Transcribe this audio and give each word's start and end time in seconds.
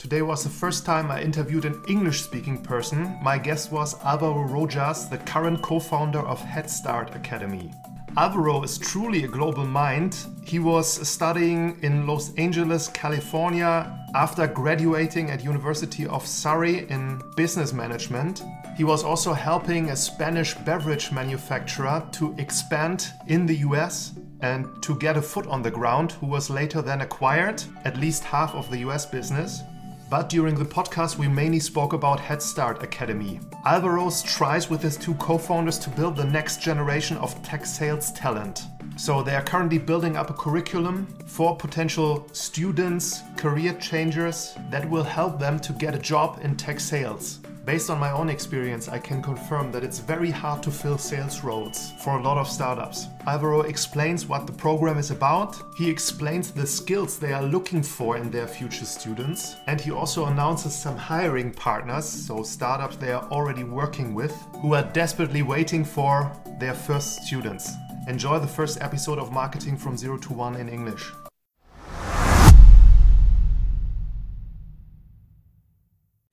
Today 0.00 0.22
was 0.22 0.42
the 0.44 0.48
first 0.48 0.86
time 0.86 1.10
I 1.10 1.20
interviewed 1.20 1.66
an 1.66 1.82
English 1.86 2.22
speaking 2.22 2.62
person. 2.62 3.18
My 3.20 3.36
guest 3.36 3.70
was 3.70 4.02
Alvaro 4.02 4.44
Rojas, 4.44 5.04
the 5.04 5.18
current 5.18 5.60
co 5.60 5.78
founder 5.78 6.20
of 6.20 6.40
Head 6.40 6.70
Start 6.70 7.14
Academy. 7.14 7.70
Alvaro 8.16 8.62
is 8.62 8.78
truly 8.78 9.24
a 9.24 9.28
global 9.28 9.66
mind. 9.66 10.16
He 10.42 10.58
was 10.58 11.06
studying 11.06 11.78
in 11.82 12.06
Los 12.06 12.32
Angeles, 12.36 12.88
California 12.88 13.94
after 14.14 14.46
graduating 14.46 15.30
at 15.30 15.44
University 15.44 16.06
of 16.06 16.26
Surrey 16.26 16.88
in 16.88 17.20
business 17.36 17.74
management. 17.74 18.42
He 18.78 18.84
was 18.84 19.04
also 19.04 19.34
helping 19.34 19.90
a 19.90 19.96
Spanish 19.96 20.54
beverage 20.54 21.12
manufacturer 21.12 22.02
to 22.12 22.34
expand 22.38 23.12
in 23.26 23.44
the 23.44 23.56
US 23.68 24.14
and 24.40 24.66
to 24.82 24.96
get 24.96 25.18
a 25.18 25.22
foot 25.22 25.46
on 25.46 25.60
the 25.60 25.70
ground, 25.70 26.12
who 26.12 26.26
was 26.26 26.48
later 26.48 26.80
then 26.80 27.02
acquired, 27.02 27.62
at 27.84 27.98
least 27.98 28.24
half 28.24 28.54
of 28.54 28.70
the 28.70 28.78
US 28.78 29.04
business. 29.04 29.62
But 30.10 30.28
during 30.28 30.56
the 30.56 30.64
podcast, 30.64 31.18
we 31.18 31.28
mainly 31.28 31.60
spoke 31.60 31.92
about 31.92 32.18
Head 32.18 32.42
Start 32.42 32.82
Academy. 32.82 33.38
Alvaro 33.64 34.10
tries 34.24 34.68
with 34.68 34.82
his 34.82 34.96
two 34.96 35.14
co 35.14 35.38
founders 35.38 35.78
to 35.78 35.90
build 35.90 36.16
the 36.16 36.24
next 36.24 36.60
generation 36.60 37.16
of 37.18 37.40
tech 37.44 37.64
sales 37.64 38.10
talent. 38.10 38.62
So 38.96 39.22
they 39.22 39.36
are 39.36 39.44
currently 39.44 39.78
building 39.78 40.16
up 40.16 40.28
a 40.28 40.34
curriculum 40.34 41.06
for 41.26 41.56
potential 41.56 42.26
students, 42.32 43.22
career 43.36 43.72
changers 43.74 44.56
that 44.70 44.90
will 44.90 45.04
help 45.04 45.38
them 45.38 45.60
to 45.60 45.72
get 45.74 45.94
a 45.94 45.98
job 45.98 46.40
in 46.42 46.56
tech 46.56 46.80
sales. 46.80 47.39
Based 47.64 47.90
on 47.90 48.00
my 48.00 48.10
own 48.10 48.30
experience, 48.30 48.88
I 48.88 48.98
can 48.98 49.22
confirm 49.22 49.70
that 49.72 49.84
it's 49.84 49.98
very 49.98 50.30
hard 50.30 50.62
to 50.62 50.70
fill 50.70 50.96
sales 50.96 51.44
roles 51.44 51.92
for 52.02 52.18
a 52.18 52.22
lot 52.22 52.38
of 52.38 52.48
startups. 52.48 53.06
Alvaro 53.26 53.62
explains 53.62 54.26
what 54.26 54.46
the 54.46 54.52
program 54.52 54.96
is 54.96 55.10
about, 55.10 55.56
he 55.76 55.88
explains 55.88 56.50
the 56.50 56.66
skills 56.66 57.18
they 57.18 57.34
are 57.34 57.42
looking 57.42 57.82
for 57.82 58.16
in 58.16 58.30
their 58.30 58.46
future 58.46 58.86
students, 58.86 59.56
and 59.66 59.78
he 59.78 59.90
also 59.90 60.26
announces 60.26 60.74
some 60.74 60.96
hiring 60.96 61.52
partners, 61.52 62.06
so 62.06 62.42
startups 62.42 62.96
they 62.96 63.12
are 63.12 63.28
already 63.30 63.64
working 63.64 64.14
with, 64.14 64.34
who 64.62 64.74
are 64.74 64.90
desperately 64.94 65.42
waiting 65.42 65.84
for 65.84 66.32
their 66.58 66.74
first 66.74 67.24
students. 67.24 67.74
Enjoy 68.08 68.38
the 68.38 68.48
first 68.48 68.80
episode 68.80 69.18
of 69.18 69.32
Marketing 69.32 69.76
from 69.76 69.98
Zero 69.98 70.16
to 70.16 70.32
One 70.32 70.56
in 70.56 70.68
English. 70.68 71.12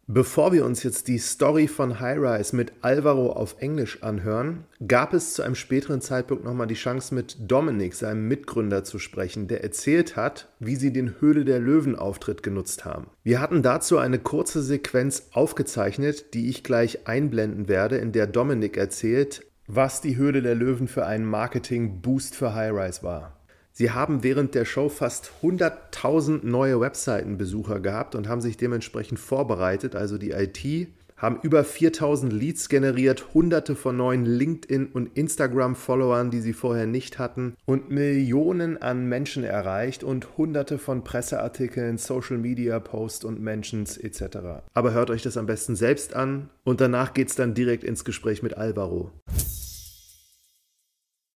Bevor 0.10 0.54
wir 0.54 0.64
uns 0.64 0.84
jetzt 0.84 1.10
die 1.10 1.18
Story 1.18 1.68
von 1.68 2.00
Highrise 2.00 2.56
mit 2.56 2.72
Alvaro 2.80 3.34
auf 3.34 3.58
Englisch 3.60 4.04
anhören, 4.04 4.64
gab 4.88 5.14
es 5.14 5.34
zu 5.34 5.42
einem 5.42 5.56
späteren 5.56 6.00
Zeitpunkt 6.00 6.46
nochmal 6.46 6.68
die 6.68 6.76
Chance 6.76 7.14
mit 7.14 7.36
Dominik, 7.52 7.94
seinem 7.94 8.26
Mitgründer, 8.26 8.86
zu 8.86 9.00
sprechen, 9.00 9.50
der 9.50 9.66
erzählt 9.66 10.16
hat, 10.16 10.48
wie 10.60 10.78
sie 10.78 10.94
den 10.94 11.20
Höhle 11.20 11.44
der 11.44 11.60
Löwen-Auftritt 11.60 12.42
genutzt 12.42 12.86
haben. 12.86 13.08
Wir 13.26 13.42
hatten 13.42 13.64
dazu 13.64 13.98
eine 13.98 14.18
kurze 14.18 14.62
Sequenz 14.62 15.28
aufgezeichnet, 15.34 16.34
die 16.34 16.48
ich 16.48 16.64
gleich 16.64 17.06
einblenden 17.06 17.68
werde, 17.68 17.98
in 17.98 18.14
der 18.14 18.28
Dominik 18.28 18.78
erzählt, 18.78 19.46
was 19.68 20.00
die 20.00 20.16
Höhle 20.16 20.42
der 20.42 20.56
Löwen 20.56 20.88
für 20.88 21.06
einen 21.06 21.26
Marketing-Boost 21.26 22.34
für 22.34 22.56
Highrise 22.56 23.04
war. 23.04 23.37
Sie 23.78 23.92
haben 23.92 24.24
während 24.24 24.56
der 24.56 24.66
Show 24.66 24.90
fast 24.90 25.30
100.000 25.44 26.40
neue 26.44 26.82
Webseitenbesucher 26.82 27.80
gehabt 27.80 28.16
und 28.16 28.28
haben 28.28 28.42
sich 28.42 28.58
dementsprechend 28.58 29.20
vorbereitet. 29.20 29.96
Also 29.96 30.18
die 30.18 30.32
IT 30.32 30.88
haben 31.16 31.38
über 31.44 31.64
4000 31.64 32.34
Leads 32.34 32.70
generiert, 32.70 33.36
hunderte 33.36 33.76
von 33.76 33.96
neuen 33.96 34.26
LinkedIn- 34.26 34.92
und 34.92 35.16
Instagram-Followern, 35.16 36.32
die 36.32 36.42
sie 36.42 36.54
vorher 36.54 36.88
nicht 36.88 37.20
hatten 37.20 37.54
und 37.66 37.92
Millionen 37.92 38.82
an 38.82 39.06
Menschen 39.06 39.44
erreicht 39.44 40.04
und 40.04 40.40
hunderte 40.40 40.80
von 40.80 41.04
Presseartikeln, 41.04 42.00
Social-Media-Posts 42.00 43.26
und 43.26 43.40
Mentions 43.42 43.96
etc. 43.96 44.64
Aber 44.74 44.94
hört 44.94 45.12
euch 45.12 45.22
das 45.22 45.38
am 45.38 45.46
besten 45.46 45.76
selbst 45.76 46.16
an 46.16 46.50
und 46.64 46.82
danach 46.82 47.14
geht 47.14 47.30
es 47.30 47.36
dann 47.36 47.54
direkt 47.54 47.84
ins 47.84 48.04
Gespräch 48.04 48.42
mit 48.42 48.58
Alvaro. 48.58 49.12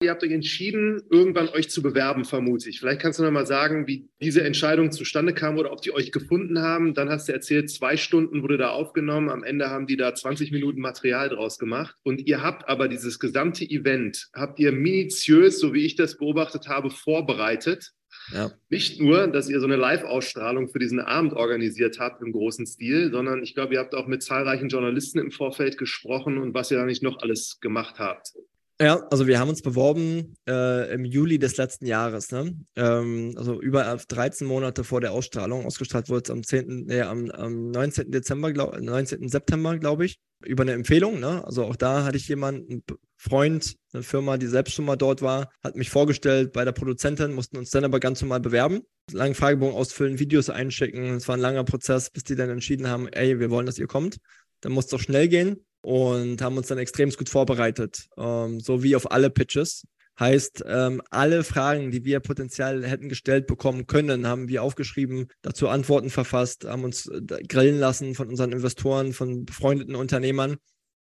Ihr 0.02 0.10
habt 0.10 0.24
euch 0.24 0.32
entschieden, 0.32 1.04
irgendwann 1.12 1.50
euch 1.50 1.70
zu 1.70 1.84
bewerben, 1.84 2.26
vermute 2.26 2.70
ich. 2.70 2.80
Vielleicht 2.80 3.02
kannst 3.02 3.20
du 3.20 3.24
noch 3.24 3.30
mal 3.30 3.46
sagen, 3.46 3.86
wie 3.86 4.10
diese 4.20 4.44
Entscheidung 4.44 4.92
zustande 4.92 5.34
kam 5.34 5.60
oder 5.60 5.72
ob 5.72 5.84
die 5.84 5.94
euch 5.94 6.12
gefunden 6.12 6.60
haben. 6.60 6.96
Dann 6.96 7.10
hast 7.10 7.30
du 7.30 7.34
erzählt, 7.34 7.70
zwei 7.70 7.98
Stunden 7.98 8.42
wurde 8.42 8.58
da 8.58 8.70
aufgenommen. 8.70 9.30
Am 9.30 9.44
Ende 9.44 9.70
haben 9.70 9.86
die 9.86 9.98
da 9.98 10.16
20 10.16 10.52
Minuten 10.52 10.82
Material 10.82 11.30
draus 11.30 11.60
gemacht. 11.60 11.96
Und 12.02 12.26
ihr 12.26 12.42
habt 12.42 12.68
aber 12.68 12.88
dieses 12.88 13.20
gesamte 13.20 13.64
Event, 13.64 14.30
habt 14.34 14.60
ihr 14.60 14.72
minutiös, 14.72 15.60
so 15.60 15.74
wie 15.74 15.86
ich 15.86 15.96
das 15.96 16.18
beobachtet 16.18 16.68
habe, 16.68 16.90
vorbereitet. 16.90 17.92
Ja. 18.34 18.52
Nicht 18.70 19.00
nur, 19.00 19.28
dass 19.28 19.50
ihr 19.50 19.60
so 19.60 19.66
eine 19.66 19.76
Live-Ausstrahlung 19.76 20.70
für 20.70 20.80
diesen 20.80 21.00
Abend 21.00 21.34
organisiert 21.34 22.00
habt 22.00 22.22
im 22.22 22.32
großen 22.32 22.66
Stil, 22.66 23.12
sondern 23.12 23.44
ich 23.44 23.54
glaube, 23.54 23.76
ihr 23.76 23.80
habt 23.80 23.94
auch 23.94 24.08
mit 24.08 24.24
zahlreichen 24.24 24.70
Journalisten 24.70 25.20
im 25.20 25.32
Vorfeld 25.32 25.78
gesprochen 25.78 26.38
und 26.38 26.54
was 26.54 26.72
ihr 26.72 26.78
da 26.78 26.86
nicht 26.86 27.04
noch 27.04 27.20
alles 27.22 27.60
gemacht 27.62 28.00
habt. 28.00 28.34
Ja, 28.82 29.08
also 29.12 29.28
wir 29.28 29.38
haben 29.38 29.50
uns 29.50 29.62
beworben 29.62 30.34
äh, 30.50 30.92
im 30.92 31.06
Juli 31.06 31.38
des 31.38 31.56
letzten 31.58 31.86
Jahres, 31.86 32.32
ne? 32.32 32.56
Ähm, 32.76 33.32
also 33.38 33.62
über 33.62 33.96
13 33.96 34.48
Monate 34.48 34.84
vor 34.84 35.02
der 35.02 35.12
Ausstrahlung. 35.12 35.68
Ausgestrahlt 35.68 36.10
wurde 36.10 36.24
es 36.24 36.32
am 36.32 36.42
10., 36.42 36.86
nee, 36.88 37.02
am, 37.02 37.30
am 37.30 37.70
19. 37.70 38.10
Dezember, 38.10 38.52
glaub, 38.52 38.76
19. 38.76 39.30
September, 39.30 39.78
glaube 39.78 40.06
ich, 40.06 40.18
über 40.44 40.64
eine 40.64 40.72
Empfehlung. 40.72 41.20
Ne? 41.20 41.46
Also 41.46 41.64
auch 41.66 41.76
da 41.76 42.06
hatte 42.06 42.18
ich 42.18 42.28
jemanden, 42.28 42.72
einen 42.72 42.84
Freund, 43.18 43.76
eine 43.94 44.02
Firma, 44.02 44.38
die 44.38 44.48
selbst 44.48 44.74
schon 44.74 44.86
mal 44.86 44.96
dort 44.96 45.22
war, 45.22 45.52
hat 45.64 45.76
mich 45.76 45.92
vorgestellt 45.92 46.52
bei 46.52 46.66
der 46.66 46.72
Produzentin, 46.72 47.34
mussten 47.34 47.58
uns 47.58 47.70
dann 47.70 47.84
aber 47.84 48.00
ganz 48.00 48.20
normal 48.24 48.40
bewerben. 48.40 48.82
Langen 49.12 49.36
Fragebogen 49.36 49.76
ausfüllen, 49.76 50.18
Videos 50.18 50.50
einschicken. 50.50 51.18
Es 51.18 51.28
war 51.28 51.38
ein 51.38 51.42
langer 51.42 51.66
Prozess, 51.66 52.10
bis 52.10 52.24
die 52.24 52.36
dann 52.36 52.50
entschieden 52.50 52.88
haben, 52.88 53.08
ey, 53.10 53.40
wir 53.40 53.52
wollen, 53.52 53.68
dass 53.68 53.78
ihr 53.78 53.86
kommt. 53.86 54.18
Dann 54.62 54.72
muss 54.72 54.86
es 54.86 54.92
doch 54.92 55.00
schnell 55.00 55.28
gehen 55.28 55.58
und 55.82 56.42
haben 56.42 56.58
uns 56.58 56.68
dann 56.68 56.78
extrem 56.78 57.10
gut 57.10 57.30
vorbereitet, 57.30 58.08
ähm, 58.18 58.60
so 58.60 58.84
wie 58.84 58.96
auf 58.96 59.12
alle 59.12 59.30
Pitches. 59.30 59.84
Heißt, 60.20 60.64
ähm, 60.68 61.02
alle 61.10 61.44
Fragen, 61.44 61.90
die 61.90 62.06
wir 62.06 62.20
potenziell 62.20 62.86
hätten 62.86 63.10
gestellt 63.10 63.48
bekommen 63.48 63.88
können, 63.88 64.28
haben 64.28 64.50
wir 64.50 64.62
aufgeschrieben, 64.62 65.28
dazu 65.42 65.68
Antworten 65.68 66.12
verfasst, 66.12 66.66
haben 66.66 66.84
uns 66.84 67.08
äh, 67.08 67.22
grillen 67.48 67.80
lassen 67.80 68.14
von 68.14 68.28
unseren 68.28 68.52
Investoren, 68.52 69.14
von 69.14 69.46
befreundeten 69.46 69.96
Unternehmern. 69.96 70.58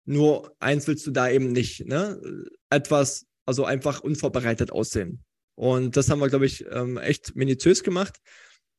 Nur 0.04 0.52
eins 0.58 0.88
willst 0.88 1.06
du 1.06 1.12
da 1.12 1.30
eben 1.30 1.52
nicht, 1.52 1.86
ne? 1.86 2.20
Etwas, 2.70 3.26
also 3.46 3.64
einfach 3.64 4.00
unvorbereitet 4.00 4.72
aussehen. 4.72 5.22
Und 5.54 5.96
das 5.96 6.10
haben 6.10 6.18
wir, 6.18 6.28
glaube 6.28 6.46
ich, 6.46 6.64
ähm, 6.70 6.98
echt 6.98 7.36
minutiös 7.36 7.84
gemacht. 7.84 8.18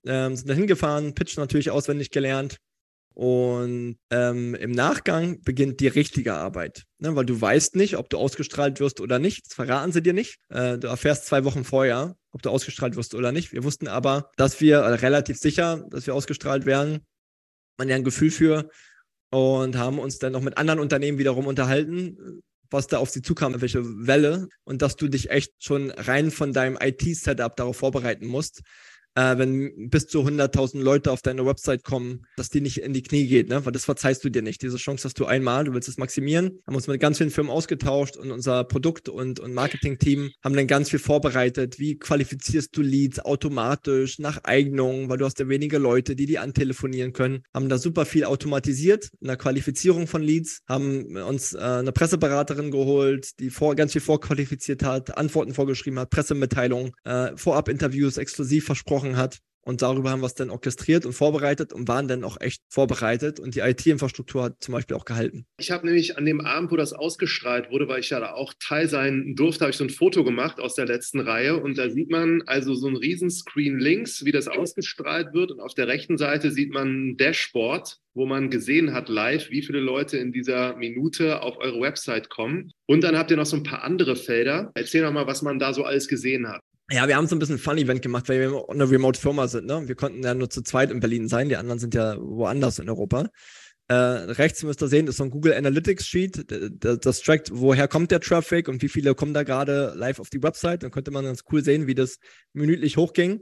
Ähm, 0.05 0.35
sind 0.35 0.49
da 0.49 0.53
hingefahren, 0.53 1.15
Pitch 1.15 1.37
natürlich 1.37 1.71
auswendig 1.71 2.11
gelernt, 2.11 2.57
und 3.15 3.97
ähm, 4.09 4.55
im 4.55 4.71
Nachgang 4.71 5.41
beginnt 5.41 5.79
die 5.79 5.87
richtige 5.87 6.33
Arbeit, 6.33 6.83
ne? 6.99 7.15
weil 7.15 7.25
du 7.25 7.39
weißt 7.39 7.77
nicht, 7.77 7.95
ob 7.95 8.09
du 8.09 8.17
ausgestrahlt 8.17 8.81
wirst 8.81 8.99
oder 8.99 9.19
nicht. 9.19 9.45
Das 9.45 9.53
verraten 9.53 9.93
sie 9.93 10.03
dir 10.03 10.11
nicht. 10.11 10.37
Äh, 10.49 10.77
du 10.77 10.87
erfährst 10.87 11.25
zwei 11.25 11.45
Wochen 11.45 11.63
vorher, 11.63 12.17
ob 12.33 12.41
du 12.41 12.49
ausgestrahlt 12.49 12.97
wirst 12.97 13.15
oder 13.15 13.31
nicht. 13.31 13.53
Wir 13.53 13.63
wussten 13.63 13.87
aber, 13.87 14.31
dass 14.35 14.59
wir 14.59 14.79
äh, 14.79 14.95
relativ 14.95 15.37
sicher, 15.37 15.85
dass 15.91 16.05
wir 16.05 16.13
ausgestrahlt 16.13 16.65
werden. 16.65 17.05
Man 17.77 17.87
ja 17.87 17.95
ein 17.95 18.03
Gefühl 18.03 18.31
für 18.31 18.69
und 19.31 19.77
haben 19.77 19.97
uns 19.97 20.19
dann 20.19 20.33
noch 20.33 20.41
mit 20.41 20.57
anderen 20.57 20.81
Unternehmen 20.81 21.17
wiederum 21.17 21.47
unterhalten, 21.47 22.41
was 22.69 22.87
da 22.87 22.97
auf 22.97 23.11
sie 23.11 23.21
zukam, 23.21 23.61
welche 23.61 23.81
Welle 24.05 24.49
und 24.65 24.81
dass 24.81 24.97
du 24.97 25.07
dich 25.07 25.29
echt 25.29 25.53
schon 25.59 25.89
rein 25.91 26.31
von 26.31 26.51
deinem 26.51 26.77
IT-Setup 26.81 27.55
darauf 27.55 27.77
vorbereiten 27.77 28.25
musst 28.25 28.61
äh, 29.15 29.37
wenn 29.37 29.89
bis 29.89 30.07
zu 30.07 30.21
100.000 30.21 30.81
Leute 30.81 31.11
auf 31.11 31.21
deine 31.21 31.45
Website 31.45 31.83
kommen, 31.83 32.25
dass 32.37 32.49
die 32.49 32.61
nicht 32.61 32.81
in 32.81 32.93
die 32.93 33.01
Knie 33.01 33.27
geht, 33.27 33.49
ne? 33.49 33.65
weil 33.65 33.71
das 33.71 33.85
verzeihst 33.85 34.23
du 34.23 34.29
dir 34.29 34.41
nicht. 34.41 34.61
Diese 34.61 34.77
Chance 34.77 35.05
hast 35.05 35.19
du 35.19 35.25
einmal, 35.25 35.63
du 35.63 35.73
willst 35.73 35.87
es 35.87 35.97
maximieren. 35.97 36.59
Haben 36.67 36.75
uns 36.75 36.87
mit 36.87 36.99
ganz 36.99 37.17
vielen 37.17 37.31
Firmen 37.31 37.51
ausgetauscht 37.51 38.17
und 38.17 38.31
unser 38.31 38.63
Produkt- 38.63 39.09
und, 39.09 39.39
und 39.39 39.53
Marketing-Team 39.53 40.31
haben 40.43 40.55
dann 40.55 40.67
ganz 40.67 40.89
viel 40.89 40.99
vorbereitet. 40.99 41.79
Wie 41.79 41.97
qualifizierst 41.97 42.75
du 42.75 42.81
Leads 42.81 43.19
automatisch 43.19 44.19
nach 44.19 44.43
Eignung, 44.43 45.09
weil 45.09 45.17
du 45.17 45.25
hast 45.25 45.39
ja 45.39 45.47
wenige 45.47 45.77
Leute, 45.77 46.15
die 46.15 46.25
die 46.25 46.37
antelefonieren 46.37 47.13
können. 47.13 47.43
Haben 47.53 47.69
da 47.69 47.77
super 47.77 48.05
viel 48.05 48.25
automatisiert 48.25 49.09
in 49.21 49.27
der 49.27 49.37
Qualifizierung 49.37 50.07
von 50.07 50.21
Leads, 50.21 50.59
haben 50.67 51.15
uns 51.17 51.53
äh, 51.53 51.59
eine 51.59 51.91
Presseberaterin 51.91 52.71
geholt, 52.71 53.39
die 53.39 53.49
vor, 53.49 53.75
ganz 53.75 53.93
viel 53.93 54.01
vorqualifiziert 54.01 54.83
hat, 54.83 55.17
Antworten 55.17 55.53
vorgeschrieben 55.53 55.99
hat, 55.99 56.09
Pressemitteilungen, 56.09 56.91
äh, 57.03 57.31
Vorab-Interviews 57.35 58.17
exklusiv 58.17 58.65
versprochen 58.65 59.04
gesprochen 59.05 59.17
hat. 59.17 59.39
Und 59.67 59.81
darüber 59.81 60.11
haben 60.11 60.21
wir 60.21 60.27
es 60.27 60.35
dann 60.35 60.51
orchestriert 60.51 61.07
und 61.07 61.13
vorbereitet 61.13 61.73
und 61.73 61.87
waren 61.87 62.07
dann 62.07 62.23
auch 62.23 62.39
echt 62.39 62.61
vorbereitet. 62.69 63.39
Und 63.39 63.55
die 63.55 63.61
IT-Infrastruktur 63.61 64.43
hat 64.43 64.57
zum 64.59 64.73
Beispiel 64.73 64.95
auch 64.95 65.05
gehalten. 65.05 65.47
Ich 65.59 65.71
habe 65.71 65.87
nämlich 65.87 66.19
an 66.19 66.25
dem 66.25 66.39
Abend, 66.39 66.69
wo 66.69 66.75
das 66.75 66.93
ausgestrahlt 66.93 67.71
wurde, 67.71 67.87
weil 67.87 68.01
ich 68.01 68.11
ja 68.11 68.19
da 68.19 68.33
auch 68.33 68.53
Teil 68.59 68.87
sein 68.87 69.33
durfte, 69.35 69.61
habe 69.61 69.71
ich 69.71 69.77
so 69.77 69.83
ein 69.83 69.89
Foto 69.89 70.23
gemacht 70.23 70.59
aus 70.59 70.75
der 70.75 70.85
letzten 70.85 71.19
Reihe. 71.19 71.57
Und 71.59 71.79
da 71.79 71.89
sieht 71.89 72.11
man 72.11 72.43
also 72.45 72.75
so 72.75 72.87
ein 72.87 72.95
Riesenscreen 72.95 73.79
links, 73.79 74.23
wie 74.23 74.31
das 74.31 74.47
ausgestrahlt 74.47 75.33
wird. 75.33 75.49
Und 75.49 75.59
auf 75.59 75.73
der 75.73 75.87
rechten 75.87 76.19
Seite 76.19 76.51
sieht 76.51 76.71
man 76.71 77.13
ein 77.13 77.17
Dashboard, 77.17 77.97
wo 78.13 78.27
man 78.27 78.51
gesehen 78.51 78.93
hat 78.93 79.09
live, 79.09 79.49
wie 79.49 79.63
viele 79.63 79.79
Leute 79.79 80.17
in 80.17 80.31
dieser 80.31 80.75
Minute 80.75 81.41
auf 81.41 81.57
eure 81.57 81.81
Website 81.81 82.29
kommen. 82.29 82.71
Und 82.85 83.03
dann 83.03 83.17
habt 83.17 83.31
ihr 83.31 83.37
noch 83.37 83.47
so 83.47 83.55
ein 83.55 83.63
paar 83.63 83.83
andere 83.83 84.15
Felder. 84.15 84.71
Erzähl 84.75 85.01
doch 85.01 85.11
mal, 85.11 85.25
was 85.25 85.41
man 85.41 85.57
da 85.57 85.73
so 85.73 85.83
alles 85.85 86.07
gesehen 86.07 86.47
hat. 86.47 86.61
Ja, 86.91 87.07
wir 87.07 87.15
haben 87.15 87.27
so 87.27 87.35
ein 87.35 87.39
bisschen 87.39 87.55
ein 87.55 87.59
Fun-Event 87.59 88.03
gemacht, 88.03 88.29
weil 88.29 88.41
wir 88.41 88.69
eine 88.69 88.89
Remote-Firma 88.89 89.47
sind. 89.47 89.65
Ne? 89.65 89.87
Wir 89.87 89.95
konnten 89.95 90.23
ja 90.23 90.35
nur 90.35 90.51
zu 90.51 90.61
zweit 90.61 90.91
in 90.91 90.99
Berlin 90.99 91.27
sein, 91.27 91.49
die 91.49 91.55
anderen 91.55 91.79
sind 91.79 91.95
ja 91.95 92.15
woanders 92.19 92.77
in 92.77 92.89
Europa. 92.89 93.27
Äh, 93.87 93.93
rechts 93.93 94.63
müsst 94.63 94.83
ihr 94.83 94.87
sehen, 94.87 95.07
ist 95.07 95.17
so 95.17 95.23
ein 95.23 95.31
Google 95.31 95.53
Analytics 95.53 96.07
Sheet. 96.07 96.45
Das, 96.79 97.21
trackt, 97.21 97.49
woher 97.51 97.87
kommt 97.87 98.11
der 98.11 98.19
Traffic 98.19 98.67
und 98.67 98.83
wie 98.83 98.89
viele 98.89 99.15
kommen 99.15 99.33
da 99.33 99.41
gerade 99.41 99.93
live 99.95 100.19
auf 100.19 100.29
die 100.29 100.43
Website. 100.43 100.83
Dann 100.83 100.91
könnte 100.91 101.09
man 101.09 101.25
ganz 101.25 101.43
cool 101.51 101.63
sehen, 101.63 101.87
wie 101.87 101.95
das 101.95 102.17
minütlich 102.53 102.97
hochging. 102.97 103.41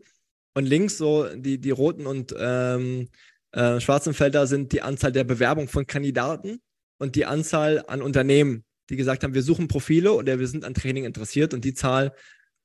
Und 0.53 0.65
links 0.65 0.97
so 0.97 1.27
die, 1.35 1.59
die 1.59 1.71
roten 1.71 2.05
und 2.05 2.33
ähm, 2.37 3.09
äh, 3.51 3.79
schwarzen 3.79 4.13
Felder 4.13 4.47
sind 4.47 4.71
die 4.71 4.81
Anzahl 4.81 5.11
der 5.11 5.23
Bewerbungen 5.23 5.67
von 5.67 5.85
Kandidaten 5.85 6.61
und 6.97 7.15
die 7.15 7.25
Anzahl 7.25 7.83
an 7.87 8.01
Unternehmen, 8.01 8.63
die 8.89 8.95
gesagt 8.95 9.23
haben, 9.23 9.33
wir 9.33 9.43
suchen 9.43 9.67
Profile 9.67 10.13
oder 10.13 10.39
wir 10.39 10.47
sind 10.47 10.63
an 10.63 10.73
Training 10.73 11.05
interessiert. 11.05 11.53
Und 11.53 11.65
die 11.65 11.73
Zahl 11.73 12.13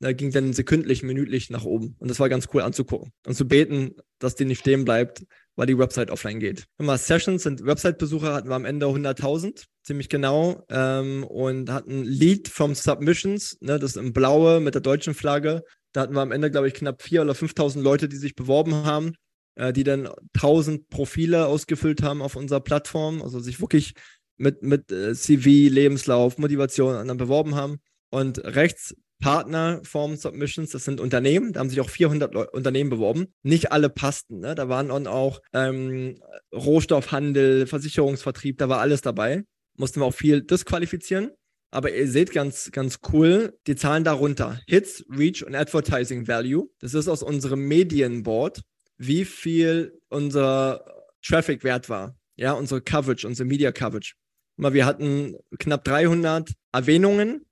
da 0.01 0.13
ging 0.13 0.31
dann 0.31 0.53
sekündlich, 0.53 1.03
minütlich 1.03 1.51
nach 1.51 1.65
oben. 1.65 1.97
Und 1.99 2.09
das 2.09 2.21
war 2.21 2.29
ganz 2.29 2.49
cool 2.55 2.63
anzugucken 2.63 3.13
und 3.27 3.35
zu 3.35 3.49
beten, 3.49 3.97
dass 4.19 4.37
die 4.37 4.45
nicht 4.45 4.61
stehen 4.61 4.85
bleibt, 4.85 5.25
weil 5.57 5.67
die 5.67 5.79
Website 5.79 6.11
offline 6.11 6.39
geht. 6.39 6.67
Immer 6.79 6.99
Sessions 6.99 7.43
sind 7.43 7.65
Website-Besucher 7.67 8.33
hatten 8.33 8.49
wir 8.49 8.55
am 8.55 8.65
Ende 8.65 8.87
100.000, 8.87 9.65
ziemlich 9.83 10.09
genau, 10.09 10.65
ähm, 10.71 11.25
und 11.25 11.71
hatten 11.71 12.05
Lead 12.05 12.49
from 12.49 12.75
Submissions, 12.75 13.59
ne, 13.61 13.79
das 13.79 13.97
in 13.97 14.13
blaue 14.13 14.61
mit 14.61 14.75
der 14.75 14.83
deutschen 14.83 15.15
Flagge. 15.15 15.65
Da 15.93 16.03
hatten 16.03 16.15
wir 16.15 16.21
am 16.21 16.33
Ende, 16.33 16.51
glaube 16.51 16.69
ich, 16.69 16.75
knapp 16.75 17.03
4.000 17.03 17.23
oder 17.23 17.33
5.000 17.33 17.81
Leute, 17.81 18.09
die 18.09 18.17
sich 18.17 18.37
beworben 18.37 18.73
haben, 18.85 19.15
äh, 19.57 19.73
die 19.73 19.83
dann 19.83 20.07
1.000 20.07 20.85
Profile 20.91 21.47
ausgefüllt 21.47 22.03
haben 22.03 22.23
auf 22.23 22.37
unserer 22.37 22.61
Plattform, 22.61 23.21
also 23.21 23.41
sich 23.41 23.61
wirklich 23.61 23.95
mit, 24.37 24.63
mit 24.63 24.93
äh, 24.93 25.13
CV, 25.13 25.73
Lebenslauf, 25.73 26.39
Motivation 26.39 27.09
dann 27.09 27.17
beworben 27.17 27.57
haben. 27.57 27.79
Und 28.11 28.39
rechts 28.39 28.95
Partnerform 29.21 30.17
Submissions, 30.17 30.71
das 30.71 30.85
sind 30.85 31.01
Unternehmen, 31.01 31.53
da 31.53 31.61
haben 31.61 31.71
sich 31.71 31.81
auch 31.81 31.91
400 31.91 32.33
Leu 32.35 32.47
Unternehmen 32.53 32.91
beworben. 32.91 33.27
Nicht 33.43 33.73
alle 33.73 33.89
passten, 33.89 34.41
ne? 34.41 34.55
da 34.55 34.69
waren 34.69 34.91
auch 35.07 35.41
ähm, 35.53 36.21
Rohstoffhandel, 36.55 37.67
Versicherungsvertrieb, 37.67 38.59
da 38.59 38.69
war 38.69 38.81
alles 38.81 39.03
dabei. 39.03 39.45
Mussten 39.77 40.01
wir 40.01 40.07
auch 40.07 40.15
viel 40.15 40.43
disqualifizieren. 40.43 41.31
Aber 41.71 41.95
ihr 41.95 42.09
seht 42.09 42.33
ganz, 42.33 42.71
ganz 42.73 43.01
cool 43.13 43.59
die 43.67 43.77
Zahlen 43.77 44.03
darunter. 44.03 44.59
Hits, 44.67 45.05
Reach 45.11 45.45
und 45.45 45.55
Advertising 45.55 46.27
Value. 46.27 46.71
Das 46.81 46.95
ist 46.95 47.09
aus 47.09 47.23
unserem 47.23 47.69
Medienboard, 47.69 48.63
wie 48.97 49.25
viel 49.25 50.01
unser 50.09 50.85
Traffic 51.23 51.65
wert 51.65 51.91
war. 51.91 52.17
Ja, 52.37 52.53
unsere 52.53 52.81
Coverage, 52.81 53.27
unsere 53.27 53.47
Media 53.47 53.71
Coverage. 53.71 54.15
Mal, 54.57 54.73
wir 54.73 54.87
hatten 54.87 55.37
knapp 55.59 55.85
300 55.85 56.53
Erwähnungen 56.73 57.45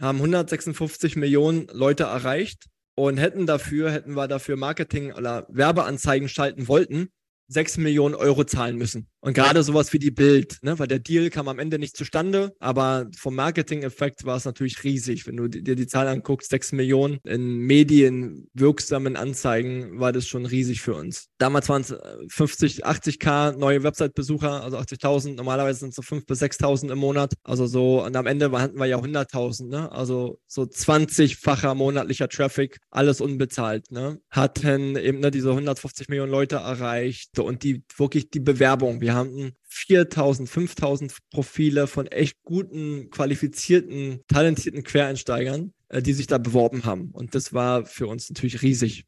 haben 0.00 0.18
156 0.18 1.16
Millionen 1.16 1.66
Leute 1.72 2.04
erreicht 2.04 2.66
und 2.94 3.16
hätten 3.16 3.46
dafür, 3.46 3.90
hätten 3.90 4.14
wir 4.14 4.28
dafür 4.28 4.56
Marketing 4.56 5.12
oder 5.12 5.46
Werbeanzeigen 5.48 6.28
schalten 6.28 6.68
wollten, 6.68 7.08
6 7.48 7.78
Millionen 7.78 8.14
Euro 8.14 8.44
zahlen 8.44 8.76
müssen. 8.76 9.08
Und 9.20 9.34
gerade 9.34 9.62
sowas 9.62 9.92
wie 9.92 9.98
die 9.98 10.12
Bild, 10.12 10.58
ne? 10.62 10.78
weil 10.78 10.86
der 10.86 11.00
Deal 11.00 11.30
kam 11.30 11.48
am 11.48 11.58
Ende 11.58 11.78
nicht 11.78 11.96
zustande, 11.96 12.54
aber 12.60 13.08
vom 13.16 13.34
Marketing-Effekt 13.34 14.24
war 14.24 14.36
es 14.36 14.44
natürlich 14.44 14.84
riesig. 14.84 15.26
Wenn 15.26 15.36
du 15.36 15.48
dir 15.48 15.74
die 15.74 15.86
Zahl 15.88 16.06
anguckst, 16.06 16.50
6 16.50 16.72
Millionen 16.72 17.18
in 17.24 17.58
medienwirksamen 17.58 19.16
Anzeigen, 19.16 19.98
war 19.98 20.12
das 20.12 20.28
schon 20.28 20.46
riesig 20.46 20.82
für 20.82 20.94
uns. 20.94 21.28
Damals 21.38 21.68
waren 21.68 21.82
es 21.82 21.94
50, 22.28 22.86
80k 22.86 23.56
neue 23.56 23.82
Website-Besucher, 23.82 24.62
also 24.62 24.78
80.000. 24.78 25.34
Normalerweise 25.34 25.80
sind 25.80 25.90
es 25.90 25.96
so 25.96 26.02
5.000 26.02 26.26
bis 26.26 26.42
6.000 26.42 26.92
im 26.92 26.98
Monat. 26.98 27.34
Also 27.42 27.66
so, 27.66 28.04
und 28.04 28.14
am 28.14 28.26
Ende 28.26 28.52
hatten 28.52 28.78
wir 28.78 28.86
ja 28.86 28.98
100.000, 28.98 29.68
ne? 29.68 29.90
also 29.90 30.38
so 30.46 30.62
20-facher 30.62 31.74
monatlicher 31.74 32.28
Traffic, 32.28 32.78
alles 32.90 33.20
unbezahlt. 33.20 33.90
Ne? 33.90 34.20
Hatten 34.30 34.96
eben 34.96 35.18
ne, 35.20 35.30
diese 35.30 35.50
150 35.50 36.08
Millionen 36.08 36.30
Leute 36.30 36.56
erreicht 36.56 37.38
und 37.38 37.64
die 37.64 37.82
wirklich 37.96 38.30
die 38.30 38.40
Bewerbung. 38.40 39.00
Wir 39.00 39.07
haben 39.12 39.52
4000, 39.68 40.48
5000 40.48 41.16
Profile 41.30 41.86
von 41.86 42.06
echt 42.06 42.36
guten, 42.42 43.10
qualifizierten, 43.10 44.20
talentierten 44.28 44.82
Quereinsteigern, 44.82 45.72
äh, 45.88 46.02
die 46.02 46.12
sich 46.12 46.26
da 46.26 46.38
beworben 46.38 46.84
haben. 46.84 47.10
Und 47.12 47.34
das 47.34 47.52
war 47.52 47.84
für 47.84 48.06
uns 48.06 48.28
natürlich 48.28 48.62
riesig. 48.62 49.04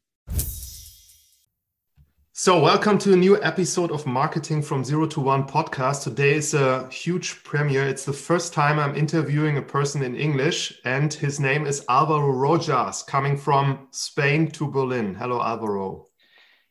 So, 2.43 2.59
welcome 2.59 2.97
to 2.97 3.13
a 3.13 3.15
new 3.15 3.35
episode 3.35 3.91
of 3.91 4.07
Marketing 4.07 4.63
from 4.63 4.83
Zero 4.83 5.05
to 5.05 5.21
One 5.21 5.45
podcast. 5.45 6.03
Today 6.03 6.33
is 6.33 6.55
a 6.55 6.89
huge 6.89 7.43
premiere. 7.43 7.87
It's 7.87 8.03
the 8.03 8.13
first 8.13 8.51
time 8.51 8.79
I'm 8.79 8.95
interviewing 8.95 9.57
a 9.57 9.61
person 9.61 10.01
in 10.01 10.15
English, 10.15 10.81
and 10.83 11.13
his 11.13 11.39
name 11.39 11.67
is 11.67 11.83
Alvaro 11.87 12.31
Rojas, 12.31 13.03
coming 13.03 13.37
from 13.37 13.87
Spain 13.91 14.49
to 14.53 14.67
Berlin. 14.67 15.13
Hello, 15.13 15.39
Alvaro. 15.39 16.07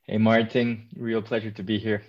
Hey, 0.02 0.18
Martin. 0.18 0.88
Real 0.96 1.22
pleasure 1.22 1.52
to 1.52 1.62
be 1.62 1.78
here. 1.78 2.02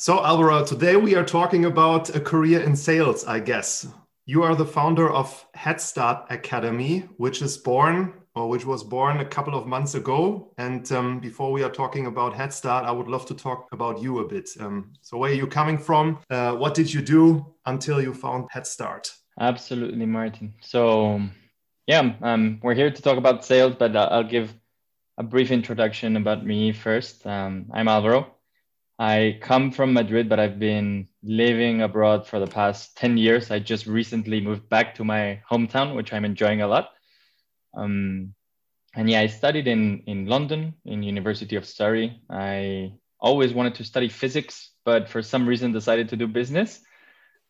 So, 0.00 0.24
Alvaro, 0.24 0.64
today 0.64 0.96
we 0.96 1.14
are 1.14 1.26
talking 1.26 1.66
about 1.66 2.16
a 2.16 2.20
career 2.20 2.62
in 2.62 2.74
sales, 2.74 3.26
I 3.26 3.38
guess. 3.38 3.86
You 4.24 4.42
are 4.42 4.54
the 4.54 4.64
founder 4.64 5.12
of 5.12 5.44
Head 5.52 5.78
Start 5.78 6.24
Academy, 6.30 7.00
which 7.18 7.42
is 7.42 7.58
born 7.58 8.14
or 8.34 8.48
which 8.48 8.64
was 8.64 8.82
born 8.82 9.18
a 9.20 9.26
couple 9.26 9.54
of 9.54 9.66
months 9.66 9.94
ago. 9.94 10.54
And 10.56 10.90
um, 10.90 11.20
before 11.20 11.52
we 11.52 11.62
are 11.62 11.68
talking 11.68 12.06
about 12.06 12.32
Head 12.32 12.50
Start, 12.50 12.86
I 12.86 12.90
would 12.92 13.08
love 13.08 13.26
to 13.26 13.34
talk 13.34 13.68
about 13.72 14.00
you 14.00 14.20
a 14.20 14.26
bit. 14.26 14.48
Um, 14.58 14.94
so, 15.02 15.18
where 15.18 15.32
are 15.32 15.34
you 15.34 15.46
coming 15.46 15.76
from? 15.76 16.20
Uh, 16.30 16.52
what 16.52 16.72
did 16.72 16.90
you 16.90 17.02
do 17.02 17.54
until 17.66 18.00
you 18.00 18.14
found 18.14 18.48
Head 18.52 18.66
Start? 18.66 19.14
Absolutely, 19.38 20.06
Martin. 20.06 20.54
So, 20.62 21.20
yeah, 21.86 22.14
um, 22.22 22.58
we're 22.62 22.72
here 22.72 22.90
to 22.90 23.02
talk 23.02 23.18
about 23.18 23.44
sales, 23.44 23.74
but 23.78 23.94
uh, 23.94 24.08
I'll 24.10 24.24
give 24.24 24.54
a 25.18 25.22
brief 25.22 25.50
introduction 25.50 26.16
about 26.16 26.46
me 26.46 26.72
first. 26.72 27.26
Um, 27.26 27.66
I'm 27.70 27.86
Alvaro. 27.86 28.39
I 29.00 29.38
come 29.40 29.72
from 29.72 29.94
Madrid, 29.94 30.28
but 30.28 30.38
I've 30.38 30.58
been 30.58 31.08
living 31.22 31.80
abroad 31.80 32.26
for 32.26 32.38
the 32.38 32.46
past 32.46 32.98
10 32.98 33.16
years. 33.16 33.50
I 33.50 33.58
just 33.58 33.86
recently 33.86 34.42
moved 34.42 34.68
back 34.68 34.94
to 34.96 35.04
my 35.04 35.40
hometown, 35.50 35.96
which 35.96 36.12
I'm 36.12 36.26
enjoying 36.26 36.60
a 36.60 36.68
lot. 36.68 36.90
Um, 37.74 38.34
and 38.94 39.08
yeah, 39.08 39.20
I 39.20 39.28
studied 39.28 39.68
in, 39.68 40.02
in 40.06 40.26
London, 40.26 40.74
in 40.84 41.02
University 41.02 41.56
of 41.56 41.64
Surrey. 41.64 42.20
I 42.28 42.92
always 43.18 43.54
wanted 43.54 43.76
to 43.76 43.84
study 43.84 44.10
physics, 44.10 44.72
but 44.84 45.08
for 45.08 45.22
some 45.22 45.48
reason 45.48 45.72
decided 45.72 46.10
to 46.10 46.16
do 46.16 46.26
business. 46.26 46.80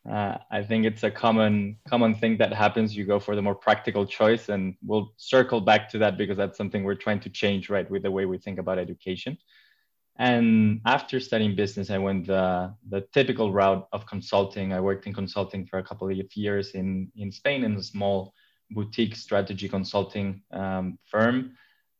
Uh, 0.08 0.36
I 0.52 0.62
think 0.62 0.86
it's 0.86 1.02
a 1.02 1.10
common 1.10 1.78
common 1.88 2.14
thing 2.14 2.38
that 2.38 2.52
happens. 2.52 2.96
You 2.96 3.04
go 3.04 3.18
for 3.18 3.34
the 3.34 3.42
more 3.42 3.56
practical 3.56 4.06
choice, 4.06 4.50
and 4.50 4.76
we'll 4.86 5.14
circle 5.16 5.60
back 5.60 5.90
to 5.90 5.98
that 5.98 6.16
because 6.16 6.36
that's 6.36 6.56
something 6.56 6.84
we're 6.84 6.94
trying 6.94 7.20
to 7.20 7.28
change, 7.28 7.68
right, 7.68 7.90
with 7.90 8.04
the 8.04 8.10
way 8.10 8.24
we 8.24 8.38
think 8.38 8.60
about 8.60 8.78
education. 8.78 9.36
And 10.18 10.80
after 10.84 11.18
studying 11.18 11.56
business, 11.56 11.90
I 11.90 11.98
went 11.98 12.26
the, 12.26 12.74
the 12.88 13.06
typical 13.12 13.52
route 13.52 13.88
of 13.92 14.06
consulting. 14.06 14.72
I 14.72 14.80
worked 14.80 15.06
in 15.06 15.14
consulting 15.14 15.66
for 15.66 15.78
a 15.78 15.82
couple 15.82 16.10
of 16.10 16.16
years 16.34 16.70
in, 16.72 17.10
in 17.16 17.32
Spain 17.32 17.64
in 17.64 17.76
a 17.76 17.82
small 17.82 18.34
boutique 18.70 19.16
strategy 19.16 19.68
consulting 19.68 20.42
um, 20.52 20.98
firm. 21.06 21.56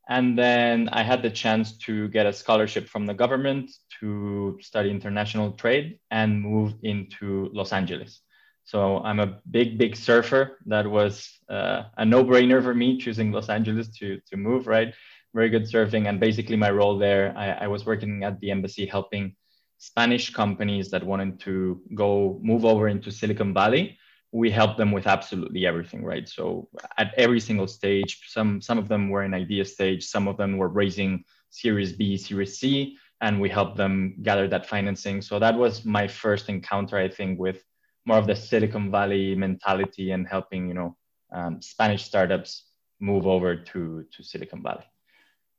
And 0.09 0.37
then 0.37 0.89
I 0.93 1.03
had 1.03 1.23
the 1.23 1.31
chance 1.31 1.79
to 1.79 2.09
get 2.09 2.27
a 2.27 2.33
scholarship 2.33 2.89
from 2.89 3.07
the 3.07 3.15
government 3.15 3.71
to 4.01 4.59
study 4.61 4.91
international 4.91 5.53
trade 5.53 6.01
and 6.11 6.43
move 6.43 6.75
into 6.83 7.49
Los 7.53 7.73
Angeles. 7.73 8.21
So 8.65 8.99
I'm 8.99 9.21
a 9.21 9.39
big, 9.51 9.79
big 9.79 9.97
surfer. 9.97 10.59
That 10.67 10.87
was 10.87 11.39
uh, 11.49 11.85
a 11.97 12.05
no 12.05 12.25
brainer 12.25 12.63
for 12.63 12.75
me 12.75 12.99
choosing 12.99 13.33
Los 13.33 13.49
Angeles 13.49 13.89
to, 13.99 14.21
to 14.31 14.37
move, 14.37 14.67
right? 14.67 14.95
Very 15.35 15.49
good 15.49 15.65
surfing. 15.65 16.09
And 16.09 16.19
basically, 16.19 16.57
my 16.57 16.71
role 16.71 16.99
there, 16.99 17.35
I, 17.37 17.65
I 17.65 17.67
was 17.69 17.87
working 17.87 18.25
at 18.25 18.41
the 18.41 18.51
embassy 18.51 18.87
helping 18.87 19.37
Spanish 19.79 20.31
companies 20.31 20.91
that 20.91 21.05
wanted 21.05 21.41
to 21.41 21.81
go 21.95 22.39
move 22.43 22.65
over 22.65 22.89
into 22.89 23.11
Silicon 23.11 23.55
Valley. 23.55 23.99
We 24.33 24.51
helped 24.51 24.79
them 24.79 24.93
with 24.93 25.07
absolutely 25.07 25.67
everything, 25.67 26.05
right? 26.05 26.29
So 26.29 26.69
at 26.99 27.15
every 27.17 27.41
single 27.41 27.67
stage, 27.67 28.21
some 28.29 28.61
some 28.61 28.79
of 28.79 28.89
them 28.89 29.09
were 29.09 29.25
in 29.25 29.35
idea 29.35 29.65
stage, 29.65 30.05
some 30.05 30.29
of 30.29 30.37
them 30.37 30.57
were 30.57 30.69
raising 30.69 31.25
Series 31.51 31.93
B, 31.93 32.17
Series 32.17 32.59
C, 32.59 32.97
and 33.21 33.41
we 33.41 33.49
helped 33.49 33.77
them 33.77 34.17
gather 34.23 34.47
that 34.49 34.67
financing. 34.67 35.23
So 35.23 35.39
that 35.39 35.57
was 35.57 35.85
my 35.85 36.07
first 36.07 36.49
encounter, 36.49 36.97
I 36.97 37.09
think, 37.09 37.41
with 37.41 37.65
more 38.07 38.19
of 38.19 38.27
the 38.27 38.37
Silicon 38.37 38.91
Valley 38.91 39.35
mentality 39.35 40.13
and 40.13 40.29
helping, 40.29 40.69
you 40.69 40.75
know, 40.75 40.97
um, 41.33 41.61
Spanish 41.61 42.05
startups 42.05 42.67
move 43.01 43.27
over 43.27 43.57
to 43.57 44.05
to 44.13 44.23
Silicon 44.23 44.63
Valley 44.63 44.90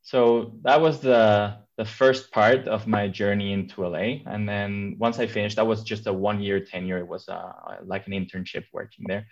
so 0.01 0.53
that 0.63 0.81
was 0.81 0.99
the 0.99 1.57
the 1.77 1.85
first 1.85 2.31
part 2.31 2.67
of 2.67 2.85
my 2.85 3.07
journey 3.07 3.53
into 3.53 3.87
LA. 3.87 4.21
And 4.25 4.47
then 4.47 4.97
once 4.99 5.17
I 5.17 5.25
finished, 5.25 5.55
that 5.55 5.65
was 5.65 5.83
just 5.83 6.05
a 6.05 6.13
one 6.13 6.41
year 6.41 6.59
tenure. 6.59 6.99
It 6.99 7.07
was 7.07 7.27
uh, 7.27 7.53
like 7.83 8.05
an 8.07 8.13
internship 8.13 8.65
working 8.71 9.05
there. 9.07 9.25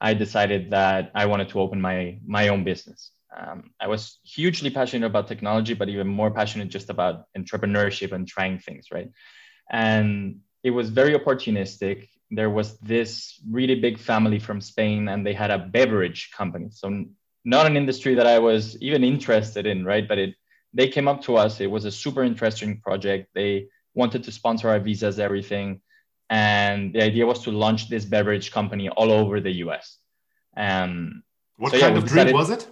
I 0.00 0.14
decided 0.14 0.70
that 0.70 1.10
I 1.14 1.26
wanted 1.26 1.48
to 1.50 1.60
open 1.60 1.80
my 1.80 2.18
my 2.26 2.48
own 2.48 2.64
business. 2.64 3.12
Um, 3.36 3.70
I 3.80 3.88
was 3.88 4.18
hugely 4.24 4.70
passionate 4.70 5.06
about 5.06 5.26
technology, 5.26 5.74
but 5.74 5.88
even 5.88 6.06
more 6.06 6.30
passionate 6.30 6.68
just 6.68 6.90
about 6.90 7.24
entrepreneurship 7.36 8.12
and 8.12 8.26
trying 8.26 8.58
things, 8.58 8.86
right? 8.92 9.10
And 9.70 10.40
it 10.62 10.70
was 10.70 10.90
very 10.90 11.14
opportunistic. 11.18 12.08
There 12.30 12.50
was 12.50 12.78
this 12.78 13.40
really 13.50 13.80
big 13.80 13.98
family 13.98 14.38
from 14.38 14.60
Spain, 14.60 15.08
and 15.08 15.26
they 15.26 15.34
had 15.34 15.50
a 15.50 15.58
beverage 15.58 16.30
company. 16.30 16.68
So 16.70 17.04
not 17.46 17.64
an 17.64 17.76
industry 17.76 18.14
that 18.16 18.26
I 18.26 18.38
was 18.40 18.76
even 18.82 19.04
interested 19.04 19.66
in, 19.66 19.84
right? 19.84 20.06
But 20.06 20.18
it 20.18 20.34
they 20.74 20.88
came 20.88 21.08
up 21.08 21.22
to 21.22 21.36
us. 21.36 21.60
It 21.60 21.70
was 21.70 21.86
a 21.86 21.90
super 21.90 22.22
interesting 22.22 22.80
project. 22.80 23.28
They 23.34 23.68
wanted 23.94 24.24
to 24.24 24.32
sponsor 24.32 24.68
our 24.68 24.80
visas, 24.80 25.18
everything, 25.18 25.80
and 26.28 26.92
the 26.92 27.02
idea 27.02 27.24
was 27.24 27.42
to 27.44 27.50
launch 27.52 27.88
this 27.88 28.04
beverage 28.04 28.50
company 28.50 28.88
all 28.90 29.10
over 29.10 29.40
the 29.40 29.52
US. 29.64 29.98
Um, 30.56 31.22
what 31.56 31.72
so, 31.72 31.80
kind 31.80 31.94
yeah, 31.94 32.02
of 32.02 32.08
drink 32.08 32.32
was 32.34 32.50
it? 32.50 32.66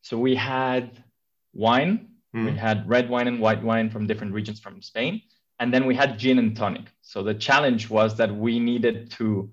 So 0.00 0.18
we 0.18 0.34
had 0.34 1.04
wine. 1.52 2.08
Mm. 2.34 2.46
We 2.46 2.52
had 2.56 2.88
red 2.88 3.10
wine 3.10 3.28
and 3.28 3.38
white 3.38 3.62
wine 3.62 3.90
from 3.90 4.06
different 4.06 4.32
regions 4.32 4.60
from 4.60 4.80
Spain, 4.80 5.20
and 5.58 5.74
then 5.74 5.84
we 5.84 5.94
had 5.94 6.18
gin 6.18 6.38
and 6.38 6.56
tonic. 6.56 6.86
So 7.02 7.22
the 7.22 7.34
challenge 7.34 7.90
was 7.90 8.16
that 8.16 8.34
we 8.34 8.58
needed 8.58 9.10
to 9.18 9.50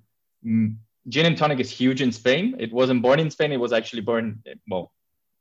gin 1.10 1.26
and 1.26 1.38
tonic 1.38 1.60
is 1.60 1.72
huge 1.72 2.02
in 2.02 2.12
Spain. 2.12 2.56
It 2.60 2.72
wasn't 2.72 3.02
born 3.02 3.20
in 3.20 3.30
Spain. 3.32 3.52
It 3.52 3.60
was 3.60 3.74
actually 3.74 4.02
born 4.02 4.44
well 4.70 4.92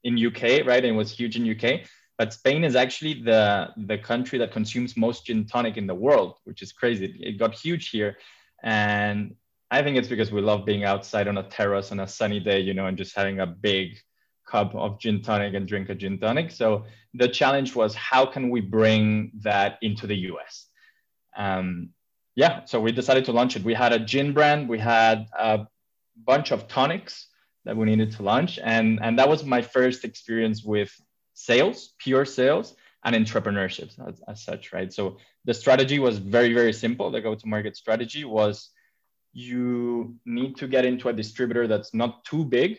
in 0.05 0.25
UK, 0.25 0.65
right? 0.67 0.85
And 0.85 0.87
it 0.87 0.93
was 0.93 1.11
huge 1.11 1.37
in 1.37 1.51
UK. 1.51 1.87
But 2.19 2.33
Spain 2.33 2.65
is 2.65 2.77
actually 2.77 3.23
the 3.23 3.69
the 3.77 3.99
country 3.99 4.39
that 4.39 4.53
consumes 4.53 4.97
most 4.97 5.27
gin 5.27 5.47
tonic 5.47 5.77
in 5.77 5.87
the 5.87 5.95
world, 5.95 6.39
which 6.45 6.63
is 6.63 6.73
crazy. 6.73 7.07
It 7.21 7.39
got 7.39 7.55
huge 7.55 7.91
here, 7.91 8.17
and 8.63 9.35
I 9.71 9.83
think 9.83 9.97
it's 9.97 10.09
because 10.09 10.33
we 10.33 10.41
love 10.41 10.65
being 10.65 10.85
outside 10.85 11.29
on 11.29 11.39
a 11.39 11.43
terrace 11.43 11.93
on 11.93 12.01
a 12.01 12.07
sunny 12.07 12.41
day, 12.41 12.61
you 12.61 12.73
know, 12.73 12.87
and 12.87 12.97
just 12.97 13.17
having 13.17 13.41
a 13.41 13.47
big 13.47 13.99
cup 14.47 14.75
of 14.75 14.99
gin 15.01 15.23
tonic 15.23 15.55
and 15.55 15.67
drink 15.67 15.91
a 15.91 15.95
gin 15.95 16.19
tonic. 16.19 16.53
So 16.53 16.85
the 17.15 17.29
challenge 17.29 17.75
was 17.75 17.95
how 17.95 18.25
can 18.25 18.49
we 18.49 18.61
bring 18.61 19.33
that 19.43 19.79
into 19.83 20.07
the 20.07 20.17
US? 20.31 20.69
Um, 21.37 21.91
yeah, 22.37 22.65
so 22.67 22.79
we 22.81 22.93
decided 22.93 23.25
to 23.25 23.33
launch 23.33 23.57
it. 23.57 23.65
We 23.65 23.75
had 23.75 23.93
a 23.93 23.99
gin 23.99 24.33
brand, 24.33 24.69
we 24.69 24.79
had 24.79 25.27
a 25.37 25.67
bunch 26.25 26.53
of 26.53 26.69
tonics 26.69 27.29
that 27.65 27.77
we 27.77 27.87
needed 27.87 28.13
to 28.13 28.23
launch, 28.23 28.61
and 28.63 29.01
and 29.03 29.19
that 29.19 29.29
was 29.29 29.43
my 29.45 29.63
first 29.63 30.05
experience 30.05 30.63
with 30.63 30.95
sales, 31.33 31.95
pure 31.99 32.25
sales, 32.25 32.77
and 33.05 33.17
entrepreneurship 33.17 33.91
as, 34.07 34.21
as 34.29 34.45
such, 34.45 34.73
right? 34.73 34.93
So 34.93 35.17
the 35.47 35.55
strategy 35.55 35.99
was 35.99 36.19
very 36.19 36.53
very 36.53 36.75
simple. 36.75 37.11
The 37.11 37.23
go-to-market 37.23 37.75
strategy 37.75 38.25
was 38.25 38.71
you 39.33 40.15
need 40.27 40.57
to 40.57 40.69
get 40.69 40.85
into 40.85 41.09
a 41.09 41.13
distributor 41.13 41.67
that's 41.67 41.93
not 41.95 42.25
too 42.25 42.45
big 42.45 42.79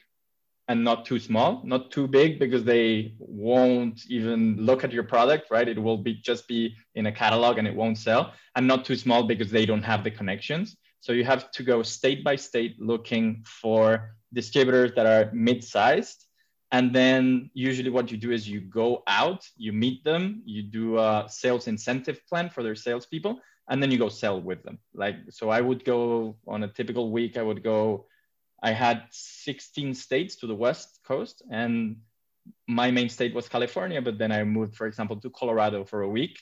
and 0.68 0.84
not 0.84 1.06
too 1.06 1.20
small 1.20 1.62
not 1.64 1.92
too 1.92 2.08
big 2.08 2.40
because 2.40 2.64
they 2.64 3.14
won't 3.20 4.06
even 4.10 4.58
look 4.58 4.84
at 4.84 4.92
your 4.92 5.04
product 5.04 5.50
right? 5.50 5.68
It 5.68 5.82
will 5.82 5.98
be 5.98 6.16
just 6.16 6.48
be 6.48 6.76
in 6.96 7.06
a 7.08 7.12
catalog 7.12 7.58
and 7.58 7.68
it 7.68 7.76
won't 7.76 7.98
sell. 7.98 8.34
And 8.56 8.68
not 8.68 8.86
too 8.86 8.96
small 8.96 9.24
because 9.24 9.52
they 9.52 9.66
don't 9.66 9.84
have 9.84 10.04
the 10.04 10.12
connections. 10.12 10.76
So 11.00 11.14
you 11.14 11.24
have 11.26 11.52
to 11.52 11.64
go 11.64 11.84
state 11.84 12.24
by 12.24 12.36
state 12.36 12.76
looking 12.80 13.44
for 13.46 14.16
distributors 14.34 14.92
that 14.96 15.06
are 15.06 15.32
mid-sized. 15.34 16.26
And 16.72 16.94
then 16.94 17.50
usually 17.54 17.90
what 17.90 18.12
you 18.12 18.18
do 18.18 18.32
is 18.32 18.50
you 18.50 18.60
go 18.60 19.04
out 19.08 19.48
you 19.56 19.72
meet 19.72 20.04
them 20.04 20.42
you 20.46 20.64
do 20.64 20.98
a 20.98 21.26
sales 21.30 21.68
incentive 21.68 22.20
plan 22.28 22.50
for 22.50 22.62
their 22.62 22.76
salespeople 22.76 23.40
and 23.70 23.82
then 23.82 23.92
you 23.92 23.98
go 23.98 24.10
sell 24.10 24.42
with 24.42 24.64
them. 24.64 24.78
Like 24.94 25.16
so 25.30 25.50
i 25.50 25.62
would 25.62 25.86
go 25.86 26.36
on 26.46 26.64
a 26.64 26.68
typical 26.68 27.10
week 27.12 27.38
i 27.38 27.42
would 27.42 27.64
go 27.64 28.06
I 28.62 28.72
had 28.72 29.04
16 29.12 29.94
states 29.94 30.38
to 30.38 30.48
the 30.48 30.56
West 30.56 31.00
Coast, 31.06 31.44
and 31.52 31.98
my 32.68 32.92
main 32.92 33.10
state 33.10 33.34
was 33.34 33.48
California. 33.50 34.02
But 34.02 34.18
then 34.18 34.32
I 34.32 34.44
moved, 34.44 34.76
for 34.76 34.88
example, 34.88 35.18
to 35.18 35.30
Colorado 35.30 35.86
for 35.86 36.02
a 36.02 36.10
week, 36.10 36.40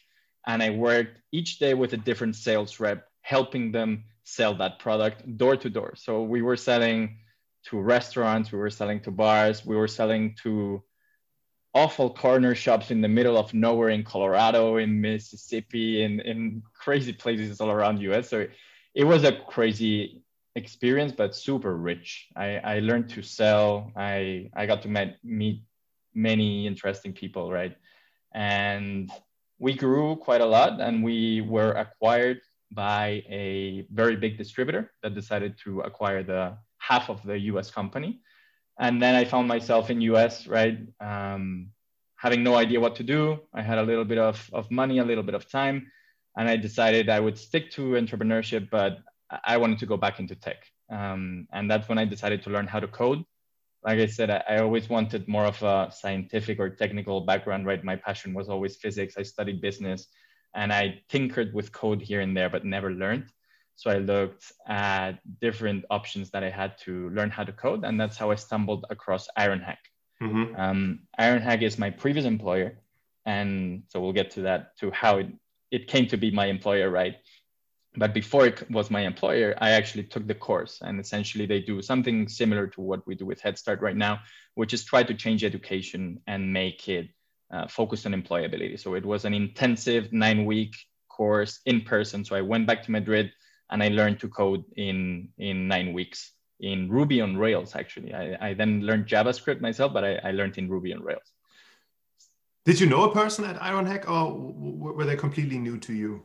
and 0.48 0.64
I 0.64 0.70
worked 0.70 1.20
each 1.32 1.60
day 1.60 1.74
with 1.74 1.94
a 1.94 1.98
different 1.98 2.36
sales 2.36 2.80
rep, 2.80 3.08
helping 3.22 3.72
them 3.72 4.06
sell 4.24 4.56
that 4.56 4.80
product 4.80 5.38
door 5.38 5.56
to 5.58 5.70
door. 5.70 5.94
So 5.96 6.24
we 6.24 6.42
were 6.42 6.58
selling 6.58 7.20
to 7.66 7.80
restaurants, 7.80 8.52
we 8.52 8.60
were 8.60 8.70
selling 8.70 9.02
to 9.02 9.12
bars, 9.12 9.66
we 9.66 9.76
were 9.76 9.88
selling 9.88 10.36
to 10.44 10.84
awful 11.74 12.10
corner 12.10 12.56
shops 12.56 12.90
in 12.90 13.02
the 13.02 13.08
middle 13.08 13.38
of 13.38 13.54
nowhere 13.54 13.90
in 13.90 14.04
Colorado, 14.04 14.78
in 14.78 15.02
Mississippi, 15.02 16.04
in, 16.04 16.22
in 16.22 16.64
crazy 16.74 17.12
places 17.12 17.60
all 17.60 17.70
around 17.70 18.00
US. 18.00 18.30
So 18.30 18.48
it 18.94 19.04
was 19.04 19.26
a 19.26 19.34
crazy 19.34 20.24
experience, 20.56 21.12
but 21.12 21.36
super 21.36 21.76
rich. 21.76 22.28
I, 22.36 22.58
I 22.58 22.80
learned 22.80 23.10
to 23.10 23.22
sell. 23.22 23.92
I, 23.96 24.50
I 24.56 24.66
got 24.66 24.82
to 24.84 24.88
met, 24.88 25.18
meet 25.24 25.62
many 26.14 26.66
interesting 26.66 27.14
people, 27.14 27.52
right? 27.52 27.76
And 28.34 29.12
we 29.60 29.74
grew 29.74 30.16
quite 30.16 30.42
a 30.42 30.46
lot 30.46 30.82
and 30.82 31.04
we 31.04 31.42
were 31.42 31.72
acquired 31.74 32.42
by 32.72 33.24
a 33.30 33.86
very 33.92 34.16
big 34.16 34.38
distributor 34.38 34.92
that 35.04 35.14
decided 35.14 35.58
to 35.64 35.82
acquire 35.82 36.24
the 36.24 36.58
half 36.78 37.10
of 37.10 37.24
the 37.24 37.38
US 37.52 37.70
company. 37.72 38.22
And 38.80 39.02
then 39.02 39.16
I 39.16 39.24
found 39.24 39.48
myself 39.48 39.90
in 39.90 40.02
US, 40.02 40.48
right? 40.48 40.80
Um, 41.00 41.70
having 42.18 42.44
no 42.44 42.56
idea 42.56 42.80
what 42.80 42.96
to 42.96 43.04
do. 43.04 43.40
I 43.54 43.62
had 43.62 43.78
a 43.78 43.84
little 43.84 44.06
bit 44.06 44.18
of, 44.18 44.50
of 44.52 44.70
money, 44.72 45.00
a 45.00 45.06
little 45.06 45.24
bit 45.24 45.36
of 45.36 45.50
time. 45.50 45.92
And 46.38 46.50
I 46.50 46.58
decided 46.58 47.10
I 47.10 47.20
would 47.20 47.38
stick 47.38 47.72
to 47.72 47.92
entrepreneurship, 47.92 48.70
but 48.70 49.00
I 49.44 49.58
wanted 49.58 49.80
to 49.80 49.86
go 49.86 49.98
back 49.98 50.20
into 50.20 50.36
tech. 50.36 50.66
Um, 50.90 51.48
and 51.52 51.70
that's 51.70 51.90
when 51.90 51.98
I 51.98 52.06
decided 52.06 52.44
to 52.44 52.50
learn 52.50 52.68
how 52.68 52.80
to 52.80 52.88
code. 52.88 53.24
Like 53.84 54.00
I 54.00 54.06
said, 54.06 54.30
I, 54.30 54.44
I, 54.48 54.58
always 54.60 54.90
wanted 54.90 55.28
more 55.28 55.46
of 55.46 55.62
a 55.62 55.92
scientific 55.92 56.60
or 56.60 56.70
technical 56.70 57.22
background, 57.22 57.66
right? 57.66 57.84
My 57.84 57.96
passion 57.96 58.34
was 58.34 58.50
always 58.50 58.76
physics. 58.76 59.16
I 59.18 59.24
studied 59.24 59.62
business 59.62 60.08
and 60.56 60.72
I 60.74 61.02
tinkered 61.10 61.54
with 61.54 61.72
code 61.72 62.02
here 62.02 62.22
and 62.22 62.36
there, 62.36 62.50
but 62.50 62.66
never 62.66 62.92
learned. 62.92 63.28
So 63.76 63.92
I 63.92 63.98
looked 63.98 64.52
at 64.68 65.20
different 65.42 65.86
options 65.90 66.32
that 66.32 66.44
I 66.44 66.50
had 66.50 66.78
to 66.80 67.10
learn 67.10 67.30
how 67.30 67.44
to 67.44 67.52
code. 67.52 67.84
And 67.84 68.00
that's 68.00 68.18
how 68.18 68.32
I 68.32 68.36
stumbled 68.36 68.86
across 68.90 69.28
Ironhack. 69.38 69.78
Mm-hmm. 70.22 70.56
Um, 70.56 71.00
Ironhack 71.20 71.62
is 71.62 71.78
my 71.78 71.90
previous 71.90 72.26
employer. 72.26 72.80
And 73.26 73.84
so 73.90 74.00
we'll 74.00 74.14
get 74.14 74.32
to 74.32 74.42
that, 74.42 74.78
to 74.78 74.92
how 74.92 75.18
it, 75.18 75.28
it 75.72 75.88
came 75.88 76.08
to 76.08 76.18
be 76.18 76.32
my 76.32 76.46
employer, 76.46 76.90
right? 76.90 77.16
But 77.98 78.14
before 78.14 78.46
it 78.46 78.70
was 78.70 78.92
my 78.92 79.02
employer, 79.02 79.56
I 79.60 79.72
actually 79.72 80.04
took 80.04 80.28
the 80.28 80.36
course. 80.36 80.80
And 80.82 81.00
essentially, 81.00 81.46
they 81.46 81.62
do 81.62 81.82
something 81.82 82.28
similar 82.28 82.68
to 82.68 82.82
what 82.82 83.06
we 83.08 83.16
do 83.16 83.26
with 83.26 83.42
Head 83.42 83.58
Start 83.58 83.82
right 83.82 83.96
now, 83.96 84.20
which 84.56 84.74
is 84.74 84.84
try 84.84 85.04
to 85.04 85.14
change 85.14 85.44
education 85.44 86.22
and 86.28 86.52
make 86.52 86.88
it 86.90 87.10
uh, 87.52 87.68
focused 87.68 88.06
on 88.06 88.14
employability. 88.14 88.80
So 88.80 88.96
it 88.96 89.06
was 89.06 89.26
an 89.26 89.34
intensive 89.34 90.12
nine 90.12 90.46
week 90.46 90.76
course 91.10 91.62
in 91.66 91.82
person. 91.82 92.26
So 92.26 92.36
I 92.36 92.42
went 92.42 92.68
back 92.68 92.84
to 92.84 92.92
Madrid 92.92 93.32
and 93.70 93.82
I 93.82 93.88
learned 93.90 94.20
to 94.20 94.28
code 94.28 94.64
in, 94.76 95.30
in 95.38 95.68
nine 95.68 95.94
weeks 95.94 96.32
in 96.60 96.90
Ruby 96.90 97.22
on 97.22 97.38
Rails, 97.38 97.76
actually. 97.76 98.14
I, 98.14 98.50
I 98.50 98.54
then 98.54 98.82
learned 98.82 99.08
JavaScript 99.08 99.62
myself, 99.62 99.94
but 99.94 100.04
I, 100.04 100.16
I 100.24 100.32
learned 100.32 100.58
in 100.58 100.70
Ruby 100.70 100.94
on 100.94 101.02
Rails. 101.02 101.32
Did 102.66 102.80
you 102.80 102.88
know 102.88 103.04
a 103.04 103.14
person 103.14 103.46
at 103.46 103.60
Ironhack 103.60 104.10
or 104.10 104.34
were 104.94 105.06
they 105.06 105.16
completely 105.16 105.60
new 105.60 105.78
to 105.80 105.94
you? 105.94 106.24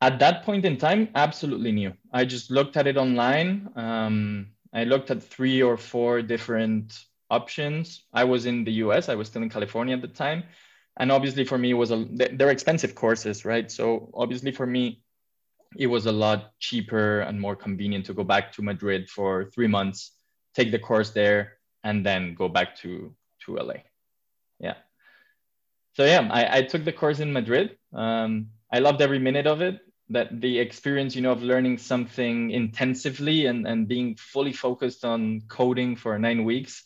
At 0.00 0.20
that 0.20 0.44
point 0.44 0.64
in 0.64 0.76
time, 0.76 1.08
absolutely 1.14 1.72
new. 1.72 1.92
I 2.12 2.24
just 2.24 2.50
looked 2.50 2.76
at 2.76 2.86
it 2.86 2.96
online. 2.96 3.68
Um, 3.74 4.48
I 4.72 4.84
looked 4.84 5.10
at 5.10 5.22
three 5.22 5.60
or 5.60 5.76
four 5.76 6.22
different 6.22 7.04
options. 7.30 8.04
I 8.12 8.24
was 8.24 8.46
in 8.46 8.64
the 8.64 8.72
US, 8.84 9.08
I 9.08 9.16
was 9.16 9.28
still 9.28 9.42
in 9.42 9.50
California 9.50 9.96
at 9.96 10.02
the 10.02 10.08
time. 10.08 10.44
And 10.98 11.10
obviously 11.10 11.44
for 11.44 11.58
me, 11.58 11.70
it 11.70 11.74
was 11.74 11.90
a, 11.90 12.06
they're 12.10 12.50
expensive 12.50 12.94
courses, 12.94 13.44
right? 13.44 13.70
So 13.70 14.10
obviously 14.14 14.52
for 14.52 14.66
me, 14.66 15.02
it 15.76 15.86
was 15.86 16.06
a 16.06 16.12
lot 16.12 16.52
cheaper 16.60 17.20
and 17.20 17.40
more 17.40 17.56
convenient 17.56 18.06
to 18.06 18.14
go 18.14 18.24
back 18.24 18.52
to 18.52 18.62
Madrid 18.62 19.10
for 19.10 19.46
three 19.46 19.66
months, 19.66 20.12
take 20.54 20.70
the 20.70 20.78
course 20.78 21.10
there, 21.10 21.58
and 21.84 22.04
then 22.06 22.34
go 22.34 22.48
back 22.48 22.76
to, 22.78 23.14
to 23.44 23.56
LA. 23.56 23.74
Yeah. 24.58 24.74
So 25.94 26.04
yeah, 26.04 26.28
I, 26.30 26.58
I 26.58 26.62
took 26.62 26.84
the 26.84 26.92
course 26.92 27.20
in 27.20 27.32
Madrid. 27.32 27.76
Um, 27.92 28.48
I 28.72 28.78
loved 28.78 29.02
every 29.02 29.18
minute 29.18 29.46
of 29.46 29.60
it 29.60 29.80
that 30.10 30.40
the 30.40 30.58
experience 30.58 31.14
you 31.14 31.22
know 31.22 31.32
of 31.32 31.42
learning 31.42 31.78
something 31.78 32.50
intensively 32.50 33.46
and, 33.46 33.66
and 33.66 33.88
being 33.88 34.16
fully 34.16 34.52
focused 34.52 35.04
on 35.04 35.42
coding 35.48 35.96
for 35.96 36.18
nine 36.18 36.44
weeks 36.44 36.84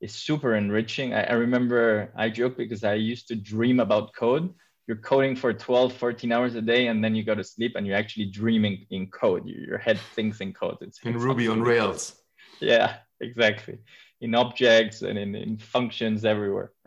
is 0.00 0.14
super 0.14 0.54
enriching. 0.54 1.14
I, 1.14 1.24
I, 1.24 1.32
remember 1.32 2.12
i 2.16 2.28
joke 2.28 2.56
because 2.56 2.84
i 2.84 2.94
used 2.94 3.28
to 3.28 3.34
dream 3.34 3.80
about 3.80 4.14
code. 4.14 4.52
You're 4.86 4.98
coding 4.98 5.36
for 5.36 5.52
12 5.52 5.94
14 5.94 6.32
hours 6.32 6.54
a 6.54 6.62
day 6.62 6.86
and 6.86 7.02
then 7.02 7.14
you 7.14 7.22
go 7.22 7.34
to 7.34 7.44
sleep 7.44 7.72
and 7.76 7.86
you're 7.86 7.96
actually 7.96 8.26
dreaming 8.26 8.86
in 8.90 9.08
code. 9.08 9.46
Your 9.46 9.78
head 9.78 9.98
thinks 10.14 10.40
in 10.40 10.52
code. 10.52 10.78
It's 10.80 10.98
in 11.02 11.18
ruby 11.18 11.48
on 11.48 11.62
rails. 11.62 12.14
Yeah 12.60 12.96
exactly. 13.20 13.78
In 14.20 14.34
objects 14.34 15.02
and 15.02 15.18
in, 15.18 15.34
in 15.34 15.58
functions 15.58 16.24
everywhere. 16.24 16.72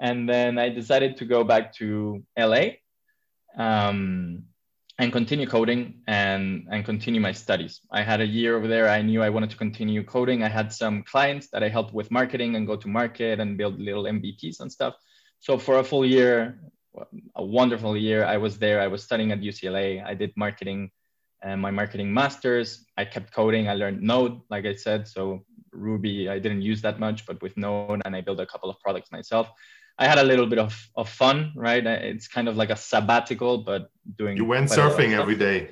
And 0.00 0.28
then 0.28 0.58
i 0.58 0.68
decided 0.68 1.16
to 1.16 1.24
go 1.24 1.42
back 1.42 1.72
to 1.74 2.22
la 2.38 2.62
um, 3.58 4.44
and 4.98 5.12
continue 5.12 5.46
coding 5.46 5.94
and 6.08 6.66
and 6.70 6.84
continue 6.84 7.20
my 7.20 7.32
studies. 7.32 7.80
I 7.90 8.02
had 8.02 8.20
a 8.20 8.26
year 8.26 8.56
over 8.56 8.66
there. 8.66 8.88
I 8.88 9.00
knew 9.02 9.22
I 9.22 9.30
wanted 9.30 9.50
to 9.50 9.56
continue 9.56 10.02
coding. 10.02 10.42
I 10.42 10.48
had 10.48 10.72
some 10.72 11.02
clients 11.04 11.48
that 11.50 11.62
I 11.62 11.68
helped 11.68 11.94
with 11.94 12.10
marketing 12.10 12.56
and 12.56 12.66
go 12.66 12.76
to 12.76 12.88
market 12.88 13.38
and 13.38 13.56
build 13.56 13.78
little 13.78 14.04
MVPs 14.04 14.60
and 14.60 14.70
stuff. 14.70 14.94
So 15.38 15.56
for 15.56 15.78
a 15.78 15.84
full 15.84 16.04
year, 16.04 16.58
a 17.36 17.44
wonderful 17.44 17.96
year, 17.96 18.24
I 18.24 18.38
was 18.38 18.58
there. 18.58 18.80
I 18.80 18.88
was 18.88 19.04
studying 19.04 19.30
at 19.30 19.40
UCLA. 19.40 20.04
I 20.04 20.14
did 20.14 20.32
marketing 20.36 20.90
and 21.42 21.60
my 21.60 21.70
marketing 21.70 22.12
masters. 22.12 22.84
I 22.96 23.04
kept 23.04 23.32
coding. 23.32 23.68
I 23.68 23.74
learned 23.74 24.02
Node, 24.02 24.40
like 24.50 24.66
I 24.66 24.74
said, 24.74 25.06
so 25.06 25.44
Ruby, 25.70 26.28
I 26.28 26.40
didn't 26.40 26.62
use 26.62 26.82
that 26.82 26.98
much, 26.98 27.24
but 27.26 27.40
with 27.40 27.56
Node, 27.56 28.02
and 28.04 28.16
I 28.16 28.20
built 28.20 28.40
a 28.40 28.46
couple 28.46 28.68
of 28.70 28.80
products 28.80 29.12
myself. 29.12 29.48
I 29.98 30.06
had 30.06 30.18
a 30.18 30.22
little 30.22 30.46
bit 30.46 30.58
of, 30.60 30.88
of 30.94 31.08
fun, 31.08 31.52
right? 31.56 31.84
It's 31.84 32.28
kind 32.28 32.48
of 32.48 32.56
like 32.56 32.70
a 32.70 32.76
sabbatical, 32.76 33.58
but 33.58 33.90
doing. 34.16 34.36
You 34.36 34.44
went 34.44 34.70
surfing 34.70 35.18
every 35.18 35.34
day. 35.34 35.70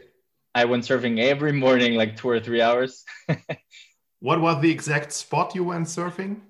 I 0.54 0.64
went 0.64 0.84
surfing 0.84 1.20
every 1.20 1.52
morning, 1.52 1.94
like 1.94 2.16
two 2.16 2.30
or 2.30 2.40
three 2.40 2.60
hours. 2.60 3.04
what 4.20 4.40
was 4.40 4.60
the 4.60 4.70
exact 4.70 5.12
spot 5.12 5.54
you 5.54 5.64
went 5.64 5.86
surfing? 5.86 6.40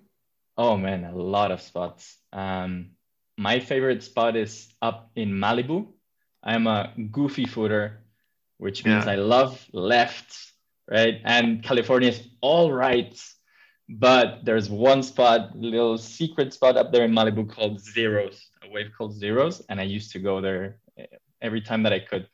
Oh 0.56 0.76
man, 0.76 1.04
a 1.04 1.14
lot 1.14 1.50
of 1.50 1.60
spots. 1.60 2.16
Um, 2.32 2.92
my 3.36 3.60
favorite 3.60 4.02
spot 4.02 4.36
is 4.36 4.72
up 4.80 5.10
in 5.14 5.32
Malibu. 5.32 5.88
I'm 6.42 6.66
a 6.66 6.92
goofy 7.10 7.44
footer, 7.44 8.04
which 8.58 8.84
means 8.84 9.04
yeah. 9.04 9.12
I 9.12 9.16
love 9.16 9.62
lefts, 9.72 10.52
right? 10.90 11.20
And 11.24 11.62
California 11.62 12.08
is 12.08 12.22
all 12.40 12.72
rights, 12.72 13.35
but 13.88 14.44
there's 14.44 14.68
one 14.68 15.02
spot, 15.02 15.56
little 15.56 15.96
secret 15.98 16.52
spot 16.52 16.76
up 16.76 16.92
there 16.92 17.04
in 17.04 17.12
Malibu 17.12 17.48
called 17.48 17.80
Zeros, 17.80 18.50
a 18.62 18.70
wave 18.70 18.90
called 18.96 19.14
Zeros, 19.14 19.62
and 19.68 19.80
I 19.80 19.84
used 19.84 20.12
to 20.12 20.18
go 20.18 20.40
there 20.40 20.78
every 21.40 21.60
time 21.60 21.82
that 21.84 21.92
I 21.92 22.00
could. 22.00 22.28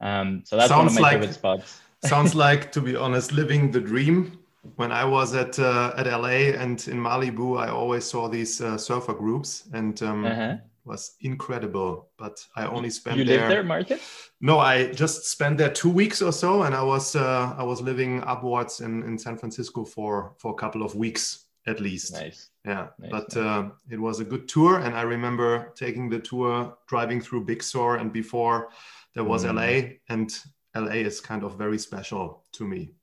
Um, 0.00 0.42
so 0.44 0.56
that's 0.56 0.68
sounds 0.68 0.78
one 0.78 0.86
of 0.88 0.94
my 0.94 1.00
like, 1.00 1.12
favorite 1.12 1.34
spots. 1.34 1.80
sounds 2.04 2.34
like, 2.34 2.72
to 2.72 2.80
be 2.80 2.96
honest, 2.96 3.32
living 3.32 3.70
the 3.70 3.80
dream 3.80 4.38
when 4.76 4.92
I 4.92 5.04
was 5.04 5.34
at 5.34 5.58
uh, 5.58 5.92
at 5.96 6.06
LA 6.06 6.54
and 6.62 6.86
in 6.88 6.98
Malibu, 6.98 7.58
I 7.58 7.68
always 7.68 8.04
saw 8.04 8.28
these 8.28 8.60
uh, 8.60 8.78
surfer 8.78 9.12
groups, 9.12 9.68
and 9.72 10.00
um, 10.02 10.24
uh-huh. 10.24 10.56
Was 10.84 11.14
incredible. 11.20 12.08
But 12.18 12.44
I 12.56 12.66
only 12.66 12.90
spent 12.90 13.16
you 13.16 13.24
there. 13.24 13.40
live 13.40 13.48
there, 13.48 13.64
Martin? 13.64 14.00
No, 14.40 14.58
I 14.58 14.92
just 14.92 15.26
spent 15.26 15.58
there 15.58 15.70
two 15.70 15.90
weeks 15.90 16.20
or 16.20 16.32
so, 16.32 16.62
and 16.62 16.74
I 16.74 16.82
was 16.82 17.14
uh, 17.14 17.54
I 17.56 17.62
was 17.62 17.80
living 17.80 18.22
upwards 18.24 18.80
in 18.80 19.02
in 19.04 19.16
San 19.16 19.36
Francisco 19.36 19.84
for 19.84 20.34
for 20.38 20.52
a 20.52 20.54
couple 20.56 20.82
of 20.82 20.94
weeks 20.96 21.46
at 21.66 21.80
least. 21.80 22.12
Nice. 22.12 22.50
Yeah, 22.64 22.88
nice, 22.98 23.10
but 23.10 23.36
nice. 23.36 23.44
Uh, 23.44 23.68
it 23.90 24.00
was 24.00 24.20
a 24.20 24.24
good 24.24 24.48
tour, 24.48 24.80
and 24.80 24.96
I 24.96 25.02
remember 25.02 25.72
taking 25.76 26.08
the 26.08 26.18
tour, 26.18 26.76
driving 26.88 27.20
through 27.20 27.44
Big 27.44 27.62
Sur, 27.62 27.96
and 27.96 28.12
before 28.12 28.70
there 29.14 29.24
was 29.24 29.44
mm. 29.44 29.54
LA, 29.54 29.96
and 30.08 30.32
LA 30.74 31.02
is 31.06 31.20
kind 31.20 31.44
of 31.44 31.56
very 31.56 31.78
special 31.78 32.44
to 32.52 32.66
me. 32.66 32.94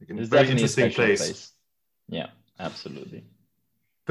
Like 0.00 0.18
it's 0.18 0.28
very 0.28 0.48
interesting 0.48 0.90
place. 0.90 1.20
place. 1.20 1.52
Yeah, 2.08 2.28
absolutely. 2.58 3.24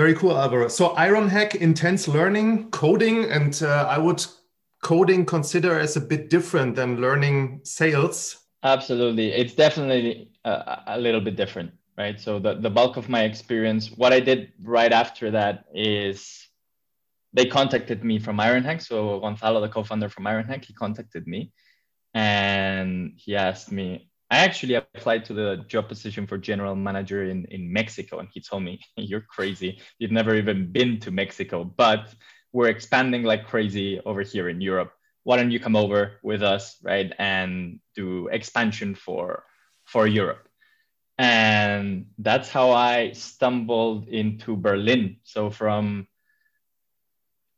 Very 0.02 0.16
cool, 0.16 0.36
Alvaro. 0.36 0.68
So 0.68 0.96
Ironhack, 0.96 1.54
intense 1.54 2.08
learning, 2.08 2.72
coding, 2.72 3.26
and 3.26 3.62
uh, 3.62 3.86
I 3.88 4.00
would 4.00 4.26
coding 4.82 5.28
consider 5.28 5.80
as 5.80 5.96
a 5.96 6.02
bit 6.02 6.28
different 6.28 6.76
than 6.76 7.00
learning 7.00 7.62
sales. 7.64 8.36
Absolutely, 8.64 9.32
it's 9.32 9.54
definitely 9.54 10.32
a, 10.44 10.80
a 10.88 10.98
little 10.98 11.22
bit 11.22 11.36
different, 11.36 11.70
right? 12.00 12.20
So 12.20 12.40
the, 12.40 12.56
the 12.56 12.70
bulk 12.72 12.98
of 12.98 13.10
my 13.10 13.26
experience, 13.26 13.92
what 13.92 14.12
I 14.12 14.20
did 14.20 14.54
right 14.64 14.92
after 14.92 15.30
that 15.30 15.66
is 15.72 16.48
they 17.32 17.46
contacted 17.46 18.04
me 18.04 18.18
from 18.18 18.38
Ironhack. 18.38 18.82
So 18.82 19.20
Gonzalo, 19.20 19.62
the 19.62 19.70
co-founder 19.70 20.10
from 20.10 20.24
Ironhack, 20.24 20.66
he 20.66 20.74
contacted 20.74 21.28
me 21.28 21.52
and 22.16 23.14
he 23.18 23.36
asked 23.36 23.72
me, 23.72 24.10
I 24.32 24.38
actually 24.38 24.76
applied 24.76 25.26
to 25.26 25.34
the 25.34 25.66
job 25.68 25.90
position 25.90 26.26
for 26.26 26.38
general 26.38 26.74
manager 26.74 27.26
in, 27.26 27.46
in 27.52 27.72
Mexico, 27.72 28.20
and 28.20 28.30
he 28.34 28.40
told 28.40 28.64
me, 28.64 28.80
You're 28.96 29.28
crazy. 29.30 29.80
You've 30.00 30.14
never 30.14 30.36
even 30.36 30.72
been 30.72 31.02
to 31.02 31.12
Mexico, 31.12 31.66
but 31.66 32.16
we're 32.54 32.70
expanding 32.70 33.24
like 33.24 33.46
crazy 33.46 34.00
over 34.06 34.22
here 34.22 34.48
in 34.48 34.62
Europe. 34.62 34.94
Why 35.24 35.36
don't 35.36 35.52
you 35.52 35.60
come 35.60 35.76
over 35.76 36.14
with 36.24 36.44
us, 36.44 36.78
right, 36.82 37.12
and 37.20 37.80
do 37.94 38.30
expansion 38.30 38.96
for 38.96 39.44
for 39.84 40.08
Europe? 40.08 40.48
And 41.18 42.08
that's 42.18 42.50
how 42.50 42.72
I 42.72 43.12
stumbled 43.12 44.08
into 44.08 44.56
Berlin. 44.56 45.18
So 45.24 45.50
from 45.52 46.08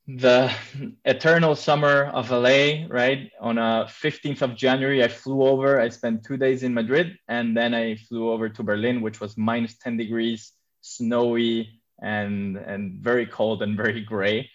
the 0.08 0.54
eternal 1.06 1.56
summer 1.56 2.06
of 2.14 2.32
LA, 2.32 2.86
right? 2.90 3.32
On 3.40 3.58
uh, 3.58 3.84
a 3.84 3.86
15th 3.86 4.42
of 4.42 4.56
January, 4.56 5.04
I 5.04 5.08
flew 5.08 5.44
over. 5.44 5.80
I 5.80 5.90
spent 5.90 6.24
two 6.24 6.38
days 6.38 6.64
in 6.64 6.74
Madrid, 6.74 7.18
and 7.28 7.56
then 7.56 7.74
I 7.74 7.96
flew 7.96 8.32
over 8.32 8.50
to 8.50 8.64
Berlin, 8.64 9.02
which 9.02 9.20
was 9.20 9.38
minus 9.38 9.78
10 9.78 9.98
degrees, 9.98 10.52
snowy, 10.82 11.80
and 12.02 12.58
and 12.58 13.00
very 13.00 13.26
cold 13.26 13.62
and 13.62 13.78
very 13.78 14.02
gray. 14.02 14.50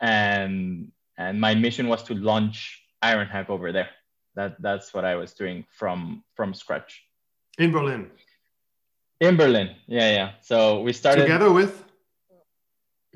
And 0.00 0.92
and 1.18 1.40
my 1.40 1.54
mission 1.54 1.88
was 1.88 2.02
to 2.04 2.14
launch 2.14 2.80
Ironhack 3.02 3.50
over 3.50 3.72
there. 3.72 3.90
That 4.36 4.62
that's 4.62 4.94
what 4.94 5.04
I 5.04 5.16
was 5.16 5.32
doing 5.32 5.64
from 5.70 6.22
from 6.34 6.54
scratch. 6.54 7.02
In 7.58 7.72
Berlin. 7.72 8.10
In 9.20 9.36
Berlin, 9.36 9.76
yeah, 9.86 10.10
yeah. 10.12 10.30
So 10.40 10.80
we 10.80 10.92
started 10.92 11.22
together 11.22 11.52
with 11.52 11.84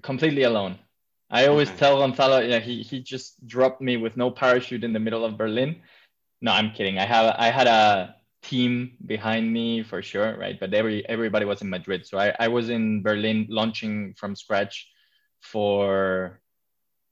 completely 0.03 0.45
alone 0.45 0.79
I 1.31 1.47
always 1.47 1.69
okay. 1.69 1.79
tell 1.79 1.99
Gonzalo, 1.99 2.41
yeah, 2.41 2.61
he 2.61 2.83
he 2.83 3.03
just 3.03 3.45
dropped 3.47 3.81
me 3.81 3.97
with 3.97 4.17
no 4.17 4.31
parachute 4.31 4.85
in 4.85 4.93
the 4.93 5.01
middle 5.01 5.25
of 5.25 5.37
Berlin. 5.37 5.83
No, 6.41 6.53
I'm 6.53 6.71
kidding. 6.71 6.99
I 6.99 7.07
have 7.07 7.35
I 7.39 7.51
had 7.51 7.67
a 7.67 8.17
team 8.43 8.93
behind 9.05 9.53
me 9.53 9.83
for 9.83 10.03
sure, 10.03 10.37
right? 10.39 10.59
But 10.59 10.73
every 10.73 11.07
everybody 11.09 11.45
was 11.45 11.63
in 11.63 11.71
Madrid, 11.71 12.07
so 12.07 12.19
I 12.19 12.35
I 12.39 12.49
was 12.49 12.71
in 12.71 13.03
Berlin 13.03 13.47
launching 13.49 14.15
from 14.15 14.37
scratch 14.37 14.87
for 15.41 16.41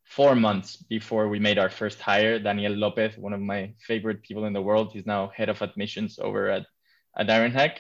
four 0.05 0.37
months 0.37 0.77
before 0.77 1.29
we 1.29 1.41
made 1.41 1.59
our 1.59 1.71
first 1.71 2.01
hire. 2.01 2.39
Daniel 2.39 2.73
Lopez, 2.73 3.17
one 3.19 3.33
of 3.33 3.41
my 3.41 3.75
favorite 3.81 4.23
people 4.23 4.45
in 4.45 4.53
the 4.53 4.63
world, 4.63 4.93
he's 4.93 5.07
now 5.07 5.33
head 5.35 5.49
of 5.49 5.63
admissions 5.63 6.19
over 6.21 6.49
at 6.51 6.67
at 7.17 7.27
Ironhack, 7.27 7.79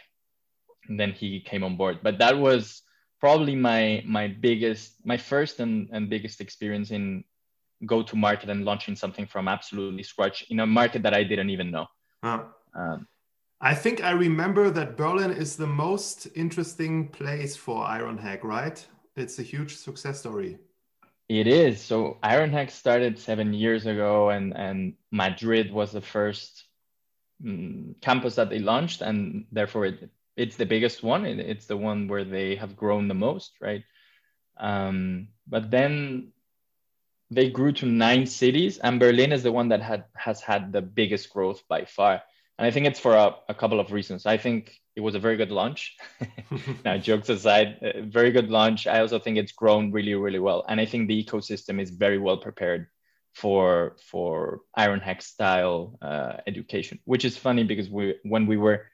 and 0.89 0.99
then 0.99 1.13
he 1.13 1.41
came 1.41 1.63
on 1.63 1.77
board. 1.77 2.01
But 2.03 2.19
that 2.19 2.39
was 2.39 2.83
probably 3.25 3.57
my 3.57 4.03
my 4.05 4.29
biggest 4.29 5.01
my 5.03 5.17
first 5.17 5.59
and, 5.59 5.89
and 5.93 6.11
biggest 6.11 6.43
experience 6.43 6.91
in 6.91 7.25
go 7.87 8.03
to 8.03 8.17
market 8.17 8.51
and 8.51 8.67
launching 8.67 8.95
something 8.95 9.27
from 9.27 9.49
absolutely 9.49 10.03
scratch 10.03 10.45
in 10.51 10.61
a 10.61 10.67
market 10.67 11.03
that 11.05 11.15
I 11.15 11.25
didn't 11.25 11.49
even 11.49 11.71
know. 11.71 11.87
Huh. 12.23 12.43
Um, 12.75 13.09
I 13.63 13.75
think 13.75 14.05
I 14.05 14.11
remember 14.11 14.69
that 14.69 14.99
Berlin 14.99 15.31
is 15.31 15.57
the 15.57 15.67
most 15.67 16.29
interesting 16.35 17.09
place 17.09 17.57
for 17.57 17.79
Ironhack, 17.99 18.45
right? 18.45 18.79
It's 19.17 19.39
a 19.39 19.43
huge 19.43 19.75
success 19.77 20.19
story. 20.21 20.59
It 21.31 21.47
is. 21.47 21.81
So 21.81 22.19
Ironhack 22.23 22.71
started 22.71 23.19
seven 23.19 23.55
years 23.55 23.87
ago, 23.87 24.29
and 24.29 24.55
and 24.55 24.79
Madrid 25.11 25.73
was 25.73 25.93
the 25.93 26.07
first 26.17 26.65
um, 27.47 27.95
campus 28.03 28.35
that 28.35 28.51
they 28.51 28.59
launched, 28.59 29.01
and 29.01 29.47
therefore 29.51 29.87
it 29.87 30.11
it's 30.37 30.57
the 30.57 30.67
biggest 30.67 31.03
one. 31.03 31.25
It's 31.25 31.67
the 31.67 31.77
one 31.77 32.09
where 32.09 32.25
they 32.25 32.57
have 32.57 32.77
grown 32.77 33.09
the 33.09 33.15
most, 33.15 33.53
right? 33.61 33.85
Um, 34.57 35.29
but 35.47 35.71
then 35.71 36.33
they 37.31 37.51
grew 37.51 37.73
to 37.73 37.87
nine 37.87 38.27
cities, 38.27 38.79
and 38.79 39.01
Berlin 39.01 39.33
is 39.33 39.43
the 39.43 39.53
one 39.53 39.69
that 39.69 39.83
had 39.83 40.05
has 40.15 40.41
had 40.41 40.73
the 40.73 40.83
biggest 40.83 41.31
growth 41.31 41.63
by 41.69 41.85
far. 41.85 42.23
And 42.59 42.67
I 42.67 42.71
think 42.71 42.87
it's 42.87 43.01
for 43.01 43.15
a, 43.15 43.35
a 43.49 43.55
couple 43.55 43.81
of 43.81 43.91
reasons. 43.91 44.27
I 44.27 44.37
think 44.37 44.81
it 44.95 45.01
was 45.01 45.17
a 45.17 45.19
very 45.19 45.37
good 45.37 45.51
launch. 45.51 45.97
now, 46.85 46.97
jokes 46.99 47.29
aside, 47.29 47.79
very 48.09 48.31
good 48.31 48.51
launch. 48.51 48.87
I 48.87 49.01
also 49.01 49.19
think 49.19 49.39
it's 49.39 49.53
grown 49.53 49.91
really, 49.91 50.15
really 50.15 50.39
well, 50.39 50.65
and 50.69 50.81
I 50.81 50.87
think 50.87 51.09
the 51.09 51.25
ecosystem 51.25 51.81
is 51.81 51.91
very 51.91 52.19
well 52.19 52.39
prepared 52.39 52.87
for 53.35 53.97
for 54.01 54.61
iron 54.77 55.01
Ironhack 55.01 55.23
style 55.23 55.99
uh, 56.03 56.35
education. 56.47 56.99
Which 57.05 57.25
is 57.25 57.37
funny 57.37 57.65
because 57.65 57.89
we 57.89 58.15
when 58.23 58.47
we 58.47 58.57
were 58.57 58.87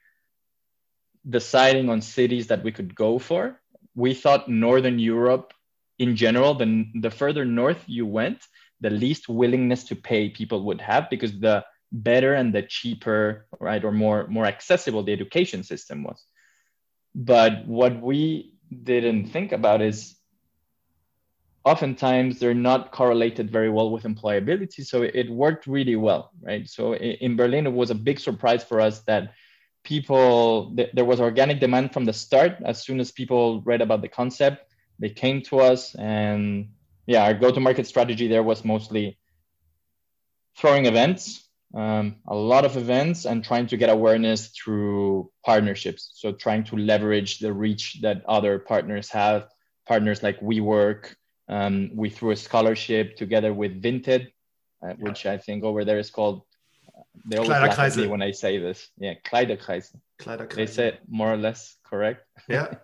deciding 1.29 1.89
on 1.89 2.01
cities 2.01 2.47
that 2.47 2.63
we 2.63 2.71
could 2.71 2.95
go 2.95 3.19
for, 3.19 3.59
we 3.95 4.13
thought 4.13 4.49
Northern 4.49 4.99
Europe 4.99 5.53
in 5.99 6.15
general, 6.15 6.55
the, 6.55 6.85
the 6.95 7.11
further 7.11 7.45
north 7.45 7.83
you 7.85 8.05
went, 8.05 8.43
the 8.79 8.89
least 8.89 9.29
willingness 9.29 9.83
to 9.83 9.95
pay 9.95 10.29
people 10.29 10.63
would 10.63 10.81
have 10.81 11.09
because 11.11 11.39
the 11.39 11.63
better 11.91 12.33
and 12.33 12.55
the 12.55 12.63
cheaper, 12.63 13.45
right, 13.59 13.83
or 13.83 13.91
more, 13.91 14.25
more 14.27 14.45
accessible 14.45 15.03
the 15.03 15.13
education 15.13 15.63
system 15.63 16.03
was. 16.03 16.25
But 17.13 17.67
what 17.67 18.01
we 18.01 18.55
didn't 18.83 19.27
think 19.27 19.51
about 19.51 19.81
is 19.81 20.15
oftentimes 21.63 22.39
they're 22.39 22.53
not 22.55 22.91
correlated 22.91 23.51
very 23.51 23.69
well 23.69 23.91
with 23.91 24.03
employability. 24.03 24.83
So 24.83 25.03
it 25.03 25.29
worked 25.29 25.67
really 25.67 25.95
well, 25.95 26.31
right? 26.41 26.67
So 26.67 26.95
in 26.95 27.35
Berlin, 27.35 27.67
it 27.67 27.73
was 27.73 27.91
a 27.91 27.95
big 27.95 28.19
surprise 28.19 28.63
for 28.63 28.81
us 28.81 29.01
that 29.01 29.33
people 29.83 30.73
th- 30.75 30.91
there 30.93 31.05
was 31.05 31.19
organic 31.19 31.59
demand 31.59 31.93
from 31.93 32.05
the 32.05 32.13
start. 32.13 32.57
As 32.63 32.83
soon 32.83 32.99
as 32.99 33.11
people 33.11 33.61
read 33.61 33.81
about 33.81 34.01
the 34.01 34.07
concept 34.07 34.65
they 34.99 35.09
came 35.09 35.41
to 35.41 35.59
us 35.59 35.95
and 35.95 36.69
yeah 37.07 37.23
our 37.23 37.33
go 37.33 37.49
to 37.49 37.59
market 37.59 37.87
strategy 37.87 38.27
there 38.27 38.43
was 38.43 38.63
mostly 38.63 39.17
throwing 40.55 40.85
events 40.85 41.49
um, 41.73 42.17
a 42.27 42.35
lot 42.35 42.65
of 42.65 42.77
events 42.77 43.25
and 43.25 43.43
trying 43.43 43.65
to 43.67 43.77
get 43.77 43.89
awareness 43.89 44.47
through 44.47 45.31
partnerships. 45.45 46.11
So 46.15 46.33
trying 46.33 46.65
to 46.65 46.75
leverage 46.75 47.39
the 47.39 47.53
reach 47.53 48.01
that 48.01 48.25
other 48.25 48.59
partners 48.59 49.09
have 49.09 49.47
partners 49.87 50.21
like 50.21 50.41
WeWork 50.41 51.15
um, 51.51 51.91
we 51.93 52.09
threw 52.09 52.31
a 52.31 52.35
scholarship 52.35 53.17
together 53.17 53.53
with 53.53 53.81
vinted 53.81 54.31
uh, 54.83 54.93
which 54.99 55.25
i 55.25 55.37
think 55.37 55.63
over 55.63 55.85
there 55.85 55.99
is 55.99 56.09
called 56.09 56.43
they 57.25 57.37
always 57.37 57.49
laugh 57.49 57.79
at 57.79 57.97
me 57.97 58.07
when 58.07 58.21
I 58.21 58.31
say 58.31 58.57
this. 58.57 58.89
Yeah, 58.97 59.15
Kleiderkreisel. 59.25 59.99
Kleiderkreisel. 60.19 60.55
They 60.55 60.65
say 60.65 60.99
more 61.07 61.33
or 61.33 61.37
less 61.37 61.77
correct. 61.83 62.25
yeah. 62.47 62.75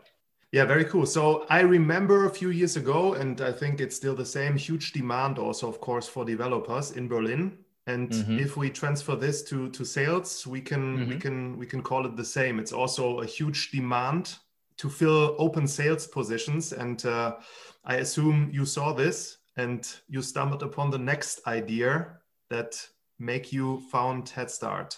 Yeah, 0.54 0.64
very 0.64 0.86
cool. 0.86 1.06
So 1.06 1.46
I 1.50 1.60
remember 1.60 2.26
a 2.26 2.30
few 2.30 2.52
years 2.52 2.78
ago, 2.78 3.16
and 3.16 3.42
I 3.42 3.52
think 3.52 3.82
it's 3.82 3.98
still 3.98 4.16
the 4.16 4.26
same 4.26 4.56
huge 4.56 4.94
demand 4.94 5.38
also, 5.38 5.68
of 5.68 5.82
course, 5.82 6.08
for 6.08 6.24
developers 6.24 6.92
in 6.92 7.10
Berlin. 7.10 7.58
And 7.86 8.10
mm-hmm. 8.10 8.40
if 8.40 8.56
we 8.56 8.70
transfer 8.70 9.16
this 9.16 9.44
to, 9.44 9.70
to 9.72 9.84
sales, 9.84 10.48
we 10.48 10.62
can 10.62 10.98
mm-hmm. 10.98 11.10
we 11.10 11.18
can 11.18 11.58
we 11.58 11.66
can 11.66 11.82
call 11.82 12.06
it 12.06 12.16
the 12.16 12.26
same. 12.26 12.60
It's 12.60 12.72
also 12.72 13.20
a 13.20 13.26
huge 13.26 13.72
demand 13.72 14.36
to 14.78 14.90
fill 14.90 15.36
open 15.38 15.68
sales 15.68 16.08
positions. 16.08 16.72
And 16.72 17.06
uh, 17.06 17.36
I 17.84 17.96
assume 17.96 18.50
you 18.54 18.66
saw 18.66 18.94
this 18.94 19.38
and 19.58 19.88
you 20.08 20.22
stumbled 20.22 20.64
upon 20.64 20.92
the 20.92 21.00
next 21.00 21.46
idea 21.48 22.18
that 22.50 22.88
make 23.20 23.52
you 23.52 23.82
found 23.92 24.30
Head 24.30 24.52
Start. 24.52 24.98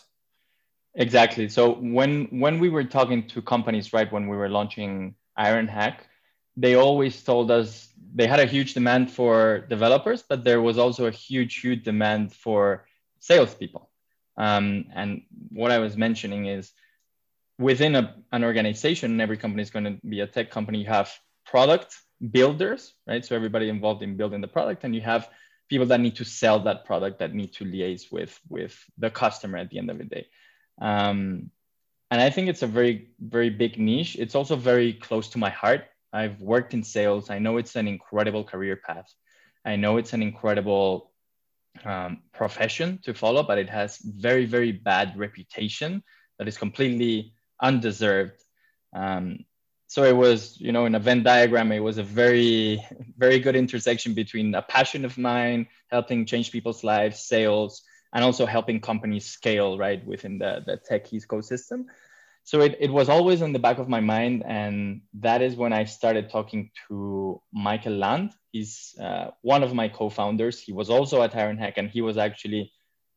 Exactly. 0.96 1.48
So 1.50 1.76
when 1.76 2.26
when 2.26 2.60
we 2.60 2.70
were 2.70 2.84
talking 2.84 3.28
to 3.28 3.42
companies, 3.42 3.94
right, 3.94 4.12
when 4.12 4.28
we 4.28 4.36
were 4.36 4.50
launching 4.50 5.16
Ironhack, 5.38 6.00
they 6.58 6.76
always 6.76 7.24
told 7.24 7.52
us 7.52 7.90
they 8.16 8.28
had 8.28 8.40
a 8.40 8.46
huge 8.46 8.74
demand 8.74 9.12
for 9.12 9.66
developers, 9.70 10.24
but 10.28 10.44
there 10.44 10.62
was 10.62 10.78
also 10.78 11.06
a 11.06 11.12
huge, 11.12 11.60
huge 11.60 11.84
demand 11.84 12.34
for 12.34 12.86
salespeople. 13.20 13.90
Um, 14.38 14.86
and 14.96 15.22
what 15.50 15.72
I 15.72 15.80
was 15.80 15.96
mentioning 15.96 16.48
is 16.48 16.72
within 17.60 17.96
a, 17.96 18.16
an 18.32 18.44
organization, 18.44 19.22
every 19.22 19.38
company 19.38 19.62
is 19.62 19.70
going 19.70 19.86
to 19.86 20.00
be 20.08 20.22
a 20.22 20.28
tech 20.28 20.50
company. 20.50 20.80
You 20.80 20.88
have 20.88 21.14
product 21.46 21.96
builders, 22.32 22.94
right? 23.06 23.24
So 23.24 23.36
everybody 23.36 23.70
involved 23.70 24.02
in 24.02 24.18
building 24.18 24.42
the 24.42 24.48
product, 24.48 24.84
and 24.84 24.96
you 24.96 25.02
have 25.02 25.30
people 25.70 25.86
that 25.88 26.00
need 26.00 26.16
to 26.16 26.26
sell 26.26 26.60
that 26.62 26.86
product 26.86 27.20
that 27.20 27.34
need 27.34 27.54
to 27.54 27.64
liaise 27.64 28.12
with 28.12 28.38
with 28.50 28.76
the 28.98 29.10
customer 29.10 29.58
at 29.58 29.70
the 29.70 29.78
end 29.78 29.90
of 29.90 29.98
the 29.98 30.04
day. 30.04 30.28
Um, 30.82 31.52
and 32.12 32.20
I 32.20 32.30
think 32.32 32.50
it's 32.50 32.64
a 32.64 32.68
very 32.68 33.12
very 33.20 33.50
big 33.50 33.80
niche. 33.80 34.18
It's 34.20 34.36
also 34.36 34.56
very 34.56 34.94
close 34.94 35.30
to 35.30 35.38
my 35.38 35.50
heart. 35.50 35.86
I've 36.12 36.42
worked 36.42 36.74
in 36.74 36.84
sales. 36.84 37.30
I 37.30 37.38
know 37.40 37.58
it's 37.58 37.76
an 37.76 37.88
incredible 37.88 38.44
career 38.44 38.76
path. 38.76 39.14
I 39.64 39.76
know 39.76 39.98
it's 39.98 40.14
an 40.14 40.24
incredible 40.24 41.12
um, 41.86 42.24
profession 42.34 43.00
to 43.04 43.14
follow, 43.14 43.44
but 43.44 43.60
it 43.60 43.70
has 43.70 44.00
very 44.00 44.46
very 44.46 44.72
bad 44.72 45.18
reputation 45.18 46.04
that 46.40 46.48
is 46.48 46.58
completely 46.58 47.34
undeserved. 47.62 48.42
Um, 48.96 49.46
so 49.90 50.04
it 50.04 50.16
was, 50.16 50.56
you 50.62 50.72
know, 50.72 50.86
in 50.86 50.94
a 50.94 51.00
Venn 51.00 51.24
diagram, 51.24 51.72
it 51.72 51.80
was 51.80 51.98
a 51.98 52.04
very, 52.04 52.86
very 53.18 53.40
good 53.40 53.56
intersection 53.56 54.14
between 54.14 54.54
a 54.54 54.62
passion 54.62 55.04
of 55.04 55.18
mine, 55.18 55.66
helping 55.88 56.28
change 56.28 56.52
people's 56.52 56.84
lives, 56.84 57.22
sales, 57.22 57.82
and 58.14 58.24
also 58.24 58.46
helping 58.46 58.82
companies 58.82 59.26
scale 59.26 59.80
right 59.80 60.06
within 60.06 60.38
the, 60.38 60.62
the 60.68 60.78
tech 60.78 61.08
ecosystem. 61.08 61.86
So 62.44 62.62
it, 62.62 62.78
it 62.80 62.92
was 62.92 63.10
always 63.10 63.42
in 63.42 63.52
the 63.52 63.58
back 63.58 63.80
of 63.80 63.90
my 63.90 64.00
mind. 64.00 64.44
And 64.46 65.02
that 65.16 65.42
is 65.42 65.56
when 65.56 65.74
I 65.74 65.86
started 65.86 66.30
talking 66.30 66.70
to 66.88 67.42
Michael 67.52 67.98
Land. 67.98 68.34
He's 68.52 68.96
uh, 69.02 69.32
one 69.42 69.64
of 69.64 69.74
my 69.74 69.88
co-founders. 69.88 70.62
He 70.62 70.72
was 70.72 70.92
also 70.92 71.24
at 71.24 71.34
Ironhack 71.34 71.74
and 71.78 71.90
he 71.90 72.02
was 72.02 72.16
actually 72.16 72.72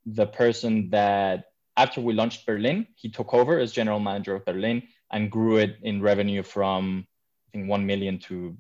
the 0.06 0.26
person 0.26 0.88
that 0.88 1.44
after 1.76 2.00
we 2.00 2.14
launched 2.14 2.46
Berlin, 2.46 2.86
he 2.96 3.10
took 3.10 3.34
over 3.34 3.58
as 3.58 3.72
general 3.72 4.00
manager 4.00 4.34
of 4.34 4.46
Berlin 4.46 4.84
and 5.12 5.30
grew 5.30 5.58
it 5.58 5.76
in 5.82 6.02
revenue 6.02 6.42
from 6.42 7.06
I 7.48 7.58
think 7.58 7.68
1 7.68 7.86
million 7.86 8.18
to 8.20 8.56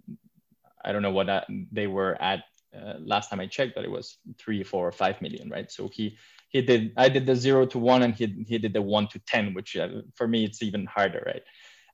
I 0.84 0.92
don't 0.92 1.02
know 1.02 1.12
what 1.12 1.26
that, 1.26 1.46
they 1.70 1.86
were 1.86 2.20
at 2.20 2.44
uh, 2.74 2.94
last 2.98 3.30
time 3.30 3.40
I 3.40 3.46
checked, 3.46 3.74
but 3.74 3.84
it 3.84 3.90
was 3.90 4.16
three, 4.38 4.62
four, 4.62 4.88
or 4.88 4.92
five 4.92 5.20
million, 5.20 5.50
right? 5.50 5.70
So 5.70 5.88
he 5.88 6.16
he 6.48 6.62
did 6.62 6.92
I 6.96 7.08
did 7.08 7.26
the 7.26 7.36
zero 7.36 7.66
to 7.66 7.78
one, 7.78 8.02
and 8.02 8.14
he 8.14 8.44
he 8.48 8.58
did 8.58 8.72
the 8.72 8.82
one 8.82 9.08
to 9.08 9.18
ten, 9.20 9.54
which 9.54 9.76
uh, 9.76 9.88
for 10.14 10.26
me 10.26 10.44
it's 10.44 10.62
even 10.62 10.86
harder, 10.86 11.22
right? 11.26 11.42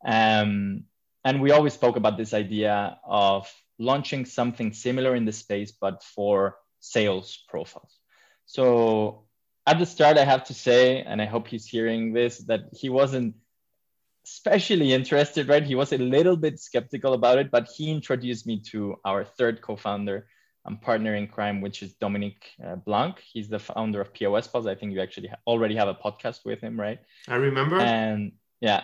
Um, 0.04 0.84
and 1.24 1.42
we 1.42 1.50
always 1.50 1.74
spoke 1.74 1.96
about 1.96 2.16
this 2.16 2.32
idea 2.32 2.98
of 3.04 3.52
launching 3.78 4.24
something 4.24 4.72
similar 4.72 5.14
in 5.14 5.24
the 5.24 5.32
space, 5.32 5.72
but 5.72 6.02
for 6.02 6.56
sales 6.80 7.44
profiles. 7.48 7.98
So 8.46 9.24
at 9.66 9.78
the 9.78 9.86
start, 9.86 10.16
I 10.16 10.24
have 10.24 10.44
to 10.44 10.54
say, 10.54 11.02
and 11.02 11.20
I 11.20 11.26
hope 11.26 11.48
he's 11.48 11.66
hearing 11.66 12.12
this, 12.12 12.38
that 12.46 12.68
he 12.72 12.88
wasn't 12.88 13.34
especially 14.34 14.92
interested, 14.92 15.48
right? 15.48 15.64
He 15.64 15.74
was 15.74 15.92
a 15.92 15.98
little 15.98 16.36
bit 16.36 16.58
skeptical 16.58 17.14
about 17.14 17.38
it, 17.38 17.50
but 17.50 17.68
he 17.74 17.90
introduced 17.90 18.46
me 18.46 18.60
to 18.70 18.96
our 19.04 19.24
third 19.24 19.62
co-founder 19.62 20.26
and 20.66 20.80
partner 20.80 21.14
in 21.14 21.26
crime, 21.26 21.60
which 21.60 21.82
is 21.82 21.94
Dominic 21.94 22.50
uh, 22.64 22.76
Blanc. 22.76 23.18
He's 23.20 23.48
the 23.48 23.58
founder 23.58 24.00
of 24.00 24.12
POS 24.12 24.48
Pulse. 24.48 24.66
I 24.66 24.74
think 24.74 24.92
you 24.92 25.00
actually 25.00 25.28
ha- 25.28 25.42
already 25.46 25.76
have 25.76 25.88
a 25.88 25.94
podcast 25.94 26.44
with 26.44 26.60
him, 26.60 26.78
right? 26.78 26.98
I 27.26 27.36
remember. 27.36 27.80
And 27.80 28.32
yeah, 28.60 28.82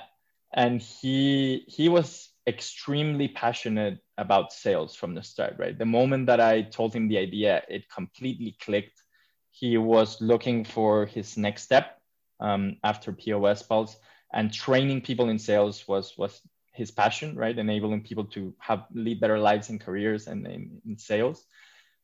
and 0.53 0.81
he 0.81 1.65
he 1.69 1.89
was 1.89 2.31
extremely 2.47 3.29
passionate 3.29 3.99
about 4.17 4.53
sales 4.53 4.95
from 4.95 5.15
the 5.15 5.23
start, 5.23 5.57
right? 5.59 5.77
The 5.79 5.87
moment 5.87 6.27
that 6.27 6.41
I 6.41 6.63
told 6.63 6.95
him 6.95 7.09
the 7.09 7.19
idea, 7.19 7.63
it 7.69 7.89
completely 7.89 8.57
clicked 8.61 9.05
he 9.55 9.79
was 9.79 10.21
looking 10.21 10.65
for 10.65 11.07
his 11.07 11.37
next 11.37 11.63
step 11.63 12.01
um, 12.41 12.77
after 12.83 13.13
POS 13.13 13.63
Pulse, 13.63 13.97
and 14.35 14.53
training 14.53 15.01
people 15.01 15.29
in 15.31 15.39
sales 15.39 15.87
was 15.89 16.19
was 16.19 16.43
his 16.73 16.91
passion, 16.91 17.37
right? 17.37 17.57
Enabling 17.57 18.03
people 18.03 18.25
to 18.25 18.53
have 18.59 18.85
lead 18.93 19.21
better 19.21 19.39
lives 19.39 19.71
and 19.71 19.81
careers 19.81 20.27
and 20.27 20.45
in, 20.47 20.83
in 20.85 20.99
sales. 20.99 21.47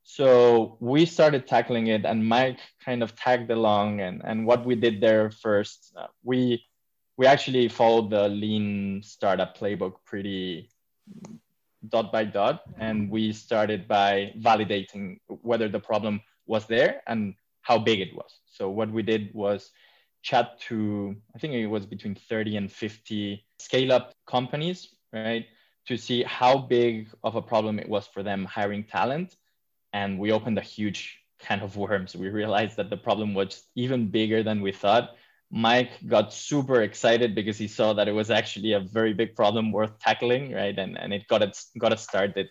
So 0.04 0.76
we 0.80 1.06
started 1.06 1.46
tackling 1.46 1.88
it, 1.88 2.04
and 2.04 2.26
Mike 2.26 2.60
kind 2.84 3.02
of 3.02 3.14
tagged 3.16 3.50
along. 3.50 4.00
And, 4.00 4.22
and 4.24 4.46
what 4.46 4.64
we 4.64 4.74
did 4.74 5.00
there 5.00 5.30
first, 5.30 5.92
uh, 5.96 6.06
we 6.22 6.64
we 7.16 7.26
actually 7.26 7.68
followed 7.68 8.10
the 8.10 8.28
lean 8.28 9.02
startup 9.02 9.58
playbook 9.58 9.94
pretty 10.06 10.70
dot 11.88 12.12
by 12.12 12.24
dot, 12.24 12.62
and 12.78 13.10
we 13.10 13.32
started 13.32 13.86
by 13.88 14.32
validating 14.38 15.18
whether 15.26 15.68
the 15.68 15.80
problem 15.80 16.22
was 16.46 16.66
there 16.66 17.02
and 17.06 17.34
how 17.62 17.78
big 17.78 18.00
it 18.00 18.14
was. 18.14 18.40
So 18.46 18.70
what 18.70 18.90
we 18.90 19.02
did 19.02 19.34
was 19.34 19.70
chat 20.22 20.60
to, 20.68 21.16
I 21.34 21.38
think 21.38 21.54
it 21.54 21.66
was 21.66 21.86
between 21.86 22.14
30 22.14 22.56
and 22.56 22.72
50 22.72 23.44
scale 23.58 23.92
up 23.92 24.12
companies, 24.26 24.88
right? 25.12 25.46
To 25.86 25.96
see 25.96 26.22
how 26.22 26.58
big 26.58 27.08
of 27.24 27.36
a 27.36 27.42
problem 27.42 27.78
it 27.78 27.88
was 27.88 28.06
for 28.06 28.22
them 28.22 28.44
hiring 28.44 28.84
talent. 28.84 29.36
And 29.92 30.18
we 30.18 30.32
opened 30.32 30.58
a 30.58 30.62
huge 30.62 31.18
can 31.40 31.60
of 31.60 31.76
worms. 31.76 32.14
We 32.14 32.28
realized 32.28 32.76
that 32.76 32.90
the 32.90 32.96
problem 32.96 33.34
was 33.34 33.64
even 33.74 34.10
bigger 34.10 34.42
than 34.42 34.60
we 34.60 34.72
thought. 34.72 35.16
Mike 35.50 35.90
got 36.06 36.32
super 36.32 36.82
excited 36.82 37.34
because 37.34 37.58
he 37.58 37.66
saw 37.66 37.92
that 37.94 38.06
it 38.06 38.12
was 38.12 38.30
actually 38.30 38.72
a 38.74 38.80
very 38.80 39.12
big 39.12 39.34
problem 39.34 39.72
worth 39.72 39.98
tackling, 39.98 40.52
right? 40.52 40.78
And, 40.78 40.96
and 40.96 41.12
it 41.12 41.26
got 41.26 41.42
it 41.42 41.58
got 41.78 41.92
us 41.92 42.04
started. 42.04 42.50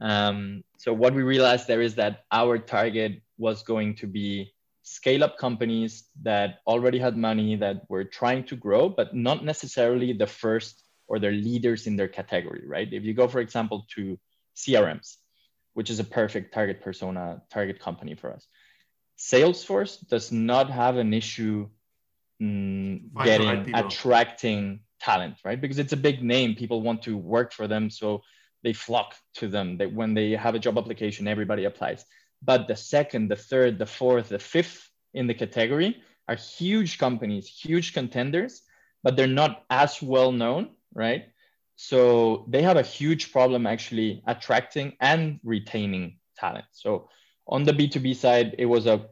Um, 0.00 0.62
so 0.78 0.92
what 0.92 1.14
we 1.14 1.22
realized 1.22 1.66
there 1.66 1.82
is 1.82 1.96
that 1.96 2.24
our 2.30 2.58
target 2.58 3.22
was 3.38 3.62
going 3.62 3.96
to 3.96 4.06
be 4.06 4.52
scale 4.82 5.22
up 5.24 5.38
companies 5.38 6.04
that 6.22 6.58
already 6.66 6.98
had 6.98 7.16
money 7.16 7.56
that 7.56 7.82
were 7.88 8.04
trying 8.04 8.44
to 8.44 8.56
grow, 8.56 8.88
but 8.88 9.14
not 9.14 9.44
necessarily 9.44 10.12
the 10.12 10.26
first 10.26 10.82
or 11.06 11.18
their 11.18 11.32
leaders 11.32 11.86
in 11.86 11.96
their 11.96 12.08
category, 12.08 12.62
right? 12.66 12.92
If 12.92 13.04
you 13.04 13.14
go, 13.14 13.28
for 13.28 13.40
example, 13.40 13.86
to 13.94 14.18
CRMs, 14.56 15.16
which 15.74 15.90
is 15.90 15.98
a 15.98 16.04
perfect 16.04 16.52
target 16.52 16.82
persona, 16.82 17.42
target 17.50 17.78
company 17.80 18.14
for 18.14 18.32
us. 18.32 18.46
Salesforce 19.18 20.06
does 20.08 20.32
not 20.32 20.70
have 20.70 20.96
an 20.96 21.14
issue 21.14 21.68
mm, 22.40 23.02
getting, 23.22 23.74
attracting 23.74 24.80
talent, 25.00 25.36
right? 25.44 25.60
Because 25.60 25.78
it's 25.78 25.92
a 25.92 25.96
big 25.96 26.22
name. 26.22 26.54
People 26.54 26.82
want 26.82 27.02
to 27.02 27.16
work 27.16 27.52
for 27.52 27.68
them. 27.68 27.88
So 27.90 28.22
they 28.62 28.72
flock 28.72 29.14
to 29.34 29.48
them. 29.48 29.78
That 29.78 29.92
when 29.92 30.14
they 30.14 30.32
have 30.32 30.54
a 30.54 30.58
job 30.58 30.78
application, 30.78 31.28
everybody 31.28 31.64
applies. 31.64 32.04
But 32.44 32.68
the 32.68 32.76
second, 32.76 33.28
the 33.28 33.36
third, 33.36 33.78
the 33.78 33.86
fourth, 33.86 34.28
the 34.28 34.38
fifth 34.38 34.90
in 35.14 35.26
the 35.26 35.34
category 35.34 36.02
are 36.28 36.34
huge 36.34 36.98
companies, 36.98 37.46
huge 37.46 37.92
contenders, 37.92 38.62
but 39.02 39.16
they're 39.16 39.26
not 39.26 39.64
as 39.70 40.02
well 40.02 40.32
known, 40.32 40.70
right? 40.94 41.26
So 41.76 42.46
they 42.48 42.62
have 42.62 42.76
a 42.76 42.82
huge 42.82 43.32
problem 43.32 43.66
actually 43.66 44.22
attracting 44.26 44.96
and 45.00 45.40
retaining 45.42 46.18
talent. 46.36 46.66
So 46.72 47.08
on 47.46 47.64
the 47.64 47.72
B2B 47.72 48.14
side, 48.16 48.54
it 48.58 48.66
was 48.66 48.86
a 48.86 49.06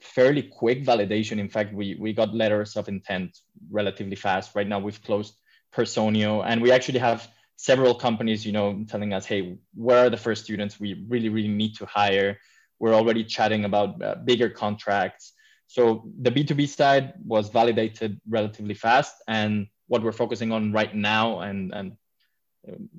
fairly 0.00 0.42
quick 0.42 0.84
validation. 0.84 1.38
In 1.38 1.48
fact, 1.48 1.74
we, 1.74 1.96
we 1.98 2.12
got 2.12 2.34
letters 2.34 2.76
of 2.76 2.88
intent 2.88 3.38
relatively 3.70 4.16
fast. 4.16 4.54
Right 4.54 4.66
now, 4.66 4.78
we've 4.78 5.02
closed 5.02 5.34
Personio, 5.72 6.44
and 6.46 6.62
we 6.62 6.72
actually 6.72 6.98
have 6.98 7.28
several 7.56 7.94
companies, 7.94 8.46
you 8.46 8.52
know, 8.52 8.84
telling 8.88 9.12
us, 9.12 9.26
hey, 9.26 9.58
where 9.74 10.06
are 10.06 10.10
the 10.10 10.16
first 10.16 10.44
students 10.44 10.80
we 10.80 11.04
really, 11.08 11.28
really 11.28 11.48
need 11.48 11.74
to 11.76 11.86
hire? 11.86 12.38
We're 12.78 12.94
already 12.94 13.24
chatting 13.24 13.64
about 13.64 14.02
uh, 14.02 14.14
bigger 14.24 14.48
contracts. 14.48 15.32
So 15.66 16.08
the 16.20 16.30
B2B 16.30 16.68
side 16.68 17.14
was 17.24 17.50
validated 17.50 18.20
relatively 18.28 18.74
fast. 18.74 19.14
And 19.26 19.66
what 19.86 20.02
we're 20.02 20.12
focusing 20.12 20.52
on 20.52 20.72
right 20.72 20.94
now 20.94 21.40
and, 21.40 21.74
and 21.74 21.96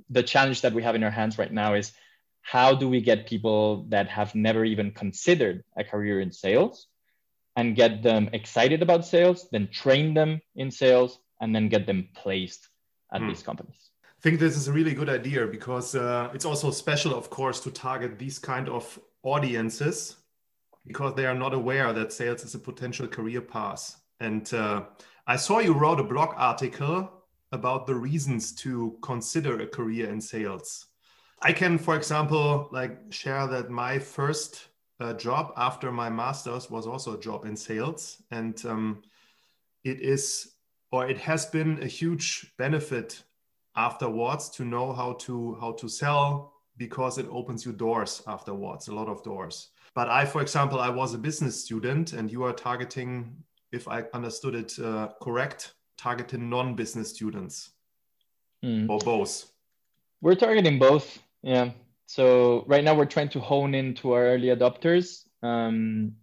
the 0.10 0.24
challenge 0.24 0.62
that 0.62 0.74
we 0.74 0.84
have 0.84 0.96
in 0.96 1.04
our 1.04 1.12
hands 1.12 1.38
right 1.38 1.52
now 1.52 1.74
is 1.74 1.92
how 2.42 2.74
do 2.74 2.88
we 2.90 3.02
get 3.02 3.28
people 3.28 3.86
that 3.90 4.08
have 4.08 4.34
never 4.36 4.66
even 4.66 4.92
considered 4.92 5.64
a 5.78 5.84
career 5.84 6.20
in 6.20 6.32
sales 6.32 6.88
and 7.56 7.76
get 7.76 8.02
them 8.02 8.30
excited 8.34 8.82
about 8.82 9.06
sales, 9.06 9.48
then 9.52 9.68
train 9.68 10.14
them 10.14 10.42
in 10.56 10.72
sales, 10.72 11.20
and 11.42 11.56
then 11.56 11.70
get 11.70 11.86
them 11.86 12.10
placed 12.16 12.70
at 13.14 13.22
mm. 13.22 13.30
these 13.30 13.44
companies. 13.44 13.92
I 14.04 14.22
think 14.22 14.40
this 14.40 14.58
is 14.58 14.68
a 14.68 14.74
really 14.74 14.94
good 14.94 15.10
idea 15.10 15.48
because 15.48 15.96
uh, 15.96 16.30
it's 16.34 16.46
also 16.46 16.72
special, 16.72 17.16
of 17.16 17.30
course, 17.30 17.60
to 17.62 17.72
target 17.72 18.20
these 18.20 18.40
kind 18.40 18.68
of 18.68 19.00
audiences 19.24 20.18
because 20.88 21.14
they 21.16 21.26
are 21.26 21.36
not 21.36 21.54
aware 21.54 21.94
that 21.94 22.14
sales 22.14 22.44
is 22.44 22.56
a 22.56 22.60
potential 22.60 23.08
career 23.08 23.42
path. 23.42 23.96
And 24.20 24.52
uh, 24.54 24.84
I 25.28 25.36
saw 25.36 25.60
you 25.60 25.74
wrote 25.74 26.00
a 26.00 26.04
blog 26.04 26.34
article 26.36 27.12
about 27.52 27.88
the 27.88 27.96
reasons 27.96 28.54
to 28.54 28.98
consider 29.02 29.60
a 29.60 29.68
career 29.68 30.10
in 30.10 30.22
sales. 30.22 30.88
I 31.42 31.54
can, 31.54 31.78
for 31.78 31.96
example, 31.96 32.70
like 32.72 32.98
share 33.12 33.48
that 33.48 33.70
my 33.70 33.98
first 34.00 34.68
uh, 35.00 35.14
job 35.14 35.54
after 35.56 35.92
my 35.92 36.10
master's 36.10 36.70
was 36.70 36.86
also 36.86 37.18
a 37.18 37.20
job 37.20 37.46
in 37.46 37.56
sales, 37.56 38.22
and 38.32 38.64
um, 38.66 39.02
it 39.84 40.02
is 40.02 40.56
or 40.92 41.08
it 41.08 41.18
has 41.18 41.46
been 41.46 41.82
a 41.82 41.88
huge 41.88 42.54
benefit 42.58 43.24
afterwards 43.76 44.50
to 44.50 44.66
know 44.66 44.92
how 44.92 45.14
to 45.14 45.58
how 45.62 45.72
to 45.74 45.88
sell 45.88 46.59
because 46.80 47.20
it 47.20 47.28
opens 47.30 47.66
you 47.66 47.72
doors 47.72 48.24
afterwards 48.26 48.88
a 48.88 48.96
lot 48.96 49.08
of 49.08 49.22
doors. 49.24 49.70
But 49.94 50.10
i 50.10 50.26
for 50.26 50.42
example 50.42 50.80
i 50.80 50.90
was 50.90 51.14
a 51.14 51.18
business 51.18 51.64
student 51.64 52.14
and 52.14 52.32
you 52.32 52.44
are 52.44 52.54
targeting 52.54 53.36
if 53.72 53.88
i 53.88 54.04
understood 54.14 54.56
it 54.56 54.72
uh, 54.80 55.10
correct 55.22 55.74
targeting 55.98 56.50
non-business 56.50 57.10
students. 57.10 57.72
Mm. 58.66 58.90
or 58.90 59.00
both. 59.00 59.54
We're 60.20 60.36
targeting 60.36 60.80
both 60.80 61.20
yeah. 61.42 61.72
So 62.06 62.66
right 62.68 62.84
now 62.84 62.96
we're 62.96 63.06
trying 63.06 63.30
to 63.30 63.40
hone 63.40 63.74
into 63.74 64.14
our 64.14 64.26
early 64.26 64.48
adopters. 64.48 65.26
Um, 65.44 66.14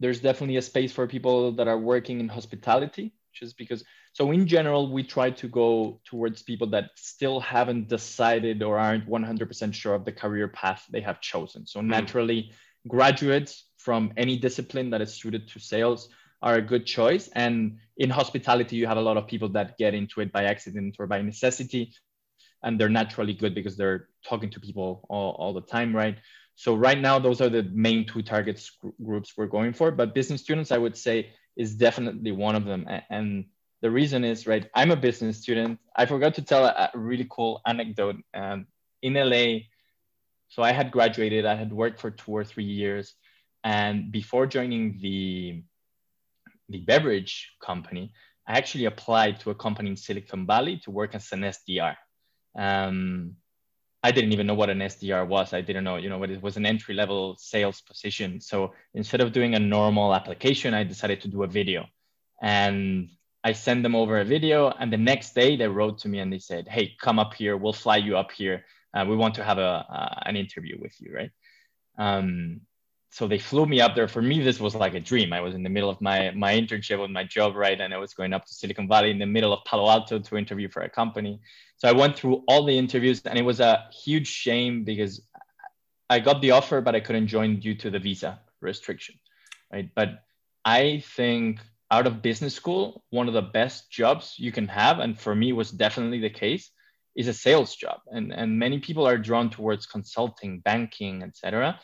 there's 0.00 0.20
definitely 0.20 0.56
a 0.56 0.62
space 0.62 0.92
for 0.92 1.06
people 1.06 1.52
that 1.52 1.68
are 1.68 1.78
working 1.78 2.20
in 2.20 2.28
hospitality 2.28 3.12
just 3.32 3.58
because 3.58 3.84
so 4.14 4.30
in 4.30 4.46
general 4.46 4.90
we 4.90 5.02
try 5.02 5.28
to 5.28 5.48
go 5.48 6.00
towards 6.04 6.42
people 6.42 6.68
that 6.68 6.90
still 6.94 7.40
haven't 7.40 7.88
decided 7.88 8.62
or 8.62 8.78
aren't 8.78 9.08
100% 9.08 9.74
sure 9.74 9.94
of 9.94 10.04
the 10.04 10.12
career 10.12 10.48
path 10.48 10.86
they 10.90 11.00
have 11.00 11.20
chosen 11.20 11.66
so 11.66 11.80
mm. 11.80 11.86
naturally 11.86 12.52
graduates 12.88 13.64
from 13.76 14.12
any 14.16 14.36
discipline 14.38 14.90
that 14.90 15.02
is 15.02 15.12
suited 15.14 15.48
to 15.48 15.58
sales 15.58 16.08
are 16.40 16.56
a 16.56 16.62
good 16.62 16.86
choice 16.86 17.28
and 17.34 17.78
in 17.96 18.10
hospitality 18.10 18.76
you 18.76 18.86
have 18.86 18.98
a 18.98 19.02
lot 19.08 19.16
of 19.16 19.26
people 19.26 19.48
that 19.48 19.76
get 19.78 19.94
into 19.94 20.20
it 20.20 20.32
by 20.32 20.44
accident 20.44 20.96
or 20.98 21.06
by 21.06 21.20
necessity 21.20 21.92
and 22.62 22.80
they're 22.80 22.88
naturally 22.88 23.34
good 23.34 23.54
because 23.54 23.76
they're 23.76 24.08
talking 24.24 24.50
to 24.50 24.60
people 24.60 25.04
all, 25.10 25.32
all 25.38 25.52
the 25.52 25.60
time 25.60 25.94
right 25.94 26.18
so 26.56 26.74
right 26.74 27.00
now 27.00 27.18
those 27.18 27.40
are 27.40 27.48
the 27.48 27.64
main 27.72 28.06
two 28.06 28.22
targets 28.22 28.70
groups 29.02 29.32
we're 29.36 29.46
going 29.46 29.72
for 29.72 29.90
but 29.90 30.14
business 30.14 30.40
students 30.40 30.70
i 30.70 30.78
would 30.78 30.96
say 30.96 31.30
is 31.56 31.74
definitely 31.74 32.32
one 32.32 32.54
of 32.54 32.64
them. 32.64 32.86
And 33.10 33.46
the 33.84 33.90
reason 33.90 34.24
is, 34.24 34.46
right, 34.46 34.70
I'm 34.74 34.92
a 34.92 34.96
business 34.96 35.42
student. 35.42 35.78
I 35.94 36.06
forgot 36.06 36.32
to 36.36 36.42
tell 36.42 36.64
a, 36.64 36.90
really 36.94 37.26
cool 37.28 37.60
anecdote. 37.66 38.16
Um, 38.32 38.66
in 39.02 39.12
LA, 39.12 39.66
so 40.48 40.62
I 40.62 40.72
had 40.72 40.90
graduated, 40.90 41.44
I 41.44 41.54
had 41.54 41.70
worked 41.70 42.00
for 42.00 42.10
two 42.10 42.32
or 42.32 42.44
three 42.44 42.64
years. 42.64 43.14
And 43.62 44.10
before 44.10 44.46
joining 44.46 44.98
the, 45.02 45.62
the 46.70 46.78
beverage 46.78 47.52
company, 47.62 48.14
I 48.48 48.56
actually 48.56 48.86
applied 48.86 49.40
to 49.40 49.50
a 49.50 49.54
company 49.54 49.90
in 49.90 49.98
Silicon 49.98 50.46
Valley 50.46 50.80
to 50.84 50.90
work 50.90 51.14
as 51.14 51.30
an 51.32 51.42
SDR. 51.42 51.94
Um, 52.56 53.36
I 54.02 54.12
didn't 54.12 54.32
even 54.32 54.46
know 54.46 54.54
what 54.54 54.70
an 54.70 54.78
SDR 54.78 55.28
was. 55.28 55.52
I 55.52 55.60
didn't 55.60 55.84
know, 55.84 55.96
you 55.96 56.08
know, 56.08 56.16
what 56.16 56.30
it 56.30 56.42
was 56.42 56.56
an 56.56 56.64
entry 56.64 56.94
level 56.94 57.36
sales 57.38 57.82
position. 57.82 58.40
So 58.40 58.72
instead 58.94 59.20
of 59.20 59.32
doing 59.32 59.54
a 59.54 59.58
normal 59.58 60.14
application, 60.14 60.72
I 60.72 60.84
decided 60.84 61.20
to 61.20 61.28
do 61.28 61.42
a 61.42 61.46
video. 61.46 61.84
And 62.40 63.10
I 63.44 63.52
sent 63.52 63.82
them 63.82 63.94
over 63.94 64.18
a 64.18 64.24
video. 64.24 64.70
And 64.70 64.92
the 64.92 64.96
next 64.96 65.34
day 65.34 65.56
they 65.56 65.68
wrote 65.68 65.98
to 65.98 66.08
me 66.08 66.18
and 66.18 66.32
they 66.32 66.38
said, 66.38 66.66
Hey, 66.66 66.96
come 66.98 67.18
up 67.18 67.34
here. 67.34 67.56
We'll 67.56 67.74
fly 67.74 67.98
you 67.98 68.16
up 68.16 68.32
here. 68.32 68.64
Uh, 68.94 69.04
we 69.06 69.16
want 69.16 69.34
to 69.34 69.44
have 69.44 69.58
a, 69.58 69.86
uh, 69.88 70.20
an 70.26 70.36
interview 70.36 70.78
with 70.80 70.94
you. 71.00 71.14
Right. 71.14 71.30
Um, 71.98 72.62
so 73.10 73.28
they 73.28 73.38
flew 73.38 73.64
me 73.64 73.80
up 73.80 73.94
there. 73.94 74.08
For 74.08 74.20
me, 74.20 74.42
this 74.42 74.58
was 74.58 74.74
like 74.74 74.94
a 74.94 75.00
dream. 75.00 75.32
I 75.32 75.40
was 75.40 75.54
in 75.54 75.62
the 75.62 75.68
middle 75.68 75.88
of 75.88 76.00
my 76.00 76.32
my 76.32 76.52
internship 76.52 77.00
with 77.00 77.12
my 77.12 77.22
job, 77.22 77.54
right? 77.54 77.80
And 77.80 77.94
I 77.94 77.98
was 77.98 78.12
going 78.12 78.32
up 78.32 78.44
to 78.44 78.52
Silicon 78.52 78.88
Valley 78.88 79.12
in 79.12 79.20
the 79.20 79.26
middle 79.26 79.52
of 79.52 79.64
Palo 79.66 79.88
Alto 79.88 80.18
to 80.18 80.36
interview 80.36 80.68
for 80.68 80.82
a 80.82 80.90
company. 80.90 81.38
So 81.76 81.88
I 81.88 81.92
went 81.92 82.16
through 82.16 82.42
all 82.48 82.64
the 82.64 82.76
interviews, 82.76 83.22
and 83.24 83.38
it 83.38 83.44
was 83.44 83.60
a 83.60 83.84
huge 84.04 84.26
shame 84.26 84.82
because 84.82 85.22
I 86.10 86.18
got 86.18 86.40
the 86.40 86.50
offer, 86.50 86.80
but 86.80 86.96
I 86.96 87.00
couldn't 87.00 87.28
join 87.28 87.60
due 87.60 87.76
to 87.76 87.88
the 87.88 88.00
visa 88.00 88.40
restriction, 88.60 89.14
right? 89.72 89.88
But 89.94 90.24
I 90.64 91.04
think 91.14 91.60
out 91.90 92.06
of 92.06 92.22
business 92.22 92.54
school, 92.54 93.04
one 93.10 93.28
of 93.28 93.34
the 93.34 93.42
best 93.42 93.90
jobs 93.90 94.34
you 94.38 94.52
can 94.52 94.68
have, 94.68 94.98
and 94.98 95.18
for 95.18 95.34
me 95.34 95.52
was 95.52 95.70
definitely 95.70 96.20
the 96.20 96.30
case, 96.30 96.70
is 97.14 97.28
a 97.28 97.34
sales 97.34 97.76
job. 97.76 98.00
And 98.06 98.32
and 98.32 98.58
many 98.58 98.78
people 98.78 99.06
are 99.06 99.18
drawn 99.18 99.50
towards 99.50 99.86
consulting, 99.86 100.60
banking, 100.60 101.22
etc 101.22 101.78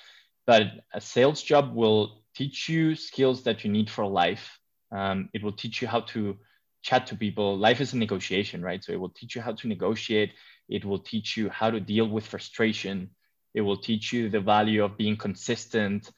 but 0.51 0.63
a 0.93 1.01
sales 1.01 1.41
job 1.41 1.77
will 1.77 2.25
teach 2.35 2.69
you 2.69 2.97
skills 2.97 3.45
that 3.45 3.63
you 3.63 3.71
need 3.71 3.89
for 3.89 4.05
life. 4.05 4.59
Um, 4.91 5.29
it 5.33 5.45
will 5.45 5.53
teach 5.53 5.81
you 5.81 5.87
how 5.87 6.01
to 6.13 6.39
chat 6.83 7.07
to 7.07 7.15
people. 7.15 7.57
Life 7.57 7.81
is 7.81 7.93
a 7.93 7.97
negotiation, 7.97 8.61
right? 8.61 8.83
So 8.83 8.93
it 8.93 8.99
will 8.99 9.11
teach 9.11 9.37
you 9.37 9.43
how 9.43 9.53
to 9.53 9.69
negotiate. 9.69 10.33
It 10.69 10.85
will 10.85 10.99
teach 10.99 11.37
you 11.37 11.51
how 11.51 11.71
to 11.71 11.79
deal 11.79 12.09
with 12.09 12.27
frustration. 12.27 13.11
It 13.55 13.61
will 13.61 13.77
teach 13.77 14.13
you 14.13 14.29
the 14.29 14.41
value 14.41 14.83
of 14.83 14.97
being 14.97 15.17
consistent. 15.17 16.11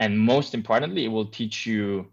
And 0.00 0.18
most 0.18 0.54
importantly, 0.54 1.04
it 1.04 1.12
will 1.16 1.26
teach 1.26 1.64
you, 1.64 2.10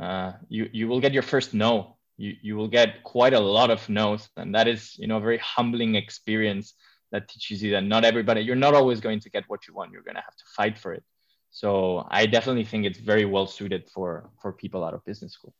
uh, 0.00 0.32
you, 0.48 0.68
you 0.72 0.88
will 0.88 1.00
get 1.00 1.12
your 1.12 1.22
first 1.22 1.54
no. 1.54 1.96
You, 2.16 2.34
you 2.42 2.56
will 2.56 2.68
get 2.68 3.02
quite 3.04 3.32
a 3.32 3.40
lot 3.40 3.70
of 3.70 3.88
no's. 3.88 4.28
And 4.36 4.54
that 4.54 4.68
is, 4.68 4.96
you 4.98 5.06
know, 5.06 5.16
a 5.16 5.20
very 5.20 5.38
humbling 5.38 5.94
experience 5.94 6.74
that 7.12 7.28
teaches 7.28 7.62
you 7.62 7.70
that 7.72 7.84
not 7.84 8.04
everybody 8.04 8.40
you're 8.40 8.56
not 8.56 8.74
always 8.74 9.00
going 9.00 9.20
to 9.20 9.30
get 9.30 9.44
what 9.46 9.68
you 9.68 9.74
want 9.74 9.92
you're 9.92 10.02
going 10.02 10.16
to 10.16 10.22
have 10.22 10.36
to 10.36 10.44
fight 10.56 10.76
for 10.76 10.92
it 10.92 11.04
so 11.50 12.04
i 12.10 12.26
definitely 12.26 12.64
think 12.64 12.84
it's 12.84 12.98
very 12.98 13.24
well 13.24 13.46
suited 13.46 13.88
for 13.88 14.30
for 14.40 14.52
people 14.52 14.82
out 14.82 14.94
of 14.94 15.04
business 15.04 15.32
school 15.32 15.54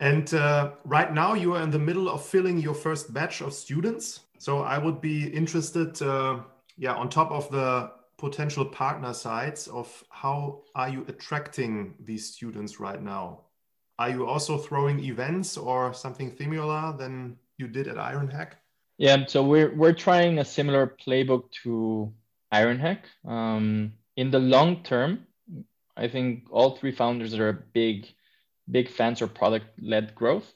and 0.00 0.32
uh, 0.34 0.70
right 0.84 1.12
now 1.12 1.34
you 1.34 1.54
are 1.54 1.62
in 1.62 1.70
the 1.70 1.78
middle 1.78 2.08
of 2.08 2.24
filling 2.24 2.58
your 2.58 2.74
first 2.74 3.12
batch 3.12 3.40
of 3.40 3.52
students 3.52 4.20
so 4.38 4.60
i 4.60 4.78
would 4.78 5.00
be 5.00 5.26
interested 5.28 6.00
uh, 6.02 6.38
yeah 6.76 6.94
on 6.94 7.08
top 7.08 7.32
of 7.32 7.50
the 7.50 7.90
potential 8.18 8.64
partner 8.64 9.12
sides 9.12 9.68
of 9.68 10.04
how 10.10 10.60
are 10.74 10.88
you 10.88 11.04
attracting 11.08 11.94
these 12.00 12.34
students 12.34 12.80
right 12.80 13.02
now 13.02 13.40
are 13.98 14.10
you 14.10 14.26
also 14.26 14.58
throwing 14.58 14.98
events 15.04 15.56
or 15.56 15.92
something 15.92 16.34
similar 16.36 16.94
than 16.96 17.36
you 17.58 17.66
did 17.66 17.88
at 17.88 17.96
ironhack 17.96 18.52
yeah, 18.98 19.26
so 19.26 19.44
we're 19.44 19.72
we're 19.72 19.94
trying 19.94 20.40
a 20.40 20.44
similar 20.44 20.88
playbook 20.88 21.52
to 21.62 22.12
Ironhack. 22.52 23.02
Um, 23.24 23.92
in 24.16 24.32
the 24.32 24.40
long 24.40 24.82
term, 24.82 25.26
I 25.96 26.08
think 26.08 26.48
all 26.50 26.76
three 26.76 26.90
founders 26.90 27.32
are 27.34 27.52
big, 27.72 28.08
big 28.68 28.88
fans 28.88 29.22
of 29.22 29.34
product-led 29.34 30.16
growth. 30.16 30.52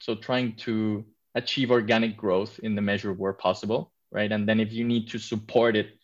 So 0.00 0.14
trying 0.14 0.56
to 0.66 1.06
achieve 1.34 1.70
organic 1.70 2.18
growth 2.18 2.60
in 2.62 2.74
the 2.74 2.82
measure 2.82 3.14
where 3.14 3.32
possible, 3.32 3.90
right? 4.12 4.30
And 4.30 4.46
then 4.46 4.60
if 4.60 4.70
you 4.72 4.84
need 4.84 5.08
to 5.08 5.18
support 5.18 5.76
it 5.76 5.98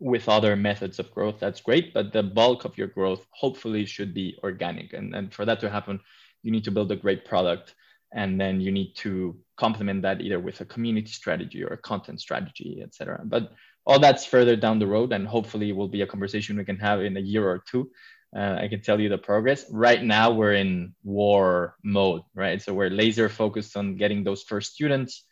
with 0.00 0.28
other 0.28 0.56
methods 0.56 0.98
of 0.98 1.10
growth, 1.12 1.40
that's 1.40 1.60
great. 1.60 1.92
But 1.92 2.12
the 2.12 2.22
bulk 2.22 2.64
of 2.64 2.78
your 2.78 2.86
growth 2.86 3.26
hopefully 3.30 3.84
should 3.84 4.14
be 4.14 4.38
organic. 4.44 4.92
And, 4.92 5.14
and 5.14 5.32
for 5.32 5.44
that 5.44 5.60
to 5.60 5.70
happen, 5.70 6.00
you 6.42 6.52
need 6.52 6.64
to 6.64 6.70
build 6.70 6.92
a 6.92 6.96
great 6.96 7.24
product 7.24 7.74
and 8.12 8.40
then 8.40 8.60
you 8.60 8.72
need 8.72 8.94
to 8.96 9.36
complement 9.56 10.02
that 10.02 10.20
either 10.20 10.40
with 10.40 10.60
a 10.60 10.64
community 10.64 11.10
strategy 11.10 11.62
or 11.62 11.68
a 11.68 11.76
content 11.76 12.20
strategy 12.20 12.80
etc 12.82 13.20
but 13.24 13.52
all 13.86 13.98
that's 13.98 14.24
further 14.24 14.56
down 14.56 14.78
the 14.78 14.86
road 14.86 15.12
and 15.12 15.26
hopefully 15.26 15.72
will 15.72 15.88
be 15.88 16.02
a 16.02 16.06
conversation 16.06 16.56
we 16.56 16.64
can 16.64 16.78
have 16.78 17.00
in 17.00 17.16
a 17.16 17.20
year 17.20 17.48
or 17.48 17.62
two 17.70 17.90
uh, 18.36 18.56
i 18.60 18.68
can 18.68 18.80
tell 18.80 19.00
you 19.00 19.08
the 19.08 19.18
progress 19.18 19.66
right 19.70 20.02
now 20.02 20.30
we're 20.30 20.54
in 20.54 20.94
war 21.02 21.76
mode 21.82 22.22
right 22.34 22.62
so 22.62 22.72
we're 22.72 22.90
laser 22.90 23.28
focused 23.28 23.76
on 23.76 23.96
getting 23.96 24.24
those 24.24 24.42
first 24.42 24.72
students 24.74 25.24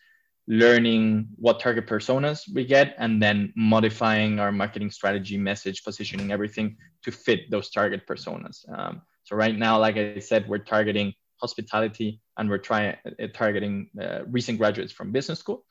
learning 0.48 1.26
what 1.36 1.58
target 1.58 1.86
personas 1.86 2.42
we 2.54 2.64
get 2.64 2.94
and 2.98 3.20
then 3.20 3.52
modifying 3.56 4.38
our 4.38 4.52
marketing 4.52 4.90
strategy 4.90 5.36
message 5.36 5.82
positioning 5.82 6.30
everything 6.30 6.76
to 7.02 7.10
fit 7.10 7.50
those 7.50 7.70
target 7.70 8.06
personas 8.06 8.64
um, 8.78 9.02
so 9.24 9.34
right 9.36 9.56
now 9.56 9.78
like 9.78 9.96
i 9.96 10.18
said 10.18 10.48
we're 10.48 10.58
targeting 10.58 11.12
hospitality, 11.40 12.20
and 12.36 12.48
we're 12.48 12.58
trying 12.58 12.96
uh, 13.06 13.26
targeting 13.32 13.90
uh, 14.00 14.24
recent 14.26 14.58
graduates 14.58 14.92
from 14.92 15.12
business 15.12 15.38
school. 15.38 15.64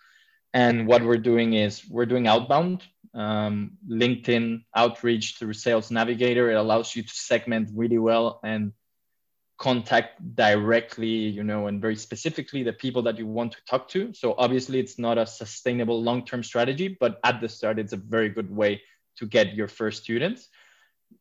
And 0.54 0.88
what 0.88 1.04
we're 1.04 1.18
doing 1.18 1.54
is 1.54 1.84
we're 1.90 2.06
doing 2.06 2.28
outbound 2.28 2.82
um, 3.14 3.72
LinkedIn 3.90 4.64
outreach 4.74 5.36
through 5.38 5.54
Sales 5.54 5.92
Navigator. 5.92 6.50
It 6.50 6.56
allows 6.56 6.96
you 6.96 7.04
to 7.04 7.14
segment 7.14 7.72
really 7.76 7.98
well 7.98 8.40
and 8.44 8.72
contact 9.58 10.36
directly, 10.36 11.08
you 11.08 11.44
know, 11.44 11.68
and 11.68 11.82
very 11.82 11.96
specifically 11.96 12.64
the 12.64 12.74
people 12.74 13.02
that 13.04 13.18
you 13.18 13.26
want 13.26 13.54
to 13.54 13.58
talk 13.66 13.88
to. 13.90 14.14
So 14.14 14.36
obviously, 14.38 14.80
it's 14.80 15.00
not 15.00 15.18
a 15.18 15.26
sustainable 15.26 16.02
long-term 16.02 16.44
strategy, 16.44 16.98
but 17.00 17.20
at 17.24 17.42
the 17.42 17.50
start, 17.50 17.80
it's 17.80 17.94
a 17.94 17.98
very 17.98 18.30
good 18.30 18.54
way 18.54 18.82
to 19.18 19.26
get 19.26 19.56
your 19.56 19.68
first 19.68 20.04
students 20.04 20.50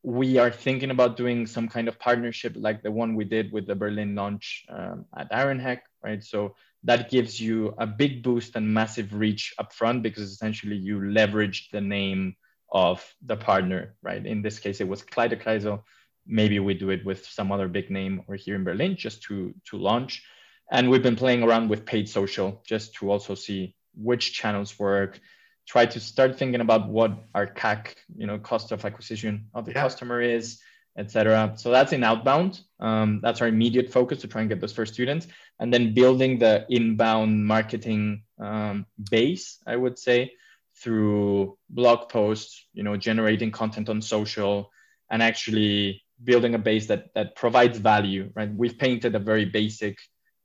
we 0.02 0.36
are 0.36 0.50
thinking 0.50 0.90
about 0.90 1.16
doing 1.16 1.46
some 1.46 1.68
kind 1.68 1.88
of 1.88 1.98
partnership 1.98 2.52
like 2.56 2.82
the 2.82 2.90
one 2.90 3.14
we 3.14 3.24
did 3.24 3.52
with 3.52 3.66
the 3.66 3.74
Berlin 3.74 4.14
launch 4.14 4.64
um, 4.68 5.06
at 5.16 5.30
Ironhack. 5.32 5.80
right? 6.02 6.22
So 6.22 6.54
that 6.84 7.10
gives 7.10 7.40
you 7.40 7.74
a 7.78 7.86
big 7.86 8.22
boost 8.22 8.56
and 8.56 8.72
massive 8.72 9.14
reach 9.14 9.54
upfront 9.58 10.02
because 10.02 10.30
essentially 10.30 10.76
you 10.76 11.10
leverage 11.10 11.70
the 11.70 11.80
name 11.80 12.36
of 12.70 13.02
the 13.24 13.36
partner, 13.36 13.94
right? 14.02 14.24
In 14.24 14.42
this 14.42 14.58
case, 14.58 14.80
it 14.80 14.88
was 14.88 15.02
Kleiderkreisel. 15.02 15.82
Maybe 16.26 16.58
we 16.58 16.74
do 16.74 16.90
it 16.90 17.04
with 17.04 17.26
some 17.26 17.52
other 17.52 17.68
big 17.68 17.90
name 17.90 18.22
or 18.26 18.34
here 18.34 18.54
in 18.54 18.64
Berlin 18.64 18.96
just 18.96 19.22
to, 19.24 19.54
to 19.70 19.76
launch. 19.76 20.22
And 20.70 20.90
we've 20.90 21.02
been 21.02 21.16
playing 21.16 21.42
around 21.42 21.68
with 21.68 21.84
paid 21.84 22.08
social 22.08 22.62
just 22.66 22.94
to 22.96 23.10
also 23.10 23.34
see 23.34 23.76
which 23.94 24.32
channels 24.32 24.78
work, 24.78 25.20
try 25.66 25.86
to 25.86 26.00
start 26.00 26.38
thinking 26.38 26.60
about 26.60 26.88
what 26.88 27.12
our 27.34 27.46
CAC, 27.46 27.94
you 28.16 28.26
know, 28.26 28.38
cost 28.38 28.72
of 28.72 28.84
acquisition 28.84 29.46
of 29.54 29.64
the 29.66 29.72
yeah. 29.72 29.82
customer 29.82 30.20
is, 30.20 30.60
etc. 30.96 31.54
So 31.56 31.70
that's 31.70 31.92
in 31.92 32.04
outbound. 32.04 32.60
Um, 32.80 33.20
that's 33.22 33.40
our 33.40 33.48
immediate 33.48 33.90
focus 33.90 34.20
to 34.20 34.28
try 34.28 34.42
and 34.42 34.50
get 34.50 34.60
those 34.60 34.72
first 34.72 34.94
students, 34.94 35.26
and 35.58 35.72
then 35.72 35.94
building 35.94 36.38
the 36.38 36.66
inbound 36.68 37.46
marketing 37.46 38.22
um, 38.38 38.86
base. 39.10 39.58
I 39.66 39.76
would 39.76 39.98
say 39.98 40.32
through 40.76 41.56
blog 41.70 42.08
posts, 42.08 42.66
you 42.72 42.82
know, 42.82 42.96
generating 42.96 43.50
content 43.50 43.88
on 43.88 44.02
social, 44.02 44.70
and 45.10 45.22
actually 45.22 46.02
building 46.22 46.54
a 46.54 46.58
base 46.58 46.86
that 46.86 47.12
that 47.14 47.36
provides 47.36 47.78
value. 47.78 48.30
Right? 48.34 48.52
We've 48.54 48.78
painted 48.78 49.14
a 49.14 49.18
very 49.18 49.44
basic 49.44 49.98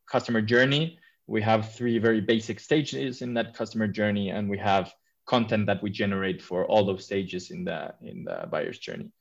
customer 0.10 0.42
journey. 0.42 0.98
We 1.28 1.42
have 1.44 1.74
three 1.74 2.00
very 2.00 2.22
basic 2.22 2.60
stages 2.60 3.22
in 3.22 3.34
that 3.36 3.54
customer 3.54 3.88
journey, 3.88 4.30
and 4.30 4.50
we 4.50 4.58
have 4.58 4.94
content 5.28 5.68
that 5.68 5.84
we 5.84 5.92
generate 5.92 6.42
for 6.42 6.66
all 6.66 6.84
those 6.86 7.06
stages 7.06 7.52
in 7.52 7.64
the 7.64 7.94
in 8.02 8.24
the 8.24 8.48
buyer's 8.50 8.80
journey. 8.80 9.12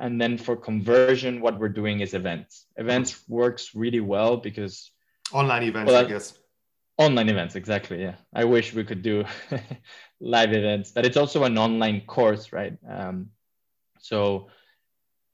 And 0.00 0.18
then 0.18 0.38
for 0.38 0.56
conversion, 0.56 1.42
what 1.42 1.58
we're 1.60 1.68
doing 1.68 2.00
is 2.00 2.14
events. 2.14 2.64
Events 2.76 3.22
works 3.28 3.74
really 3.74 4.00
well 4.00 4.38
because 4.38 4.90
online 5.30 5.64
events, 5.64 5.92
well, 5.92 6.04
I 6.04 6.08
guess. 6.08 6.38
Online 6.96 7.28
events, 7.28 7.54
exactly. 7.54 8.00
Yeah, 8.00 8.16
I 8.34 8.44
wish 8.44 8.72
we 8.72 8.84
could 8.84 9.02
do 9.02 9.24
live 10.20 10.52
events, 10.54 10.90
but 10.90 11.04
it's 11.04 11.18
also 11.18 11.44
an 11.44 11.58
online 11.58 12.00
course, 12.06 12.52
right? 12.52 12.76
Um, 12.88 13.30
so 13.98 14.48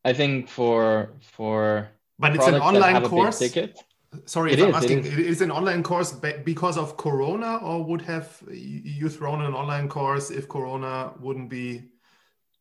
I 0.07 0.13
think 0.13 0.49
for 0.49 1.11
for 1.21 1.89
but 2.19 2.37
it's 2.37 2.47
an 2.47 2.55
online 2.55 3.03
course. 3.05 3.39
Ticket, 3.41 3.83
Sorry 4.25 4.53
it 4.53 4.61
if 4.61 4.69
is, 4.69 4.69
I'm 4.69 4.75
asking. 4.81 4.99
It 5.01 5.19
is. 5.19 5.27
is 5.27 5.41
an 5.43 5.51
online 5.51 5.83
course 5.83 6.13
because 6.53 6.79
of 6.79 6.97
Corona, 6.97 7.57
or 7.57 7.85
would 7.85 8.03
have 8.03 8.29
you 8.51 9.09
thrown 9.09 9.43
an 9.43 9.53
online 9.53 9.89
course 9.89 10.31
if 10.31 10.49
Corona 10.49 11.13
wouldn't 11.21 11.51
be 11.51 11.83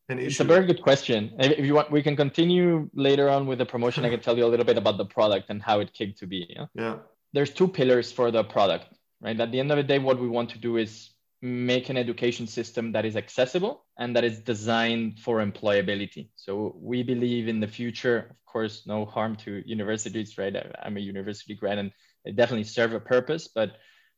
an 0.08 0.18
issue? 0.18 0.26
It's 0.26 0.40
a 0.40 0.44
very 0.44 0.66
good 0.66 0.82
question. 0.82 1.32
If 1.38 1.64
you 1.64 1.74
want, 1.74 1.90
we 1.90 2.02
can 2.02 2.16
continue 2.16 2.90
later 2.94 3.30
on 3.30 3.46
with 3.46 3.58
the 3.58 3.66
promotion. 3.66 4.04
I 4.04 4.10
can 4.10 4.20
tell 4.20 4.36
you 4.36 4.44
a 4.44 4.50
little 4.52 4.66
bit 4.66 4.76
about 4.76 4.96
the 4.98 5.06
product 5.06 5.46
and 5.48 5.62
how 5.62 5.78
it 5.78 5.92
came 5.92 6.12
to 6.18 6.26
be. 6.26 6.46
Yeah. 6.50 6.66
yeah. 6.74 6.96
There's 7.32 7.50
two 7.50 7.68
pillars 7.68 8.10
for 8.10 8.32
the 8.32 8.42
product, 8.42 8.86
right? 9.20 9.38
At 9.38 9.52
the 9.52 9.60
end 9.60 9.70
of 9.70 9.76
the 9.76 9.84
day, 9.84 9.98
what 10.00 10.18
we 10.18 10.28
want 10.28 10.50
to 10.50 10.58
do 10.58 10.78
is 10.78 11.10
make 11.46 11.88
an 11.88 11.96
education 11.96 12.46
system 12.46 12.90
that 12.92 13.04
is 13.04 13.16
accessible 13.16 13.84
and 13.98 14.16
that 14.16 14.24
is 14.24 14.40
designed 14.40 15.20
for 15.20 15.44
employability. 15.44 16.28
So 16.34 16.74
we 16.76 17.02
believe 17.02 17.46
in 17.46 17.60
the 17.60 17.68
future, 17.68 18.26
of 18.30 18.44
course, 18.46 18.82
no 18.86 19.04
harm 19.04 19.36
to 19.36 19.62
universities, 19.64 20.36
right? 20.38 20.56
I'm 20.82 20.96
a 20.96 21.00
university 21.00 21.54
grad 21.54 21.78
and 21.78 21.92
they 22.24 22.32
definitely 22.32 22.64
serve 22.64 22.94
a 22.94 23.00
purpose, 23.00 23.48
but 23.48 23.76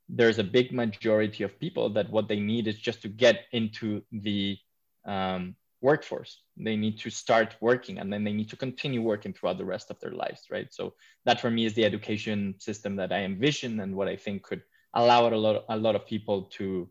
there's 0.09 0.39
a 0.39 0.45
big 0.45 0.73
majority 0.73 1.45
of 1.45 1.61
people 1.61 1.91
that 1.91 2.11
what 2.11 2.29
they 2.29 2.41
need 2.41 2.67
is 2.67 2.79
just 2.79 3.03
to 3.03 3.09
get 3.09 3.45
into 3.53 4.03
the 4.11 4.57
um, 5.05 5.55
workforce. 5.83 6.43
They 6.57 6.77
need 6.77 6.99
to 7.01 7.11
start 7.11 7.57
working 7.61 7.99
and 7.99 8.11
then 8.11 8.25
they 8.25 8.33
need 8.33 8.49
to 8.51 8.57
continue 8.57 9.03
working 9.03 9.35
throughout 9.35 9.59
the 9.59 9.67
rest 9.67 9.91
of 9.91 10.01
their 10.01 10.13
lives, 10.13 10.47
right? 10.51 10.69
So 10.71 10.95
that 11.27 11.41
for 11.43 11.51
me 11.51 11.67
is 11.67 11.75
the 11.75 11.85
education 11.85 12.55
system 12.59 12.97
that 12.97 13.13
I 13.13 13.25
envision 13.25 13.81
and 13.81 13.95
what 13.95 14.09
I 14.09 14.17
think 14.17 14.45
could 14.45 14.63
allow 14.95 15.29
a 15.29 15.37
lot, 15.37 15.65
a 15.69 15.77
lot 15.77 15.95
of 15.95 16.07
people 16.07 16.45
to 16.59 16.89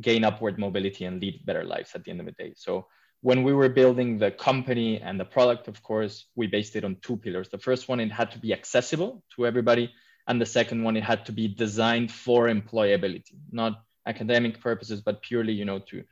gain 0.00 0.24
upward 0.24 0.58
mobility 0.58 1.04
and 1.04 1.20
lead 1.20 1.44
better 1.46 1.64
lives 1.64 1.92
at 1.94 2.04
the 2.04 2.10
end 2.10 2.20
of 2.20 2.26
the 2.26 2.32
day. 2.32 2.52
So 2.56 2.86
when 3.20 3.42
we 3.42 3.52
were 3.52 3.68
building 3.68 4.18
the 4.18 4.30
company 4.30 5.00
and 5.00 5.18
the 5.18 5.24
product, 5.24 5.68
of 5.68 5.82
course, 5.82 6.26
we 6.34 6.46
based 6.46 6.76
it 6.76 6.84
on 6.84 6.96
two 7.00 7.16
pillars. 7.16 7.48
The 7.48 7.58
first 7.58 7.88
one, 7.88 8.00
it 8.00 8.12
had 8.12 8.30
to 8.32 8.38
be 8.38 8.52
accessible 8.52 9.22
to 9.36 9.46
everybody. 9.46 9.92
And 10.26 10.40
the 10.40 10.46
second 10.46 10.82
one, 10.82 10.96
it 10.96 11.04
had 11.04 11.24
to 11.26 11.32
be 11.32 11.48
designed 11.48 12.10
for 12.10 12.48
employability, 12.48 13.36
not 13.50 13.82
academic 14.06 14.60
purposes, 14.60 15.00
but 15.00 15.22
purely, 15.22 15.52
you 15.52 15.64
know, 15.64 15.78
to 15.90 16.04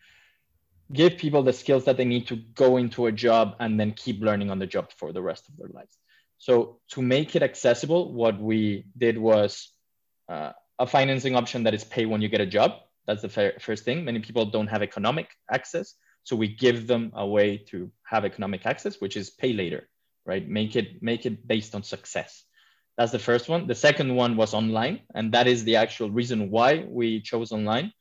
give 0.93 1.17
people 1.17 1.43
the 1.43 1.53
skills 1.53 1.85
that 1.85 1.97
they 1.97 2.05
need 2.05 2.27
to 2.29 2.37
go 2.55 2.77
into 2.77 3.07
a 3.07 3.13
job 3.13 3.57
and 3.61 3.79
then 3.81 3.93
keep 3.93 4.21
learning 4.21 4.51
on 4.51 4.59
the 4.59 4.67
job 4.67 4.91
for 4.97 5.13
the 5.13 5.23
rest 5.23 5.49
of 5.49 5.57
their 5.57 5.69
lives. 5.69 5.97
So 6.39 6.81
to 6.91 7.03
make 7.03 7.37
it 7.37 7.43
accessible, 7.43 8.13
what 8.13 8.41
we 8.41 8.87
did 8.97 9.17
was 9.17 9.71
uh, 10.29 10.53
a 10.79 10.87
financing 10.87 11.37
option 11.37 11.65
that 11.65 11.75
is 11.75 11.85
pay 11.85 12.05
when 12.05 12.21
you 12.21 12.29
get 12.29 12.41
a 12.41 12.47
job. 12.47 12.73
That's 13.07 13.23
the 13.23 13.53
first 13.61 13.85
thing. 13.85 14.05
Many 14.05 14.21
people 14.21 14.47
don't 14.47 14.69
have 14.69 14.83
economic 14.83 15.29
access. 15.53 15.95
So 16.25 16.37
we 16.37 16.49
give 16.49 16.87
them 16.87 17.13
a 17.15 17.27
way 17.27 17.59
to 17.71 17.91
have 18.05 18.25
economic 18.25 18.65
access, 18.65 19.01
which 19.01 19.17
is 19.17 19.31
pay 19.31 19.53
later, 19.53 19.89
right? 20.25 20.47
Make 20.47 20.77
it 20.77 21.03
make 21.03 21.27
it 21.27 21.47
based 21.47 21.75
on 21.75 21.83
success. 21.83 22.45
That's 22.97 23.11
the 23.11 23.19
first 23.19 23.49
one. 23.49 23.67
The 23.67 23.75
second 23.75 24.15
one 24.15 24.37
was 24.37 24.55
online, 24.55 25.01
and 25.15 25.33
that 25.33 25.47
is 25.49 25.65
the 25.65 25.77
actual 25.77 26.11
reason 26.11 26.51
why 26.51 26.85
we 26.87 27.21
chose 27.21 27.51
online. 27.51 27.93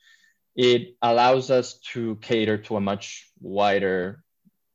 It 0.55 0.97
allows 1.01 1.49
us 1.49 1.79
to 1.93 2.17
cater 2.17 2.57
to 2.57 2.75
a 2.75 2.81
much 2.81 3.31
wider 3.39 4.23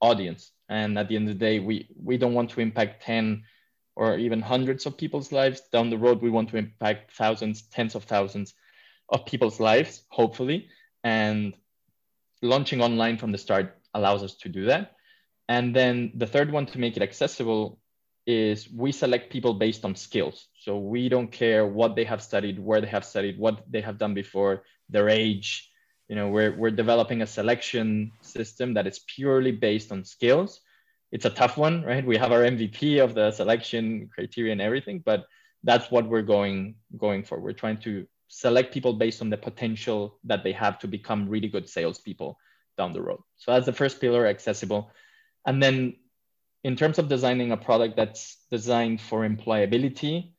audience. 0.00 0.50
And 0.68 0.98
at 0.98 1.08
the 1.08 1.16
end 1.16 1.28
of 1.28 1.38
the 1.38 1.44
day, 1.44 1.60
we, 1.60 1.88
we 2.02 2.16
don't 2.16 2.34
want 2.34 2.50
to 2.50 2.60
impact 2.60 3.04
10 3.04 3.44
or 3.94 4.18
even 4.18 4.40
hundreds 4.40 4.86
of 4.86 4.96
people's 4.96 5.32
lives. 5.32 5.60
Down 5.70 5.90
the 5.90 5.98
road, 5.98 6.22
we 6.22 6.30
want 6.30 6.48
to 6.48 6.56
impact 6.56 7.14
thousands, 7.14 7.62
tens 7.68 7.94
of 7.94 8.04
thousands 8.04 8.54
of 9.08 9.26
people's 9.26 9.60
lives, 9.60 10.02
hopefully. 10.08 10.68
And 11.04 11.54
launching 12.42 12.80
online 12.80 13.18
from 13.18 13.32
the 13.32 13.38
start 13.38 13.76
allows 13.94 14.22
us 14.22 14.34
to 14.36 14.48
do 14.48 14.66
that. 14.66 14.92
And 15.48 15.74
then 15.74 16.12
the 16.14 16.26
third 16.26 16.50
one 16.50 16.66
to 16.66 16.78
make 16.78 16.96
it 16.96 17.02
accessible 17.02 17.78
is 18.26 18.68
we 18.68 18.90
select 18.90 19.30
people 19.30 19.54
based 19.54 19.84
on 19.84 19.94
skills. 19.94 20.48
So 20.58 20.78
we 20.78 21.08
don't 21.08 21.30
care 21.30 21.64
what 21.64 21.94
they 21.94 22.04
have 22.04 22.22
studied, 22.22 22.58
where 22.58 22.80
they 22.80 22.88
have 22.88 23.04
studied, 23.04 23.38
what 23.38 23.62
they 23.70 23.80
have 23.80 23.98
done 23.98 24.14
before, 24.14 24.64
their 24.88 25.08
age. 25.08 25.70
You 26.08 26.16
know, 26.16 26.28
we're, 26.28 26.56
we're 26.56 26.72
developing 26.72 27.22
a 27.22 27.26
selection 27.26 28.12
system 28.22 28.74
that 28.74 28.86
is 28.86 29.00
purely 29.06 29.52
based 29.52 29.92
on 29.92 30.04
skills. 30.04 30.60
It's 31.12 31.24
a 31.24 31.30
tough 31.30 31.56
one, 31.56 31.84
right? 31.84 32.04
We 32.04 32.16
have 32.16 32.32
our 32.32 32.42
MVP 32.42 33.02
of 33.02 33.14
the 33.14 33.30
selection 33.30 34.10
criteria 34.12 34.52
and 34.52 34.60
everything, 34.60 35.02
but 35.04 35.26
that's 35.62 35.90
what 35.90 36.08
we're 36.08 36.22
going 36.22 36.74
going 36.96 37.22
for. 37.22 37.40
We're 37.40 37.52
trying 37.52 37.78
to 37.78 38.06
select 38.28 38.72
people 38.72 38.92
based 38.92 39.22
on 39.22 39.30
the 39.30 39.36
potential 39.36 40.18
that 40.24 40.42
they 40.42 40.52
have 40.52 40.78
to 40.80 40.88
become 40.88 41.28
really 41.28 41.48
good 41.48 41.68
salespeople 41.68 42.38
down 42.76 42.92
the 42.92 43.02
road. 43.02 43.20
So 43.36 43.52
that's 43.52 43.66
the 43.66 43.72
first 43.72 44.00
pillar, 44.00 44.26
accessible. 44.26 44.90
And 45.46 45.62
then 45.62 45.96
in 46.64 46.76
terms 46.76 46.98
of 46.98 47.08
designing 47.08 47.52
a 47.52 47.56
product 47.56 47.96
that's 47.96 48.38
designed 48.50 49.00
for 49.00 49.28
employability, 49.28 50.32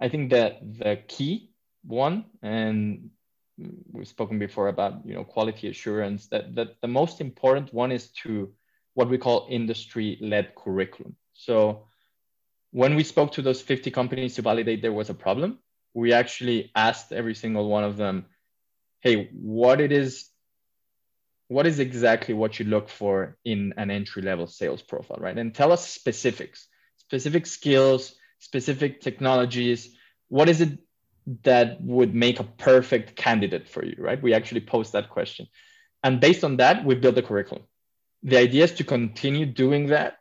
I 0.00 0.08
think 0.08 0.30
that 0.30 0.60
the 0.62 1.00
key 1.06 1.50
one, 1.84 2.24
and 2.42 3.10
we've 3.92 4.08
spoken 4.08 4.38
before 4.38 4.68
about 4.68 5.06
you 5.06 5.14
know 5.14 5.24
quality 5.24 5.68
assurance, 5.68 6.26
that, 6.28 6.54
that 6.54 6.80
the 6.80 6.88
most 6.88 7.20
important 7.20 7.72
one 7.72 7.92
is 7.92 8.08
to 8.22 8.52
what 8.94 9.08
we 9.08 9.18
call 9.18 9.46
industry-led 9.48 10.54
curriculum. 10.56 11.14
So 11.32 11.86
when 12.72 12.96
we 12.96 13.04
spoke 13.04 13.32
to 13.32 13.42
those 13.42 13.62
50 13.62 13.90
companies 13.92 14.34
to 14.34 14.42
validate 14.42 14.82
there 14.82 14.92
was 14.92 15.10
a 15.10 15.14
problem, 15.14 15.58
we 15.98 16.12
actually 16.12 16.70
asked 16.76 17.12
every 17.12 17.34
single 17.34 17.68
one 17.68 17.82
of 17.82 17.96
them, 17.96 18.26
hey, 19.00 19.30
what 19.32 19.80
it 19.80 19.90
is, 19.90 20.30
what 21.48 21.66
is 21.66 21.80
exactly 21.80 22.34
what 22.34 22.58
you 22.58 22.66
look 22.66 22.88
for 22.88 23.36
in 23.44 23.74
an 23.76 23.90
entry 23.90 24.22
level 24.22 24.46
sales 24.46 24.80
profile, 24.80 25.18
right? 25.20 25.36
And 25.36 25.52
tell 25.52 25.72
us 25.72 25.88
specifics, 25.88 26.68
specific 26.98 27.46
skills, 27.46 28.14
specific 28.38 29.00
technologies. 29.00 29.96
What 30.28 30.48
is 30.48 30.60
it 30.60 30.78
that 31.42 31.80
would 31.82 32.14
make 32.14 32.38
a 32.38 32.44
perfect 32.44 33.16
candidate 33.16 33.68
for 33.68 33.84
you, 33.84 33.96
right? 33.98 34.22
We 34.22 34.34
actually 34.34 34.60
post 34.60 34.92
that 34.92 35.10
question. 35.10 35.48
And 36.04 36.20
based 36.20 36.44
on 36.44 36.58
that, 36.58 36.84
we 36.84 36.94
build 36.94 37.18
a 37.18 37.22
curriculum. 37.22 37.64
The 38.22 38.38
idea 38.38 38.64
is 38.64 38.72
to 38.74 38.84
continue 38.84 39.46
doing 39.46 39.88
that 39.88 40.17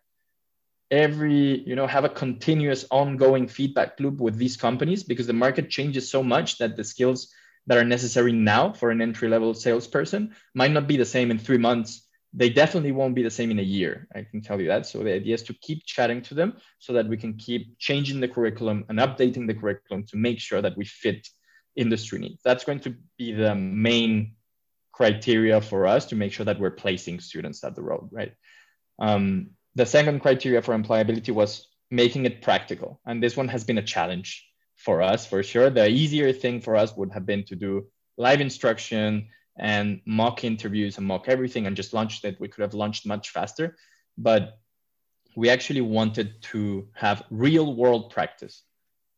every 0.90 1.64
you 1.68 1.76
know 1.76 1.88
have 1.88 2.06
a 2.06 2.10
continuous 2.10 2.86
ongoing 2.92 3.48
feedback 3.48 4.00
loop 4.00 4.22
with 4.22 4.38
these 4.38 4.56
companies 4.56 5.04
because 5.04 5.28
the 5.28 5.34
market 5.34 5.70
changes 5.70 6.10
so 6.10 6.24
much 6.24 6.58
that 6.60 6.78
the 6.78 6.84
skills 6.84 7.34
that 7.68 7.78
are 7.78 7.84
necessary 7.84 8.32
now 8.32 8.72
for 8.72 8.92
an 8.92 9.02
entry 9.02 9.28
level 9.28 9.54
salesperson 9.54 10.34
might 10.56 10.72
not 10.72 10.88
be 10.88 10.98
the 10.98 11.06
same 11.06 11.32
in 11.32 11.38
three 11.38 11.58
months. 11.58 12.08
They 12.34 12.50
definitely 12.50 12.92
won't 12.92 13.16
be 13.16 13.24
the 13.24 13.32
same 13.32 13.52
in 13.52 13.60
a 13.60 13.64
year 13.64 14.08
i 14.14 14.22
can 14.24 14.42
tell 14.42 14.60
you 14.62 14.68
that. 14.68 14.86
So 14.86 15.04
the 15.04 15.14
idea 15.14 15.34
is 15.34 15.44
to 15.44 15.54
keep 15.54 15.86
chatting 15.86 16.22
to 16.24 16.34
them 16.34 16.58
so 16.80 16.94
that 16.94 17.08
we 17.08 17.18
can 17.18 17.34
keep 17.34 17.78
changing 17.80 18.20
the 18.20 18.28
curriculum 18.28 18.86
and 18.90 19.00
updating 19.00 19.48
the 19.48 19.54
curriculum 19.54 20.06
to 20.08 20.18
make 20.18 20.40
sure 20.40 20.62
that 20.62 20.78
we 20.78 20.86
fit 20.86 21.28
industry 21.76 22.20
needs. 22.20 22.42
That's 22.44 22.64
going 22.64 22.82
to 22.82 22.96
be 23.18 23.34
the 23.34 23.56
main 23.56 24.36
criteria 24.92 25.62
for 25.62 25.88
us 25.88 26.06
to 26.08 26.16
make 26.16 26.34
sure 26.34 26.46
that 26.46 26.60
we're 26.60 26.72
placing 26.72 27.20
students 27.20 27.64
at 27.64 27.76
the 27.76 27.84
road 27.84 28.10
right? 28.12 28.34
Um, 29.00 29.52
the 29.78 29.86
second 29.86 30.22
criteria 30.22 30.62
for 30.64 30.76
employability 30.76 31.32
was 31.32 31.68
making 31.92 32.26
it 32.26 32.42
practical. 32.42 33.00
And 33.06 33.22
this 33.22 33.38
one 33.38 33.48
has 33.50 33.64
been 33.64 33.78
a 33.78 33.84
challenge 33.84 34.44
for 34.76 35.04
us 35.04 35.28
for 35.28 35.44
sure. 35.44 35.70
The 35.70 35.88
easier 35.88 36.34
thing 36.34 36.62
for 36.62 36.76
us 36.76 36.98
would 36.98 37.12
have 37.12 37.28
been 37.28 37.44
to 37.46 37.56
do 37.56 37.86
live 38.18 38.42
instruction 38.42 39.28
and 39.56 40.02
mock 40.06 40.44
interviews 40.44 40.98
and 40.98 41.06
mock 41.06 41.28
everything 41.28 41.68
and 41.68 41.76
just 41.76 41.94
launched 41.94 42.26
it. 42.26 42.40
We 42.40 42.48
could 42.48 42.64
have 42.64 42.74
launched 42.74 43.06
much 43.06 43.30
faster, 43.30 43.78
but 44.18 44.58
we 45.36 45.50
actually 45.50 45.82
wanted 45.82 46.42
to 46.54 46.88
have 46.94 47.22
real 47.30 47.76
world 47.76 48.10
practice. 48.10 48.64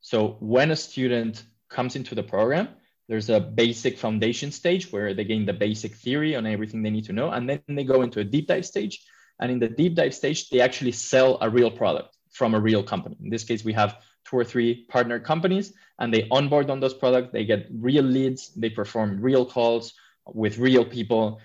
So 0.02 0.36
when 0.42 0.72
a 0.72 0.76
student 0.76 1.42
comes 1.70 1.96
into 1.96 2.16
the 2.16 2.24
program, 2.24 2.68
there's 3.08 3.30
a 3.30 3.40
basic 3.40 3.98
foundation 3.98 4.52
stage 4.52 4.92
where 4.92 5.14
they 5.14 5.24
gain 5.24 5.46
the 5.46 5.54
basic 5.54 5.96
theory 5.96 6.36
on 6.36 6.46
everything 6.46 6.84
they 6.84 6.90
need 6.90 7.06
to 7.06 7.14
know. 7.14 7.30
And 7.30 7.50
then 7.50 7.62
they 7.70 7.86
go 7.86 8.02
into 8.02 8.20
a 8.20 8.26
deep 8.26 8.48
dive 8.48 8.66
stage. 8.66 9.00
And 9.40 9.52
in 9.52 9.60
the 9.60 9.70
deep 9.70 9.96
dive 9.96 10.14
stage, 10.14 10.50
they 10.50 10.62
actually 10.62 10.92
sell 10.92 11.38
a 11.42 11.50
real 11.50 11.72
product 11.72 12.18
from 12.32 12.54
a 12.54 12.60
real 12.60 12.84
company. 12.84 13.18
In 13.24 13.30
this 13.30 13.44
case, 13.44 13.64
we 13.64 13.74
have 13.74 13.98
two 14.26 14.38
or 14.38 14.44
three 14.44 14.86
partner 14.86 15.20
companies 15.20 15.74
and 16.00 16.14
they 16.14 16.28
onboard 16.30 16.70
on 16.70 16.80
those 16.80 16.94
products. 16.94 17.30
They 17.32 17.46
get 17.46 17.68
real 17.72 18.04
leads, 18.04 18.54
they 18.54 18.70
perform 18.70 19.22
real 19.22 19.46
calls 19.46 19.94
with 20.26 20.58
real 20.58 20.86
people. 20.86 21.40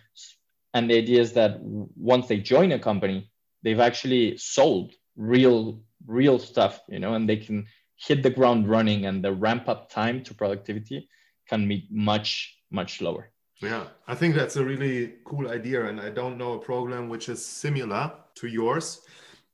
And 0.75 0.91
the 0.91 0.99
idea 0.99 1.21
is 1.21 1.33
that 1.35 1.61
once 1.61 2.27
they 2.27 2.39
join 2.39 2.73
a 2.73 2.79
company, 2.79 3.31
they've 3.63 3.81
actually 3.81 4.37
sold 4.37 4.93
real, 5.17 5.81
real 6.07 6.39
stuff, 6.39 6.81
you 6.89 6.99
know, 6.99 7.15
and 7.15 7.29
they 7.29 7.37
can 7.37 7.67
hit 7.97 8.23
the 8.23 8.31
ground 8.31 8.69
running 8.69 9.07
and 9.07 9.25
the 9.25 9.33
ramp 9.33 9.69
up 9.69 9.91
time 9.91 10.23
to 10.25 10.35
productivity 10.35 11.09
can 11.49 11.67
be 11.69 11.87
much, 11.91 12.57
much 12.71 13.01
lower. 13.01 13.31
Yeah, 13.61 13.85
I 14.07 14.15
think 14.15 14.35
that's 14.35 14.57
a 14.57 14.65
really 14.65 15.15
cool 15.25 15.49
idea. 15.49 15.87
And 15.87 16.01
I 16.01 16.11
don't 16.11 16.37
know 16.37 16.55
a 16.55 16.59
program 16.59 17.09
which 17.09 17.29
is 17.29 17.45
similar 17.45 18.13
to 18.37 18.47
yours. 18.47 19.01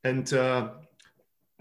And 0.04 0.32
uh, 0.32 0.70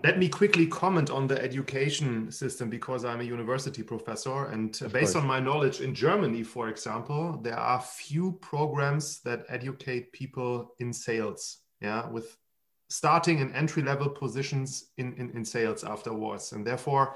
let 0.04 0.18
me 0.18 0.30
quickly 0.30 0.66
comment 0.66 1.10
on 1.10 1.28
the 1.28 1.42
education 1.42 2.32
system 2.32 2.70
because 2.70 3.04
I'm 3.04 3.20
a 3.20 3.26
university 3.26 3.84
professor. 3.84 4.46
And 4.46 4.80
based 4.92 5.16
on 5.16 5.28
my 5.28 5.40
knowledge 5.40 5.82
in 5.82 5.94
Germany, 5.94 6.44
for 6.44 6.70
example, 6.70 7.40
there 7.44 7.58
are 7.58 7.82
few 7.82 8.34
programs 8.42 9.20
that 9.22 9.46
educate 9.50 10.14
people 10.14 10.74
in 10.80 10.94
sales. 10.94 11.60
Yeah, 11.82 12.10
with 12.10 12.38
starting 12.90 13.40
in 13.40 13.54
entry 13.54 13.84
level 13.84 14.10
positions 14.10 14.90
in, 14.98 15.14
in, 15.14 15.30
in 15.32 15.46
sales 15.46 15.84
afterwards. 15.84 16.52
And 16.52 16.66
therefore, 16.66 17.16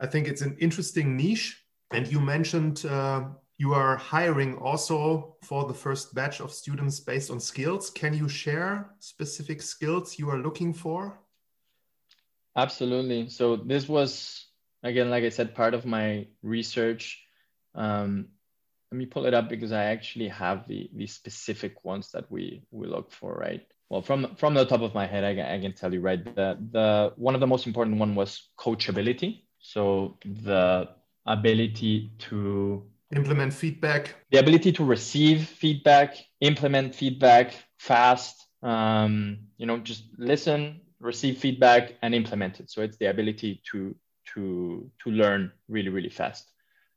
I 0.00 0.06
think 0.06 0.26
it's 0.26 0.42
an 0.42 0.56
interesting 0.58 1.16
niche. 1.16 1.62
And 1.92 2.08
you 2.08 2.18
mentioned 2.18 2.86
uh, 2.86 3.24
you 3.58 3.72
are 3.72 3.96
hiring 3.96 4.56
also 4.58 5.36
for 5.42 5.66
the 5.66 5.74
first 5.74 6.14
batch 6.14 6.40
of 6.40 6.52
students 6.52 7.00
based 7.00 7.30
on 7.30 7.38
skills. 7.38 7.90
Can 7.90 8.14
you 8.14 8.28
share 8.28 8.90
specific 8.98 9.62
skills 9.62 10.18
you 10.18 10.28
are 10.30 10.38
looking 10.38 10.72
for? 10.72 11.20
Absolutely. 12.56 13.28
So 13.28 13.56
this 13.56 13.88
was 13.88 14.46
again, 14.82 15.10
like 15.10 15.24
I 15.24 15.28
said, 15.28 15.54
part 15.54 15.74
of 15.74 15.86
my 15.86 16.26
research. 16.42 17.22
Um, 17.74 18.28
let 18.92 18.98
me 18.98 19.06
pull 19.06 19.26
it 19.26 19.34
up 19.34 19.48
because 19.48 19.72
I 19.72 19.84
actually 19.84 20.28
have 20.28 20.68
the 20.68 20.90
the 20.94 21.06
specific 21.06 21.84
ones 21.84 22.10
that 22.12 22.30
we 22.30 22.62
we 22.70 22.86
look 22.86 23.12
for, 23.12 23.34
right? 23.34 23.66
Well, 23.88 24.02
from 24.02 24.34
from 24.36 24.54
the 24.54 24.64
top 24.64 24.82
of 24.82 24.94
my 24.94 25.06
head, 25.06 25.24
I, 25.24 25.54
I 25.54 25.60
can 25.60 25.72
tell 25.72 25.92
you, 25.92 26.00
right? 26.00 26.24
The 26.24 26.58
the 26.70 27.12
one 27.16 27.34
of 27.34 27.40
the 27.40 27.46
most 27.46 27.66
important 27.66 27.98
one 27.98 28.14
was 28.14 28.50
coachability. 28.58 29.42
So 29.58 30.18
the 30.24 30.90
ability 31.26 32.12
to 32.30 32.86
implement 33.16 33.52
feedback, 33.52 34.14
the 34.30 34.38
ability 34.38 34.72
to 34.72 34.84
receive 34.84 35.46
feedback, 35.48 36.16
implement 36.40 36.94
feedback 36.94 37.54
fast. 37.78 38.46
Um, 38.62 39.38
you 39.58 39.66
know, 39.66 39.78
just 39.78 40.04
listen, 40.18 40.80
receive 41.00 41.38
feedback 41.38 41.94
and 42.02 42.14
implement 42.14 42.60
it. 42.60 42.70
So 42.70 42.82
it's 42.82 42.96
the 42.96 43.06
ability 43.06 43.62
to 43.72 43.94
to 44.34 44.90
to 45.02 45.10
learn 45.10 45.52
really 45.68 45.90
really 45.90 46.08
fast. 46.08 46.50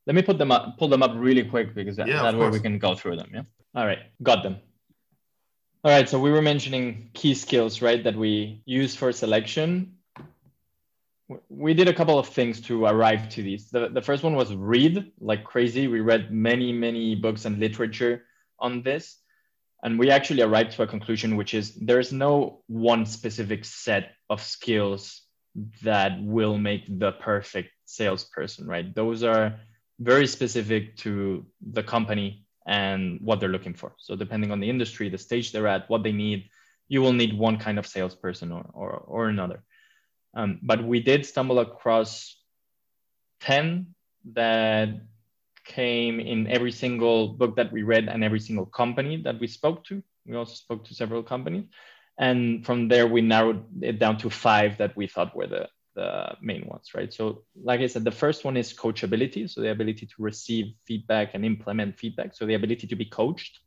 Let 0.05 0.15
me 0.15 0.21
put 0.21 0.37
them 0.37 0.51
up, 0.51 0.77
pull 0.77 0.87
them 0.87 1.03
up 1.03 1.11
really 1.15 1.43
quick 1.43 1.75
because 1.75 1.97
that, 1.97 2.07
yeah, 2.07 2.23
that 2.23 2.37
way 2.37 2.49
we 2.49 2.61
can 2.61 2.79
go 2.79 2.95
through 2.95 3.17
them. 3.17 3.29
Yeah. 3.33 3.41
All 3.75 3.85
right, 3.85 3.99
got 4.23 4.41
them. 4.41 4.57
All 5.83 5.91
right, 5.91 6.07
so 6.07 6.19
we 6.19 6.31
were 6.31 6.41
mentioning 6.41 7.11
key 7.13 7.33
skills, 7.33 7.81
right, 7.81 8.03
that 8.03 8.15
we 8.15 8.61
use 8.65 8.95
for 8.95 9.11
selection. 9.11 9.96
We 11.49 11.73
did 11.73 11.87
a 11.87 11.93
couple 11.93 12.17
of 12.17 12.27
things 12.27 12.61
to 12.61 12.85
arrive 12.85 13.27
to 13.29 13.43
these. 13.43 13.69
The, 13.69 13.89
the 13.89 14.01
first 14.01 14.23
one 14.23 14.35
was 14.35 14.55
read 14.55 15.11
like 15.19 15.43
crazy. 15.43 15.87
We 15.87 15.99
read 15.99 16.31
many, 16.31 16.71
many 16.71 17.15
books 17.15 17.45
and 17.45 17.59
literature 17.59 18.23
on 18.59 18.81
this 18.81 19.17
and 19.83 19.99
we 19.99 20.09
actually 20.09 20.41
arrived 20.41 20.71
to 20.71 20.83
a 20.83 20.87
conclusion 20.87 21.35
which 21.35 21.53
is 21.53 21.75
there's 21.75 22.11
no 22.11 22.61
one 22.67 23.05
specific 23.05 23.63
set 23.65 24.13
of 24.29 24.41
skills 24.41 25.21
that 25.83 26.21
will 26.21 26.57
make 26.57 26.83
the 26.99 27.11
perfect 27.13 27.69
salesperson 27.85 28.67
right 28.67 28.93
those 28.95 29.23
are 29.23 29.59
very 29.99 30.27
specific 30.27 30.95
to 30.97 31.45
the 31.71 31.83
company 31.83 32.45
and 32.67 33.19
what 33.21 33.39
they're 33.39 33.49
looking 33.49 33.73
for 33.73 33.93
so 33.97 34.15
depending 34.15 34.51
on 34.51 34.59
the 34.59 34.69
industry 34.69 35.09
the 35.09 35.17
stage 35.17 35.51
they're 35.51 35.67
at 35.67 35.89
what 35.89 36.03
they 36.03 36.11
need 36.11 36.49
you 36.89 37.01
will 37.01 37.13
need 37.13 37.37
one 37.37 37.57
kind 37.57 37.77
of 37.77 37.85
salesperson 37.85 38.51
or, 38.51 38.65
or, 38.73 38.89
or 38.89 39.29
another 39.29 39.63
um, 40.33 40.59
but 40.61 40.83
we 40.83 40.99
did 40.99 41.25
stumble 41.25 41.59
across 41.59 42.35
10 43.41 43.93
that 44.33 44.89
came 45.65 46.19
in 46.19 46.47
every 46.47 46.71
single 46.71 47.29
book 47.29 47.55
that 47.57 47.71
we 47.71 47.83
read 47.83 48.07
and 48.07 48.23
every 48.23 48.39
single 48.39 48.65
company 48.65 49.21
that 49.23 49.39
we 49.39 49.47
spoke 49.47 49.83
to. 49.85 50.01
We 50.25 50.35
also 50.35 50.55
spoke 50.55 50.85
to 50.85 50.95
several 50.95 51.23
companies. 51.23 51.65
And 52.17 52.65
from 52.65 52.87
there, 52.87 53.07
we 53.07 53.21
narrowed 53.21 53.63
it 53.81 53.99
down 53.99 54.17
to 54.19 54.29
five 54.29 54.77
that 54.79 54.95
we 54.97 55.07
thought 55.07 55.35
were 55.35 55.47
the, 55.47 55.69
the 55.95 56.35
main 56.41 56.65
ones, 56.65 56.91
right? 56.95 57.13
So, 57.13 57.43
like 57.61 57.81
I 57.81 57.87
said, 57.87 58.03
the 58.03 58.11
first 58.11 58.43
one 58.43 58.57
is 58.57 58.73
coachability. 58.73 59.47
So, 59.49 59.61
the 59.61 59.71
ability 59.71 60.07
to 60.07 60.15
receive 60.17 60.73
feedback 60.85 61.31
and 61.35 61.45
implement 61.45 61.99
feedback. 61.99 62.33
So, 62.33 62.45
the 62.45 62.55
ability 62.55 62.87
to 62.87 62.95
be 62.95 63.05
coached, 63.05 63.59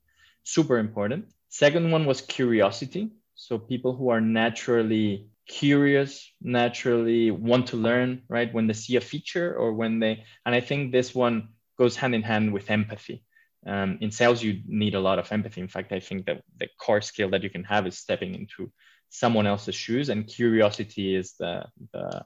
super 0.42 0.78
important. 0.78 1.26
Second 1.48 1.92
one 1.92 2.06
was 2.06 2.20
curiosity. 2.20 3.10
So, 3.36 3.56
people 3.56 3.94
who 3.94 4.08
are 4.08 4.20
naturally 4.20 5.29
curious, 5.50 6.32
naturally 6.40 7.30
want 7.32 7.66
to 7.68 7.76
learn, 7.76 8.22
right? 8.28 8.54
When 8.54 8.68
they 8.68 8.72
see 8.72 8.96
a 8.96 9.00
feature 9.00 9.52
or 9.54 9.72
when 9.72 9.98
they, 9.98 10.24
and 10.46 10.54
I 10.54 10.60
think 10.60 10.92
this 10.92 11.12
one 11.14 11.48
goes 11.76 11.96
hand 11.96 12.14
in 12.14 12.22
hand 12.22 12.52
with 12.52 12.70
empathy. 12.70 13.24
Um, 13.66 13.98
in 14.00 14.10
sales, 14.12 14.42
you 14.42 14.62
need 14.66 14.94
a 14.94 15.00
lot 15.00 15.18
of 15.18 15.30
empathy. 15.32 15.60
In 15.60 15.68
fact, 15.68 15.92
I 15.92 16.00
think 16.00 16.26
that 16.26 16.42
the 16.56 16.68
core 16.78 17.02
skill 17.02 17.30
that 17.30 17.42
you 17.42 17.50
can 17.50 17.64
have 17.64 17.86
is 17.86 17.98
stepping 17.98 18.34
into 18.34 18.72
someone 19.10 19.46
else's 19.46 19.74
shoes, 19.74 20.08
and 20.08 20.26
curiosity 20.26 21.14
is 21.14 21.34
the 21.38 21.66
the, 21.92 22.24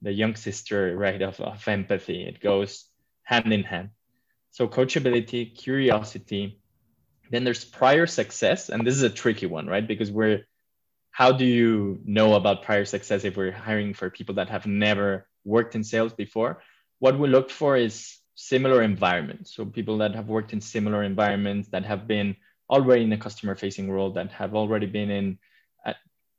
the 0.00 0.12
young 0.12 0.36
sister, 0.36 0.96
right, 0.96 1.20
of, 1.20 1.40
of 1.40 1.66
empathy. 1.68 2.22
It 2.22 2.40
goes 2.40 2.86
hand 3.24 3.52
in 3.52 3.64
hand. 3.64 3.90
So 4.52 4.68
coachability, 4.68 5.54
curiosity. 5.56 6.60
Then 7.30 7.44
there's 7.44 7.64
prior 7.64 8.06
success, 8.06 8.70
and 8.70 8.86
this 8.86 8.94
is 8.94 9.02
a 9.02 9.10
tricky 9.10 9.46
one, 9.46 9.66
right? 9.66 9.86
Because 9.86 10.10
we're 10.10 10.46
how 11.20 11.32
do 11.32 11.44
you 11.44 12.00
know 12.06 12.32
about 12.32 12.62
prior 12.62 12.86
success 12.86 13.24
if 13.24 13.36
we're 13.36 13.52
hiring 13.52 13.92
for 13.92 14.08
people 14.08 14.36
that 14.36 14.48
have 14.48 14.64
never 14.64 15.28
worked 15.44 15.74
in 15.74 15.84
sales 15.84 16.14
before? 16.14 16.62
What 16.98 17.18
we 17.18 17.28
look 17.28 17.50
for 17.50 17.76
is 17.76 18.16
similar 18.36 18.80
environments. 18.80 19.54
So 19.54 19.66
people 19.66 19.98
that 19.98 20.14
have 20.14 20.30
worked 20.30 20.54
in 20.54 20.62
similar 20.62 21.02
environments 21.02 21.68
that 21.72 21.84
have 21.84 22.08
been 22.08 22.36
already 22.70 23.04
in 23.04 23.12
a 23.12 23.18
customer 23.18 23.54
facing 23.54 23.90
role, 23.90 24.12
that 24.12 24.32
have 24.32 24.54
already 24.54 24.86
been 24.86 25.10
in 25.10 25.38
a 25.84 25.94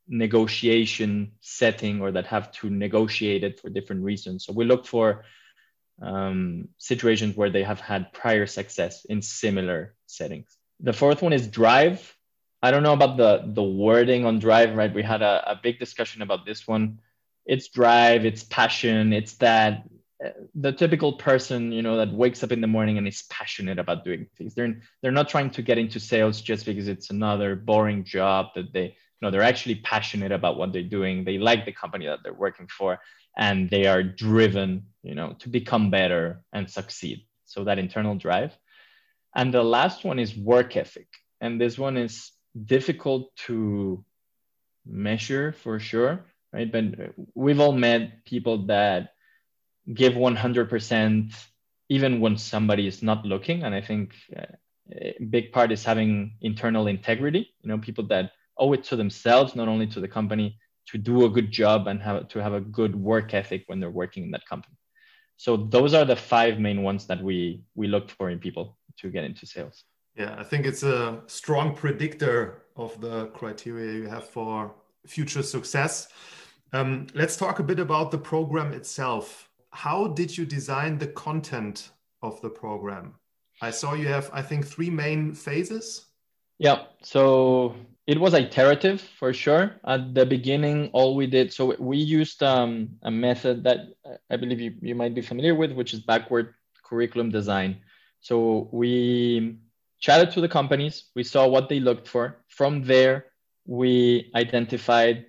negotiation 0.08 1.34
setting 1.42 2.02
or 2.02 2.14
that 2.14 2.26
have 2.26 2.52
to 2.54 2.72
negotiate 2.72 3.44
it 3.44 3.60
for 3.60 3.70
different 3.70 4.04
reasons. 4.04 4.46
So 4.46 4.52
we 4.52 4.66
look 4.66 4.88
for 4.88 5.26
um, 6.02 6.70
situations 6.80 7.38
where 7.38 7.52
they 7.52 7.62
have 7.62 7.82
had 7.82 8.14
prior 8.14 8.48
success 8.48 9.06
in 9.06 9.22
similar 9.22 9.94
settings. 10.08 10.58
The 10.80 10.94
fourth 10.94 11.22
one 11.22 11.34
is 11.34 11.46
drive. 11.46 12.18
I 12.62 12.72
don't 12.72 12.84
know 12.84 12.94
about 12.94 13.18
the 13.18 13.44
the 13.46 13.64
wording 13.64 14.26
on 14.26 14.40
drive, 14.40 14.76
right? 14.76 14.94
We 14.94 15.04
had 15.04 15.22
a, 15.22 15.52
a 15.52 15.60
big 15.62 15.80
discussion 15.80 16.22
about 16.22 16.46
this 16.46 16.68
one. 16.68 17.00
It's 17.46 17.70
drive, 17.70 18.26
it's 18.26 18.44
passion, 18.44 19.14
it's 19.14 19.34
that 19.38 19.84
eh, 20.24 20.32
the 20.54 20.72
typical 20.72 21.14
person 21.14 21.72
you 21.72 21.82
know 21.82 21.98
that 21.98 22.14
wakes 22.14 22.44
up 22.44 22.52
in 22.52 22.62
the 22.62 22.68
morning 22.68 22.98
and 22.98 23.08
is 23.08 23.24
passionate 23.24 23.80
about 23.80 24.06
doing 24.06 24.28
things. 24.38 24.54
They're 24.54 24.80
they're 25.02 25.12
not 25.12 25.30
trying 25.30 25.50
to 25.52 25.62
get 25.64 25.80
into 25.80 26.00
sales 26.00 26.42
just 26.42 26.66
because 26.66 26.88
it's 26.88 27.10
another 27.10 27.56
boring 27.56 28.04
job 28.04 28.48
that 28.56 28.74
they 28.74 28.86
you 28.86 29.22
know 29.22 29.32
they're 29.32 29.42
actually 29.42 29.76
passionate 29.76 30.32
about 30.32 30.58
what 30.58 30.72
they're 30.72 30.84
doing. 30.84 31.24
They 31.24 31.40
like 31.40 31.66
the 31.66 31.72
company 31.72 32.06
that 32.06 32.20
they're 32.24 32.34
working 32.34 32.68
for 32.68 33.00
and 33.38 33.70
they 33.70 33.86
are 33.88 34.04
driven 34.04 34.86
you 35.04 35.16
know 35.16 35.34
to 35.40 35.50
become 35.50 35.90
better 35.90 36.44
and 36.54 36.70
succeed. 36.70 37.26
So 37.46 37.64
that 37.64 37.80
internal 37.80 38.16
drive. 38.16 38.56
And 39.36 39.54
the 39.54 39.64
last 39.64 40.04
one 40.04 40.20
is 40.20 40.36
work 40.36 40.76
ethic. 40.76 41.08
And 41.40 41.60
this 41.60 41.78
one 41.78 41.98
is 41.98 42.32
difficult 42.66 43.36
to 43.36 44.04
measure 44.86 45.54
for 45.54 45.80
sure 45.80 46.26
right? 46.54 46.72
But 46.72 47.14
we've 47.34 47.60
all 47.60 47.72
met 47.72 48.26
people 48.26 48.66
that 48.68 49.14
give 49.92 50.14
100% 50.14 51.34
even 51.90 52.20
when 52.22 52.38
somebody 52.38 52.88
is 52.88 53.04
not 53.04 53.26
looking. 53.26 53.64
And 53.64 53.76
i 53.76 53.82
think 53.82 54.14
uh, 54.36 54.46
a 54.92 55.24
big 55.30 55.52
part 55.52 55.72
is 55.72 55.84
having 55.86 56.34
internal 56.42 56.88
integrity 56.88 57.54
you 57.62 57.70
know 57.70 57.78
people 57.78 58.06
that 58.08 58.32
owe 58.58 58.74
it 58.74 58.84
to 58.84 58.98
themselves 58.98 59.56
not 59.56 59.70
only 59.70 59.88
to 59.88 60.02
the 60.02 60.08
company 60.08 60.58
to 60.88 60.98
do 60.98 61.24
a 61.24 61.30
good 61.30 61.50
job 61.50 61.88
and 61.88 62.02
have 62.02 62.28
to 62.28 62.42
have 62.42 62.54
a 62.54 62.60
good 62.60 62.96
work 62.96 63.34
ethic 63.34 63.64
when 63.68 63.80
they're 63.80 63.90
working 63.90 64.24
in 64.24 64.32
that 64.32 64.46
company. 64.46 64.76
So 65.38 65.56
those 65.56 65.94
are 65.94 66.06
the 66.06 66.16
five 66.16 66.60
main 66.60 66.84
ones 66.84 67.08
that 67.08 67.24
we 67.24 67.64
we 67.76 67.88
look 67.88 68.10
for 68.10 68.30
in 68.30 68.40
people 68.40 68.78
to 69.00 69.10
get 69.10 69.24
into 69.24 69.46
sales. 69.46 69.84
Yeah, 70.16 70.36
I 70.38 70.44
think 70.44 70.66
it's 70.66 70.84
a 70.84 71.22
strong 71.28 71.76
predictor 71.76 72.64
of 72.76 73.00
the 73.00 73.28
criteria 73.28 73.94
you 73.94 74.08
have 74.08 74.28
for 74.28 74.74
future 75.08 75.44
success. 75.44 76.10
Um, 76.74 77.08
let's 77.14 77.38
talk 77.38 77.60
a 77.60 77.64
bit 77.64 77.80
about 77.80 78.12
the 78.12 78.18
program 78.18 78.74
itself. 78.74 79.50
How 79.72 80.08
did 80.08 80.38
you 80.38 80.46
design 80.46 80.98
the 80.98 81.08
content 81.08 81.92
of 82.22 82.42
the 82.42 82.50
program? 82.50 83.16
I 83.62 83.72
saw 83.72 83.94
you 83.94 84.08
have, 84.08 84.30
I 84.34 84.42
think, 84.42 84.66
three 84.66 84.90
main 84.90 85.34
phases. 85.34 86.08
Yeah, 86.60 86.84
so 87.02 87.76
it 88.08 88.20
was 88.20 88.34
iterative 88.34 89.02
for 89.20 89.34
sure. 89.34 89.80
At 89.86 90.14
the 90.14 90.26
beginning, 90.26 90.90
all 90.94 91.16
we 91.16 91.28
did, 91.28 91.54
so 91.54 91.76
we 91.80 91.98
used 91.98 92.44
um, 92.44 92.90
a 93.04 93.12
method 93.12 93.64
that 93.64 93.80
I 94.30 94.36
believe 94.38 94.60
you, 94.60 94.74
you 94.82 94.96
might 94.96 95.16
be 95.16 95.22
familiar 95.22 95.56
with, 95.56 95.72
which 95.72 95.94
is 95.94 96.02
backward 96.02 96.54
curriculum 96.84 97.30
design. 97.30 97.78
So 98.20 98.70
we 98.72 99.58
chatted 100.02 100.32
to 100.32 100.42
the 100.42 100.50
companies, 100.50 101.06
we 101.16 101.24
saw 101.24 101.48
what 101.48 101.70
they 101.70 101.80
looked 101.80 102.08
for. 102.08 102.44
From 102.50 102.84
there, 102.84 103.28
we 103.66 104.32
identified 104.36 105.28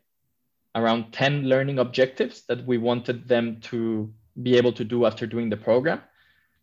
around 0.74 1.12
10 1.12 1.44
learning 1.48 1.78
objectives 1.78 2.42
that 2.48 2.66
we 2.66 2.78
wanted 2.78 3.28
them 3.28 3.60
to 3.60 4.12
be 4.42 4.56
able 4.56 4.72
to 4.72 4.84
do 4.84 5.04
after 5.04 5.26
doing 5.26 5.50
the 5.50 5.56
program. 5.56 6.00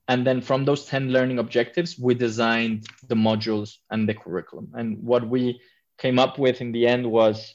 And 0.08 0.26
then 0.26 0.42
from 0.42 0.66
those 0.66 0.86
10 0.86 1.12
learning 1.12 1.38
objectives, 1.38 2.00
we 2.00 2.16
designed 2.16 2.88
the 3.08 3.16
modules 3.16 3.78
and 3.92 4.10
the 4.10 4.16
curriculum. 4.16 4.72
And 4.74 4.98
what 5.04 5.28
we 5.28 5.62
came 6.00 6.18
up 6.18 6.40
with 6.40 6.62
in 6.62 6.72
the 6.72 6.88
end 6.88 7.10
was 7.10 7.54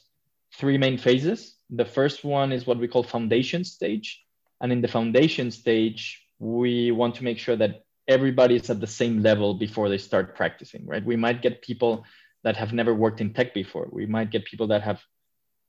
three 0.53 0.77
main 0.77 0.97
phases. 0.97 1.57
The 1.69 1.83
first 1.83 2.23
one 2.23 2.53
is 2.53 2.65
what 2.65 2.77
we 2.77 2.87
call 2.87 3.03
foundation 3.03 3.65
stage. 3.65 4.23
And 4.61 4.71
in 4.71 4.79
the 4.79 4.87
foundation 4.87 5.51
stage, 5.51 6.25
we 6.39 6.91
want 6.91 7.15
to 7.15 7.25
make 7.25 7.39
sure 7.39 7.57
that 7.57 7.84
everybody 8.07 8.55
is 8.55 8.69
at 8.69 8.79
the 8.79 8.87
same 8.87 9.21
level 9.21 9.53
before 9.53 9.89
they 9.89 9.97
start 9.97 10.35
practicing, 10.35 10.85
right? 10.85 11.03
We 11.03 11.15
might 11.15 11.41
get 11.41 11.61
people 11.61 12.05
that 12.43 12.55
have 12.55 12.73
never 12.73 12.93
worked 12.93 13.21
in 13.21 13.33
tech 13.33 13.53
before. 13.53 13.87
We 13.91 14.05
might 14.05 14.29
get 14.29 14.45
people 14.45 14.67
that 14.67 14.83
have 14.83 15.01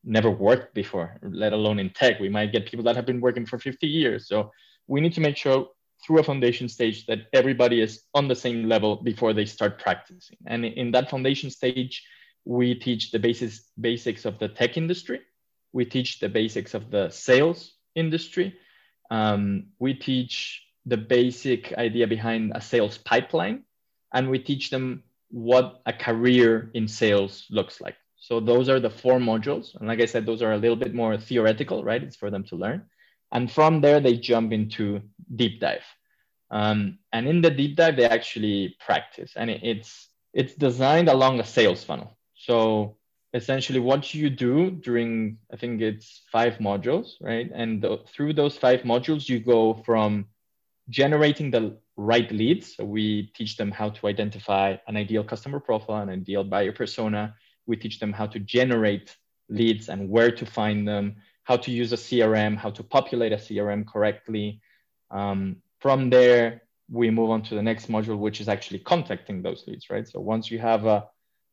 never 0.05 0.31
worked 0.31 0.75
before, 0.75 1.19
let 1.23 1.53
alone 1.53 1.79
in 1.79 1.91
tech. 1.91 2.21
We 2.21 2.29
might 2.29 2.53
get 2.53 2.67
people 2.67 2.85
that 2.85 2.97
have 2.97 3.07
been 3.07 3.21
working 3.21 3.47
for 3.47 3.59
50 3.59 3.87
years. 3.87 4.29
So 4.29 4.53
we 4.87 5.01
need 5.01 5.15
to 5.15 5.21
make 5.21 5.37
sure 5.37 5.69
through 6.05 6.19
a 6.19 6.23
foundation 6.23 6.69
stage 6.69 7.07
that 7.07 7.27
everybody 7.33 7.81
is 7.81 8.03
on 8.15 8.29
the 8.29 8.35
same 8.35 8.69
level 8.69 8.97
before 8.97 9.33
they 9.33 9.47
start 9.47 9.79
practicing. 9.79 10.37
And 10.47 10.65
in 10.65 10.91
that 10.93 11.11
foundation 11.11 11.51
stage, 11.51 12.05
we 12.45 12.75
teach 12.75 13.11
the 13.11 13.19
basis, 13.19 13.71
basics 13.81 14.25
of 14.25 14.39
the 14.39 14.49
tech 14.49 14.77
industry. 14.77 15.21
We 15.73 15.85
teach 15.85 16.21
the 16.21 16.29
basics 16.29 16.75
of 16.75 16.91
the 16.91 17.09
sales 17.11 17.73
industry. 17.95 18.57
Um, 19.11 19.69
we 19.79 19.95
teach 19.95 20.63
the 20.87 20.97
basic 20.97 21.73
idea 21.75 22.07
behind 22.07 22.53
a 22.55 22.61
sales 22.61 22.97
pipeline. 22.97 23.65
And 24.13 24.31
we 24.31 24.39
teach 24.39 24.71
them 24.71 25.03
what 25.31 25.83
a 25.85 25.93
career 25.93 26.71
in 26.75 26.89
sales 26.89 27.45
looks 27.51 27.81
like. 27.81 27.97
So 28.19 28.41
those 28.41 28.69
are 28.69 28.81
the 28.81 28.91
four 28.91 29.19
modules. 29.19 29.75
And 29.77 29.89
like 29.89 30.01
I 30.01 30.07
said, 30.07 30.25
those 30.25 30.43
are 30.43 30.53
a 30.53 30.59
little 30.59 30.77
bit 30.77 30.95
more 30.95 31.17
theoretical, 31.19 31.85
right? 31.85 32.03
It's 32.03 32.17
for 32.17 32.31
them 32.31 32.45
to 32.45 32.57
learn. 32.57 32.87
And 33.33 33.51
from 33.51 33.81
there, 33.81 34.01
they 34.01 34.17
jump 34.17 34.53
into 34.53 35.03
deep 35.35 35.61
dive. 35.61 35.85
Um, 36.51 36.99
and 37.13 37.29
in 37.29 37.41
the 37.43 37.51
deep 37.51 37.77
dive, 37.77 37.97
they 37.97 38.05
actually 38.05 38.77
practice. 38.85 39.33
And 39.37 39.51
it's 39.51 40.09
it's 40.33 40.55
designed 40.55 41.09
along 41.09 41.41
a 41.41 41.45
sales 41.45 41.83
funnel. 41.83 42.17
So 42.35 42.97
essentially, 43.35 43.81
what 43.81 44.15
you 44.15 44.31
do 44.31 44.71
during 44.71 45.39
I 45.53 45.57
think 45.57 45.81
it's 45.81 46.23
five 46.31 46.59
modules, 46.59 47.15
right? 47.21 47.51
And 47.53 47.83
the, 47.83 47.99
through 48.15 48.35
those 48.35 48.57
five 48.57 48.83
modules, 48.83 49.29
you 49.29 49.41
go 49.41 49.75
from 49.85 50.27
generating 50.89 51.51
the 51.51 51.77
right 51.97 52.31
leads. 52.31 52.77
So 52.77 52.85
we 52.85 53.33
teach 53.35 53.57
them 53.57 53.71
how 53.71 53.91
to 53.91 54.07
identify 54.07 54.77
an 54.87 54.97
ideal 54.97 55.25
customer 55.25 55.61
profile, 55.61 56.03
an 56.03 56.11
ideal 56.11 56.45
buyer 56.45 56.73
persona. 56.73 57.35
We 57.67 57.77
teach 57.77 57.99
them 57.99 58.13
how 58.13 58.27
to 58.27 58.39
generate 58.39 59.17
leads 59.49 59.89
and 59.89 60.09
where 60.09 60.31
to 60.31 60.47
find 60.47 60.87
them 60.87 61.17
how 61.45 61.57
to 61.57 61.71
use 61.71 61.93
a 61.93 61.97
CRM, 61.97 62.57
how 62.57 62.71
to 62.71 62.83
populate 62.83 63.33
a 63.33 63.37
CRM 63.37 63.87
correctly. 63.87 64.61
Um, 65.13 65.57
from 65.79 66.11
there, 66.11 66.63
we 66.91 67.11
move 67.11 67.31
on 67.31 67.43
to 67.43 67.55
the 67.55 67.63
next 67.63 67.89
module, 67.89 68.19
which 68.19 68.41
is 68.41 68.49
actually 68.49 68.81
contacting 68.81 69.43
those 69.43 69.65
leads, 69.67 69.89
right? 69.89 70.09
So 70.09 70.19
once 70.19 70.51
you 70.51 70.59
have 70.59 70.87
a 70.87 71.07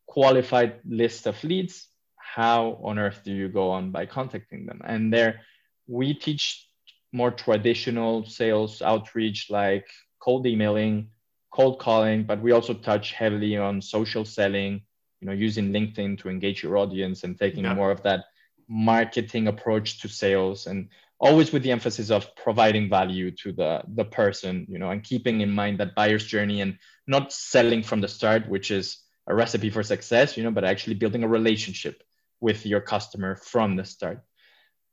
qualified 0.08 0.80
list 0.86 1.28
of 1.28 1.44
leads, 1.44 1.88
how 2.16 2.80
on 2.84 2.98
earth 2.98 3.22
do 3.24 3.32
you 3.32 3.50
go 3.50 3.70
on 3.70 3.92
by 3.92 4.08
contacting 4.08 4.66
them? 4.66 4.82
And 4.84 5.14
there, 5.14 5.42
we 5.88 6.16
teach 6.16 6.68
more 7.14 7.32
traditional 7.32 8.26
sales 8.26 8.82
outreach 8.82 9.50
like 9.50 9.88
cold 10.20 10.46
emailing, 10.46 11.10
cold 11.52 11.80
calling, 11.80 12.24
but 12.24 12.42
we 12.42 12.52
also 12.52 12.74
touch 12.74 13.14
heavily 13.14 13.56
on 13.56 13.82
social 13.82 14.26
selling, 14.26 14.82
you 15.22 15.28
know, 15.28 15.34
using 15.34 15.72
LinkedIn 15.72 16.18
to 16.20 16.30
engage 16.30 16.64
your 16.64 16.78
audience 16.78 17.24
and 17.24 17.38
taking 17.38 17.64
yeah. 17.64 17.76
more 17.76 17.92
of 17.92 18.04
that 18.04 18.26
marketing 18.68 19.48
approach 19.48 20.02
to 20.02 20.08
sales 20.08 20.68
and 20.68 20.90
always 21.20 21.52
with 21.54 21.64
the 21.64 21.72
emphasis 21.72 22.10
of 22.10 22.36
providing 22.36 22.90
value 22.90 23.32
to 23.32 23.52
the 23.54 23.82
the 23.96 24.06
person 24.06 24.66
you 24.70 24.80
know 24.80 24.90
and 24.90 25.04
keeping 25.04 25.42
in 25.42 25.52
mind 25.52 25.78
that 25.78 25.96
buyer's 25.96 26.26
journey 26.26 26.62
and 26.62 26.78
not 27.08 27.32
selling 27.32 27.84
from 27.84 28.02
the 28.02 28.08
start 28.08 28.48
which 28.50 28.72
is 28.72 28.98
a 29.28 29.36
recipe 29.36 29.70
for 29.70 29.84
success 29.84 30.38
you 30.38 30.44
know 30.44 30.52
but 30.52 30.64
actually 30.64 30.96
building 30.96 31.24
a 31.24 31.28
relationship 31.28 32.04
with 32.40 32.66
your 32.66 32.82
customer 32.82 33.36
from 33.36 33.76
the 33.76 33.86
start 33.86 34.24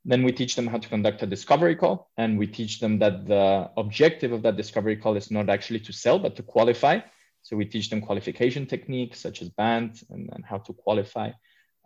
then 0.04 0.22
we 0.22 0.32
teach 0.32 0.56
them 0.56 0.66
how 0.66 0.78
to 0.78 0.88
conduct 0.88 1.22
a 1.22 1.26
discovery 1.26 1.76
call 1.76 2.10
and 2.16 2.38
we 2.38 2.46
teach 2.46 2.80
them 2.80 2.98
that 2.98 3.26
the 3.26 3.70
objective 3.76 4.32
of 4.32 4.42
that 4.42 4.56
discovery 4.56 4.96
call 4.96 5.16
is 5.16 5.30
not 5.30 5.48
actually 5.48 5.80
to 5.80 5.92
sell 5.92 6.18
but 6.18 6.36
to 6.36 6.42
qualify. 6.42 7.00
So 7.42 7.56
we 7.56 7.64
teach 7.64 7.90
them 7.90 8.00
qualification 8.00 8.66
techniques 8.66 9.20
such 9.20 9.42
as 9.42 9.48
BANT 9.50 10.02
and, 10.10 10.30
and 10.32 10.44
how 10.44 10.58
to 10.58 10.72
qualify 10.72 11.32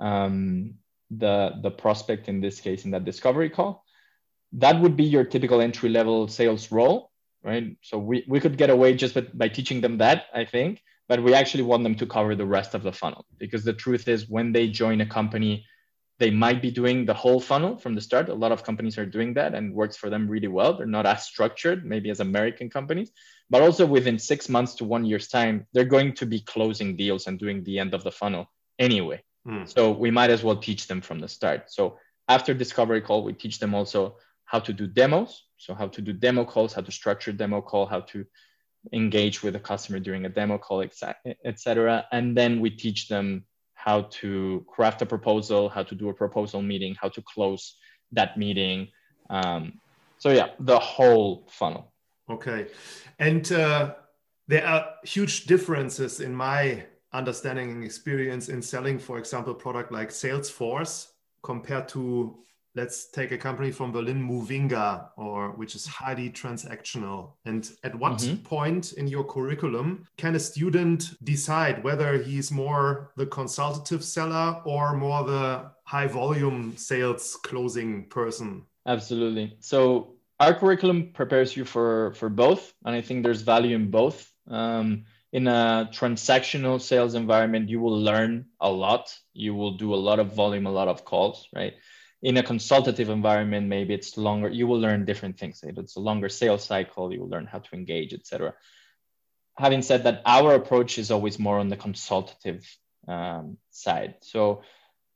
um, 0.01 0.75
the 1.11 1.53
the 1.62 1.71
prospect 1.71 2.29
in 2.29 2.41
this 2.41 2.61
case 2.61 2.85
in 2.85 2.91
that 2.93 3.05
discovery 3.05 3.51
call. 3.51 3.85
That 4.53 4.81
would 4.81 4.97
be 4.97 5.05
your 5.05 5.25
typical 5.25 5.61
entry 5.61 5.89
level 5.89 6.29
sales 6.29 6.71
role 6.71 7.11
right? 7.45 7.77
So 7.83 7.99
we, 7.99 8.25
we 8.27 8.41
could 8.41 8.57
get 8.57 8.71
away 8.71 8.95
just 8.95 9.15
by, 9.15 9.21
by 9.35 9.49
teaching 9.49 9.81
them 9.81 9.99
that 9.99 10.25
i 10.35 10.45
think 10.45 10.83
but 11.09 11.23
we 11.23 11.35
actually 11.35 11.62
want 11.62 11.83
them 11.83 11.95
to 11.95 12.07
cover 12.07 12.35
the 12.35 12.47
rest 12.47 12.75
of 12.75 12.83
the 12.83 12.93
funnel 12.93 13.27
because 13.39 13.62
the 13.62 13.73
truth 13.73 14.09
is 14.09 14.29
when 14.29 14.53
they 14.53 14.69
join 14.69 15.01
a 15.03 15.07
company 15.07 15.67
they 16.19 16.31
might 16.31 16.62
be 16.62 16.71
doing 16.71 17.05
the 17.05 17.15
whole 17.15 17.41
funnel 17.41 17.77
from 17.77 17.95
the 17.95 18.01
start 18.01 18.29
a 18.29 18.35
lot 18.35 18.53
of 18.53 18.65
companies 18.65 18.99
are 18.99 19.07
doing 19.07 19.35
that 19.35 19.55
and 19.55 19.75
works 19.75 19.97
for 19.97 20.11
them 20.11 20.29
really 20.29 20.49
well 20.49 20.77
they're 20.77 20.87
not 20.87 21.07
as 21.07 21.25
structured 21.25 21.85
maybe 21.85 22.11
as 22.11 22.21
american 22.21 22.71
companies 22.71 23.11
but 23.51 23.62
also 23.62 23.85
within 23.85 24.19
six 24.19 24.49
months 24.49 24.75
to 24.75 24.85
one 24.85 25.05
year's 25.05 25.29
time 25.29 25.67
they're 25.73 25.85
going 25.85 26.12
to 26.15 26.27
be 26.27 26.41
closing 26.41 26.97
deals 26.97 27.27
and 27.27 27.39
doing 27.39 27.62
the 27.65 27.79
end 27.79 27.95
of 27.95 28.05
the 28.05 28.12
funnel 28.12 28.47
anyway 28.79 29.23
Mm. 29.47 29.69
So 29.69 29.91
we 29.93 30.11
might 30.11 30.31
as 30.31 30.43
well 30.43 30.57
teach 30.57 30.87
them 30.87 31.01
from 31.01 31.21
the 31.21 31.29
start. 31.29 31.71
So 31.71 31.99
after 32.29 32.55
discovery 32.55 33.01
call, 33.01 33.25
we 33.25 33.33
teach 33.33 33.59
them 33.59 33.75
also 33.75 34.17
how 34.45 34.61
to 34.61 34.73
do 34.73 34.87
demos. 34.87 35.45
So 35.57 35.75
how 35.75 35.89
to 35.89 36.01
do 36.01 36.12
demo 36.12 36.45
calls, 36.45 36.73
how 36.73 36.83
to 36.83 36.93
structure 36.93 37.33
demo 37.33 37.61
call, 37.61 37.87
how 37.87 38.01
to 38.01 38.27
engage 38.93 39.43
with 39.43 39.57
a 39.57 39.61
customer 39.61 39.99
during 39.99 40.25
a 40.25 40.29
demo 40.29 40.59
call, 40.59 40.83
etc. 40.83 42.07
And 42.12 42.37
then 42.37 42.61
we 42.61 42.71
teach 42.71 43.09
them 43.09 43.45
how 43.85 44.01
to 44.01 44.64
craft 44.66 45.03
a 45.03 45.07
proposal, 45.07 45.68
how 45.68 45.82
to 45.82 45.95
do 45.95 46.09
a 46.09 46.14
proposal 46.14 46.62
meeting, 46.62 46.97
how 46.99 47.09
to 47.11 47.20
close 47.20 47.76
that 48.12 48.39
meeting. 48.39 48.89
Um, 49.28 49.78
so 50.16 50.30
yeah, 50.30 50.49
the 50.59 50.78
whole 50.78 51.47
funnel. 51.51 51.93
Okay, 52.30 52.68
and 53.18 53.53
uh, 53.53 53.95
there 54.49 54.66
are 54.66 54.87
huge 55.05 55.45
differences 55.45 56.20
in 56.20 56.35
my 56.35 56.85
understanding 57.12 57.72
and 57.72 57.85
experience 57.85 58.49
in 58.49 58.62
selling, 58.62 58.99
for 58.99 59.18
example, 59.18 59.53
product 59.53 59.93
like 59.93 60.09
Salesforce 60.09 61.09
compared 61.43 61.87
to 61.89 62.39
let's 62.75 63.07
take 63.07 63.33
a 63.33 63.39
company 63.39 63.70
from 63.70 63.93
Berlin, 63.93 64.22
Movinga, 64.22 65.09
or 65.16 65.51
which 65.53 65.75
is 65.75 65.87
highly 65.87 66.31
transactional. 66.31 67.33
And 67.45 67.70
at 67.85 67.95
what 67.95 68.18
mm-hmm. 68.18 68.43
point 68.43 68.93
in 68.95 69.07
your 69.07 69.25
curriculum 69.25 70.07
can 70.16 70.35
a 70.35 70.41
student 70.41 71.14
decide 71.25 71.85
whether 71.85 72.22
he's 72.22 72.51
more 72.51 73.12
the 73.16 73.27
consultative 73.27 74.05
seller 74.05 74.61
or 74.64 74.97
more 74.97 75.25
the 75.25 75.70
high 75.85 76.09
volume 76.09 76.77
sales 76.77 77.37
closing 77.43 78.09
person? 78.09 78.64
Absolutely. 78.87 79.57
So 79.61 80.14
our 80.41 80.55
curriculum 80.55 81.11
prepares 81.14 81.57
you 81.57 81.64
for 81.64 82.12
for 82.14 82.29
both, 82.29 82.75
and 82.85 82.95
I 82.95 83.01
think 83.01 83.22
there's 83.22 83.43
value 83.43 83.77
in 83.77 83.91
both. 83.91 84.31
Um, 84.49 85.05
in 85.33 85.49
a 85.49 85.89
transactional 85.93 86.81
sales 86.81 87.14
environment, 87.14 87.68
you 87.68 87.81
will 87.81 87.99
learn 87.99 88.47
a 88.61 88.70
lot. 88.70 89.12
You 89.33 89.55
will 89.55 89.77
do 89.77 89.93
a 89.93 89.97
lot 89.97 90.20
of 90.20 90.33
volume, 90.33 90.66
a 90.66 90.70
lot 90.70 90.87
of 90.87 91.05
calls, 91.05 91.49
right? 91.53 91.75
In 92.25 92.39
a 92.39 92.43
consultative 92.43 93.11
environment, 93.11 93.68
maybe 93.68 93.93
it's 93.93 94.16
longer. 94.16 94.49
You 94.49 94.66
will 94.66 94.81
learn 94.81 95.05
different 95.05 95.39
things. 95.39 95.62
It's 95.62 95.97
a 95.97 96.01
longer 96.01 96.31
sales 96.31 96.64
cycle. 96.64 97.12
You 97.12 97.20
will 97.20 97.29
learn 97.29 97.45
how 97.45 97.59
to 97.59 97.75
engage, 97.77 98.14
etc. 98.14 98.55
Having 99.59 99.83
said 99.83 100.05
that, 100.05 100.22
our 100.25 100.55
approach 100.55 100.97
is 100.97 101.11
always 101.11 101.39
more 101.39 101.59
on 101.59 101.68
the 101.68 101.77
consultative 101.77 102.66
um, 103.07 103.59
side. 103.70 104.14
So 104.22 104.62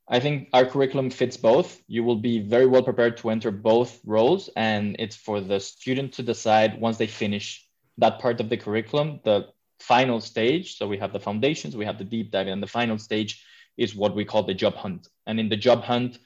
I 0.07 0.19
think 0.19 0.49
our 0.53 0.67
curriculum 0.67 1.09
fits 1.09 1.35
both. 1.35 1.81
You 1.87 2.03
will 2.03 2.17
be 2.17 2.41
very 2.41 2.67
well 2.67 2.83
prepared 2.83 3.17
to 3.17 3.31
enter 3.31 3.49
both 3.49 3.99
roles, 4.05 4.49
and 4.55 4.95
it's 4.99 5.15
for 5.15 5.41
the 5.41 5.59
student 5.59 6.13
to 6.13 6.23
decide 6.23 6.79
once 6.79 6.97
they 6.97 7.07
finish 7.07 7.67
that 7.97 8.19
part 8.19 8.39
of 8.39 8.49
the 8.49 8.57
curriculum, 8.57 9.19
the 9.23 9.47
final 9.79 10.21
stage. 10.21 10.77
So 10.77 10.87
we 10.87 10.99
have 10.99 11.11
the 11.11 11.19
foundations, 11.19 11.75
we 11.75 11.85
have 11.85 11.97
the 11.97 12.03
deep 12.03 12.29
dive, 12.29 12.47
and 12.47 12.61
the 12.61 12.67
final 12.67 12.99
stage 12.99 13.43
is 13.77 13.95
what 13.95 14.15
we 14.15 14.25
call 14.25 14.43
the 14.43 14.53
job 14.53 14.75
hunt. 14.75 15.07
And 15.25 15.39
in 15.39 15.49
the 15.49 15.57
job 15.57 15.83
hunt, 15.83 16.19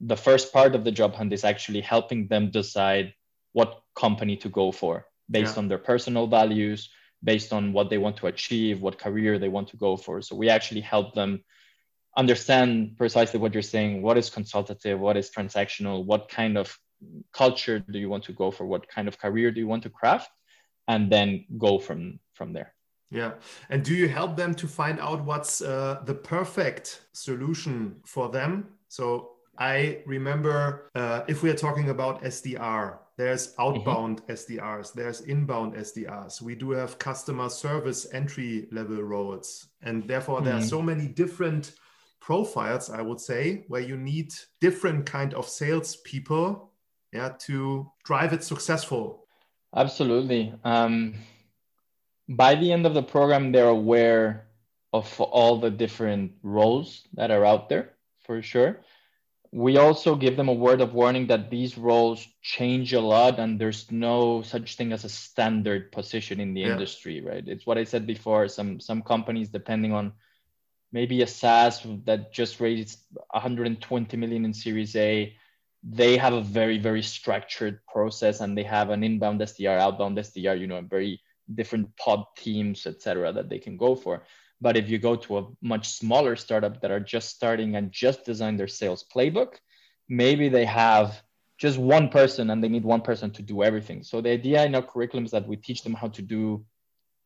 the 0.00 0.16
first 0.16 0.52
part 0.52 0.74
of 0.74 0.84
the 0.84 0.92
job 0.92 1.14
hunt 1.14 1.32
is 1.32 1.44
actually 1.44 1.80
helping 1.80 2.28
them 2.28 2.50
decide 2.50 3.14
what 3.52 3.80
company 3.94 4.36
to 4.36 4.48
go 4.48 4.70
for 4.72 5.06
based 5.30 5.56
yeah. 5.56 5.58
on 5.60 5.68
their 5.68 5.78
personal 5.78 6.26
values, 6.26 6.90
based 7.24 7.52
on 7.52 7.72
what 7.72 7.90
they 7.90 7.98
want 7.98 8.16
to 8.18 8.26
achieve, 8.26 8.82
what 8.82 8.98
career 8.98 9.38
they 9.38 9.48
want 9.48 9.68
to 9.68 9.76
go 9.76 9.96
for. 9.96 10.22
So 10.22 10.36
we 10.36 10.48
actually 10.48 10.82
help 10.82 11.14
them 11.14 11.42
understand 12.16 12.96
precisely 12.96 13.38
what 13.38 13.52
you're 13.52 13.62
saying 13.62 14.02
what 14.02 14.16
is 14.16 14.30
consultative 14.30 14.98
what 14.98 15.16
is 15.16 15.30
transactional 15.30 16.04
what 16.04 16.28
kind 16.28 16.56
of 16.56 16.76
culture 17.32 17.78
do 17.78 17.98
you 17.98 18.08
want 18.08 18.24
to 18.24 18.32
go 18.32 18.50
for 18.50 18.64
what 18.64 18.88
kind 18.88 19.06
of 19.06 19.18
career 19.18 19.50
do 19.50 19.60
you 19.60 19.66
want 19.66 19.82
to 19.82 19.90
craft 19.90 20.30
and 20.88 21.12
then 21.12 21.44
go 21.58 21.78
from 21.78 22.18
from 22.32 22.52
there 22.54 22.74
yeah 23.10 23.32
and 23.68 23.84
do 23.84 23.94
you 23.94 24.08
help 24.08 24.34
them 24.34 24.54
to 24.54 24.66
find 24.66 24.98
out 24.98 25.22
what's 25.24 25.60
uh, 25.60 26.00
the 26.04 26.14
perfect 26.14 27.02
solution 27.12 27.96
for 28.04 28.30
them 28.30 28.66
so 28.88 29.35
i 29.58 30.02
remember 30.06 30.90
uh, 30.94 31.22
if 31.28 31.42
we 31.42 31.50
are 31.50 31.54
talking 31.54 31.90
about 31.90 32.22
sdr 32.24 32.98
there's 33.16 33.48
mm-hmm. 33.52 33.62
outbound 33.62 34.22
mm-hmm. 34.22 34.32
SDRs, 34.32 34.92
there's 34.92 35.22
inbound 35.22 35.74
SDRs. 35.74 36.42
We 36.42 36.54
do 36.54 36.70
have 36.72 36.98
customer 36.98 37.48
service 37.48 38.06
entry 38.12 38.68
level 38.70 39.02
roles. 39.02 39.68
And 39.82 40.06
therefore, 40.06 40.36
mm-hmm. 40.36 40.44
there 40.44 40.54
are 40.54 40.60
mm-hmm. 40.60 40.68
so 40.68 40.82
many 40.82 41.08
different 41.08 41.72
profiles, 42.20 42.90
I 42.90 43.00
would 43.02 43.20
say, 43.20 43.64
where 43.68 43.80
you 43.80 43.96
need 43.96 44.34
different 44.60 45.06
kind 45.06 45.32
of 45.34 45.48
salespeople, 45.48 46.72
yeah, 47.12 47.30
to 47.46 47.90
drive 48.04 48.32
it 48.32 48.44
successful. 48.44 49.26
Absolutely. 49.74 50.52
Um, 50.64 51.14
by 52.28 52.54
the 52.54 52.72
end 52.72 52.84
of 52.84 52.94
the 52.94 53.02
program, 53.02 53.52
they're 53.52 53.68
aware 53.68 54.48
of 54.92 55.20
all 55.20 55.58
the 55.58 55.70
different 55.70 56.32
roles 56.42 57.06
that 57.14 57.30
are 57.30 57.44
out 57.44 57.68
there, 57.68 57.94
for 58.24 58.42
sure. 58.42 58.80
We 59.56 59.78
also 59.78 60.16
give 60.16 60.36
them 60.36 60.50
a 60.50 60.52
word 60.52 60.82
of 60.82 60.92
warning 60.92 61.28
that 61.28 61.48
these 61.50 61.78
roles 61.78 62.28
change 62.42 62.92
a 62.92 63.00
lot, 63.00 63.38
and 63.38 63.58
there's 63.58 63.90
no 63.90 64.42
such 64.42 64.76
thing 64.76 64.92
as 64.92 65.04
a 65.04 65.08
standard 65.08 65.92
position 65.92 66.40
in 66.40 66.52
the 66.52 66.60
yeah. 66.60 66.72
industry, 66.72 67.22
right? 67.22 67.42
It's 67.48 67.64
what 67.64 67.78
I 67.78 67.84
said 67.84 68.06
before. 68.06 68.48
Some 68.48 68.80
some 68.80 69.00
companies, 69.00 69.48
depending 69.48 69.94
on 69.94 70.12
maybe 70.92 71.22
a 71.22 71.26
SaaS 71.26 71.86
that 72.04 72.34
just 72.34 72.60
raised 72.60 73.00
120 73.30 74.16
million 74.18 74.44
in 74.44 74.52
Series 74.52 74.94
A, 74.94 75.34
they 75.82 76.18
have 76.18 76.34
a 76.34 76.42
very, 76.42 76.76
very 76.76 77.02
structured 77.02 77.80
process 77.86 78.40
and 78.40 78.58
they 78.58 78.62
have 78.64 78.90
an 78.90 79.02
inbound 79.02 79.40
SDR, 79.40 79.78
outbound 79.78 80.18
SDR, 80.18 80.60
you 80.60 80.66
know, 80.66 80.82
very 80.82 81.20
different 81.54 81.96
pod 81.96 82.24
teams, 82.36 82.86
etc., 82.86 83.32
that 83.32 83.48
they 83.48 83.58
can 83.58 83.78
go 83.78 83.96
for. 83.96 84.24
But 84.60 84.76
if 84.76 84.88
you 84.88 84.98
go 84.98 85.16
to 85.16 85.38
a 85.38 85.46
much 85.60 85.88
smaller 85.88 86.36
startup 86.36 86.80
that 86.80 86.90
are 86.90 87.00
just 87.00 87.30
starting 87.30 87.76
and 87.76 87.92
just 87.92 88.24
design 88.24 88.56
their 88.56 88.68
sales 88.68 89.04
playbook, 89.14 89.56
maybe 90.08 90.48
they 90.48 90.64
have 90.64 91.22
just 91.58 91.78
one 91.78 92.08
person 92.08 92.50
and 92.50 92.62
they 92.62 92.68
need 92.68 92.84
one 92.84 93.00
person 93.00 93.30
to 93.32 93.42
do 93.42 93.62
everything. 93.62 94.02
So 94.02 94.20
the 94.20 94.30
idea 94.30 94.64
in 94.64 94.74
our 94.74 94.82
curriculum 94.82 95.24
is 95.24 95.30
that 95.30 95.46
we 95.46 95.56
teach 95.56 95.82
them 95.82 95.94
how 95.94 96.08
to 96.08 96.22
do 96.22 96.64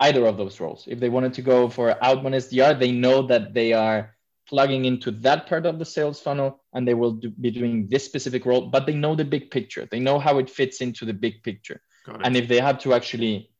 either 0.00 0.24
of 0.26 0.36
those 0.36 0.60
roles. 0.60 0.84
If 0.88 0.98
they 0.98 1.08
wanted 1.08 1.34
to 1.34 1.42
go 1.42 1.68
for 1.68 1.96
outbound 2.02 2.34
SDR, 2.34 2.78
they 2.78 2.92
know 2.92 3.26
that 3.26 3.54
they 3.54 3.72
are 3.72 4.16
plugging 4.48 4.84
into 4.84 5.10
that 5.12 5.46
part 5.46 5.66
of 5.66 5.78
the 5.78 5.84
sales 5.84 6.20
funnel 6.20 6.60
and 6.72 6.86
they 6.86 6.94
will 6.94 7.12
do, 7.12 7.30
be 7.30 7.50
doing 7.50 7.86
this 7.88 8.04
specific 8.04 8.46
role, 8.46 8.62
but 8.62 8.86
they 8.86 8.94
know 8.94 9.14
the 9.14 9.24
big 9.24 9.50
picture. 9.50 9.86
They 9.90 10.00
know 10.00 10.18
how 10.18 10.38
it 10.38 10.50
fits 10.50 10.80
into 10.80 11.04
the 11.04 11.12
big 11.12 11.42
picture. 11.42 11.80
And 12.24 12.36
if 12.36 12.48
they 12.48 12.58
have 12.58 12.78
to 12.80 12.94
actually 12.94 13.50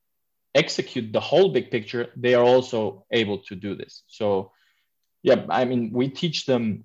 execute 0.55 1.13
the 1.13 1.21
whole 1.21 1.51
big 1.51 1.71
picture, 1.71 2.09
they 2.17 2.35
are 2.35 2.45
also 2.45 3.05
able 3.11 3.39
to 3.39 3.55
do 3.55 3.75
this. 3.75 4.03
So, 4.09 4.53
yeah, 5.23 5.45
I 5.49 5.65
mean, 5.65 5.91
we 5.93 6.09
teach 6.09 6.47
them 6.47 6.85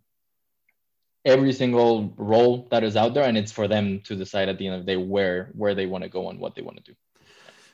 every 1.23 1.53
single 1.53 2.13
role 2.17 2.67
that 2.71 2.83
is 2.83 2.95
out 2.95 3.13
there, 3.13 3.23
and 3.23 3.37
it's 3.37 3.51
for 3.51 3.67
them 3.67 4.01
to 4.05 4.15
decide 4.15 4.49
at 4.49 4.57
the 4.57 4.67
end 4.67 4.75
of 4.75 4.85
the 4.85 4.91
day 4.93 4.97
where 4.97 5.51
where 5.53 5.73
they 5.73 5.87
want 5.87 6.03
to 6.03 6.09
go 6.09 6.29
and 6.29 6.39
what 6.39 6.55
they 6.55 6.61
want 6.61 6.77
to 6.77 6.83
do. 6.83 6.95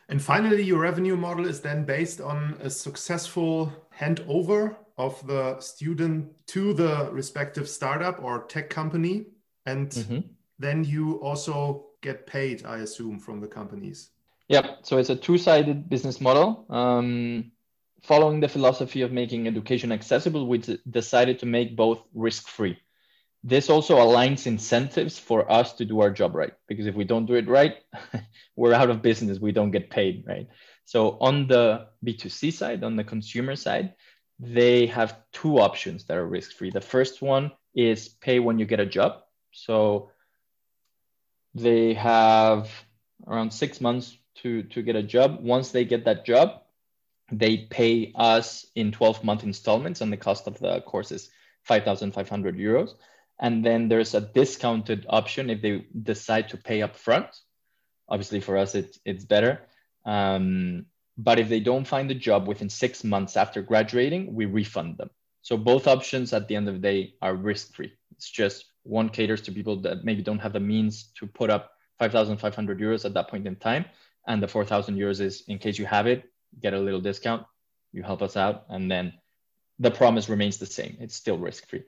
And 0.08 0.22
finally, 0.22 0.64
your 0.64 0.80
revenue 0.80 1.16
model 1.16 1.48
is 1.48 1.62
then 1.62 1.86
based 1.86 2.20
on 2.20 2.58
a 2.62 2.70
successful 2.70 3.72
handover 3.98 4.76
of 4.98 5.26
the 5.26 5.60
student 5.60 6.30
to 6.48 6.74
the 6.74 7.10
respective 7.12 7.68
startup 7.70 8.22
or 8.22 8.44
tech 8.44 8.70
company. 8.70 9.26
And 9.66 9.90
mm-hmm. 9.90 10.20
then 10.60 10.84
you 10.84 11.16
also 11.22 11.86
get 12.02 12.28
paid, 12.28 12.66
I 12.66 12.80
assume, 12.80 13.20
from 13.20 13.40
the 13.40 13.48
companies. 13.48 14.10
Yeah, 14.52 14.76
so 14.84 14.98
it's 14.98 15.10
a 15.10 15.16
two 15.16 15.38
sided 15.38 15.90
business 15.90 16.20
model. 16.20 16.66
Um, 16.70 17.52
following 18.04 18.40
the 18.40 18.50
philosophy 18.50 19.02
of 19.02 19.12
making 19.12 19.48
education 19.48 19.92
accessible, 19.92 20.48
we 20.48 20.58
decided 20.90 21.40
to 21.40 21.46
make 21.46 21.76
both 21.76 22.04
risk 22.14 22.48
free 22.48 22.78
this 23.44 23.70
also 23.70 23.98
aligns 23.98 24.46
incentives 24.46 25.18
for 25.18 25.52
us 25.52 25.74
to 25.74 25.86
do 25.86 26.00
our 26.02 26.12
job 26.12 26.36
right 26.36 26.54
because 26.68 26.86
if 26.86 26.96
we 26.96 27.04
don't 27.04 27.26
do 27.26 27.34
it 27.34 27.48
right 27.48 27.78
we're 28.56 28.74
out 28.74 28.90
of 28.90 29.02
business. 29.02 29.40
We 29.40 29.52
don't 29.52 29.72
get 29.72 29.90
paid 29.90 30.26
right? 30.28 30.48
So 30.86 31.18
on 31.20 31.48
the 31.48 31.88
b2c 32.06 32.54
side 32.54 32.84
on 32.84 32.96
the 32.96 33.04
consumer 33.04 33.56
side 33.56 33.96
they 34.40 34.88
have 34.88 35.18
two 35.32 35.60
options 35.60 36.06
that 36.06 36.18
are 36.18 36.26
risk 36.26 36.54
free 36.54 36.72
the 36.72 36.82
first 36.82 37.22
one 37.22 37.52
is 37.74 38.10
pay 38.10 38.40
when 38.40 38.60
you 38.60 38.66
get 38.66 38.80
a 38.80 38.86
job. 38.86 39.24
So 39.52 40.12
they 41.56 41.94
have 41.96 42.70
around 43.28 43.52
six 43.52 43.82
months 43.82 44.18
to 44.36 44.64
to 44.64 44.82
get 44.82 44.96
a 44.96 45.04
job 45.04 45.40
once 45.42 45.72
they 45.72 45.86
get 45.86 46.06
that 46.06 46.26
job 46.26 46.62
they 47.32 47.58
pay 47.58 48.12
us 48.16 48.66
in 48.76 48.92
12 48.92 49.24
month 49.24 49.44
installments 49.44 50.02
and 50.02 50.12
the 50.12 50.18
cost 50.18 50.48
of 50.48 50.60
the 50.60 50.82
course 50.82 51.12
is 51.12 51.30
5500 51.64 52.58
euros 52.58 52.96
and 53.42 53.66
then 53.66 53.90
there's 53.90 54.14
a 54.14 54.22
discounted 54.22 55.06
option 55.10 55.50
if 55.50 55.62
they 55.62 55.86
decide 56.04 56.50
to 56.50 56.58
pay 56.58 56.84
up 56.84 56.96
front. 56.96 57.28
Obviously, 58.08 58.40
for 58.40 58.56
us, 58.56 58.76
it, 58.76 58.98
it's 59.04 59.26
better. 59.26 59.62
Um, 60.06 60.86
but 61.18 61.40
if 61.40 61.50
they 61.50 61.60
don't 61.60 61.88
find 61.88 62.10
a 62.12 62.16
job 62.16 62.48
within 62.48 62.70
six 62.70 63.04
months 63.04 63.36
after 63.36 63.64
graduating, 63.64 64.34
we 64.36 64.46
refund 64.46 64.98
them. 64.98 65.10
So 65.42 65.58
both 65.58 65.88
options 65.88 66.34
at 66.34 66.48
the 66.48 66.56
end 66.56 66.68
of 66.68 66.76
the 66.76 66.80
day 66.80 67.16
are 67.22 67.36
risk 67.36 67.74
free. 67.74 67.92
It's 68.12 68.30
just 68.30 68.66
one 68.84 69.10
caters 69.10 69.42
to 69.42 69.52
people 69.52 69.82
that 69.82 70.06
maybe 70.06 70.22
don't 70.22 70.40
have 70.40 70.54
the 70.54 70.60
means 70.60 71.12
to 71.16 71.26
put 71.26 71.50
up 71.50 71.72
5,500 71.98 72.80
euros 72.80 73.06
at 73.06 73.16
that 73.16 73.28
point 73.28 73.48
in 73.48 73.56
time. 73.56 73.86
And 74.28 74.42
the 74.42 74.48
4,000 74.48 74.96
euros 74.96 75.20
is 75.20 75.44
in 75.48 75.58
case 75.58 75.80
you 75.80 75.86
have 75.86 76.08
it, 76.08 76.24
get 76.62 76.74
a 76.74 76.80
little 76.80 77.02
discount, 77.02 77.46
you 77.92 78.04
help 78.04 78.22
us 78.22 78.38
out. 78.38 78.66
And 78.70 78.90
then 78.90 79.14
the 79.80 79.92
promise 79.92 80.30
remains 80.30 80.58
the 80.58 80.66
same. 80.66 80.98
It's 81.00 81.16
still 81.16 81.38
risk 81.38 81.68
free. 81.68 81.84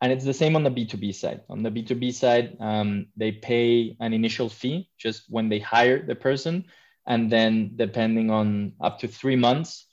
And 0.00 0.12
it's 0.12 0.24
the 0.24 0.34
same 0.34 0.56
on 0.56 0.64
the 0.64 0.70
B2B 0.70 1.14
side. 1.14 1.42
On 1.48 1.62
the 1.62 1.70
B2B 1.70 2.12
side, 2.12 2.56
um, 2.60 3.06
they 3.16 3.32
pay 3.32 3.96
an 4.00 4.12
initial 4.12 4.48
fee 4.48 4.88
just 4.98 5.24
when 5.28 5.48
they 5.48 5.60
hire 5.60 6.04
the 6.04 6.16
person. 6.16 6.64
And 7.06 7.30
then, 7.30 7.72
depending 7.76 8.30
on 8.30 8.72
up 8.80 8.98
to 9.00 9.08
three 9.08 9.36
months, 9.36 9.86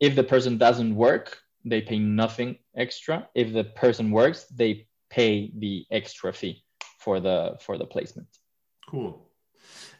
if 0.00 0.14
the 0.14 0.24
person 0.24 0.58
doesn't 0.58 0.94
work, 0.94 1.38
they 1.64 1.80
pay 1.80 1.98
nothing 1.98 2.58
extra. 2.76 3.28
If 3.34 3.52
the 3.52 3.64
person 3.64 4.10
works, 4.10 4.44
they 4.44 4.86
pay 5.10 5.50
the 5.56 5.86
extra 5.90 6.32
fee 6.32 6.64
for 6.98 7.20
the 7.20 7.56
for 7.60 7.78
the 7.78 7.86
placement. 7.86 8.28
Cool. 8.88 9.27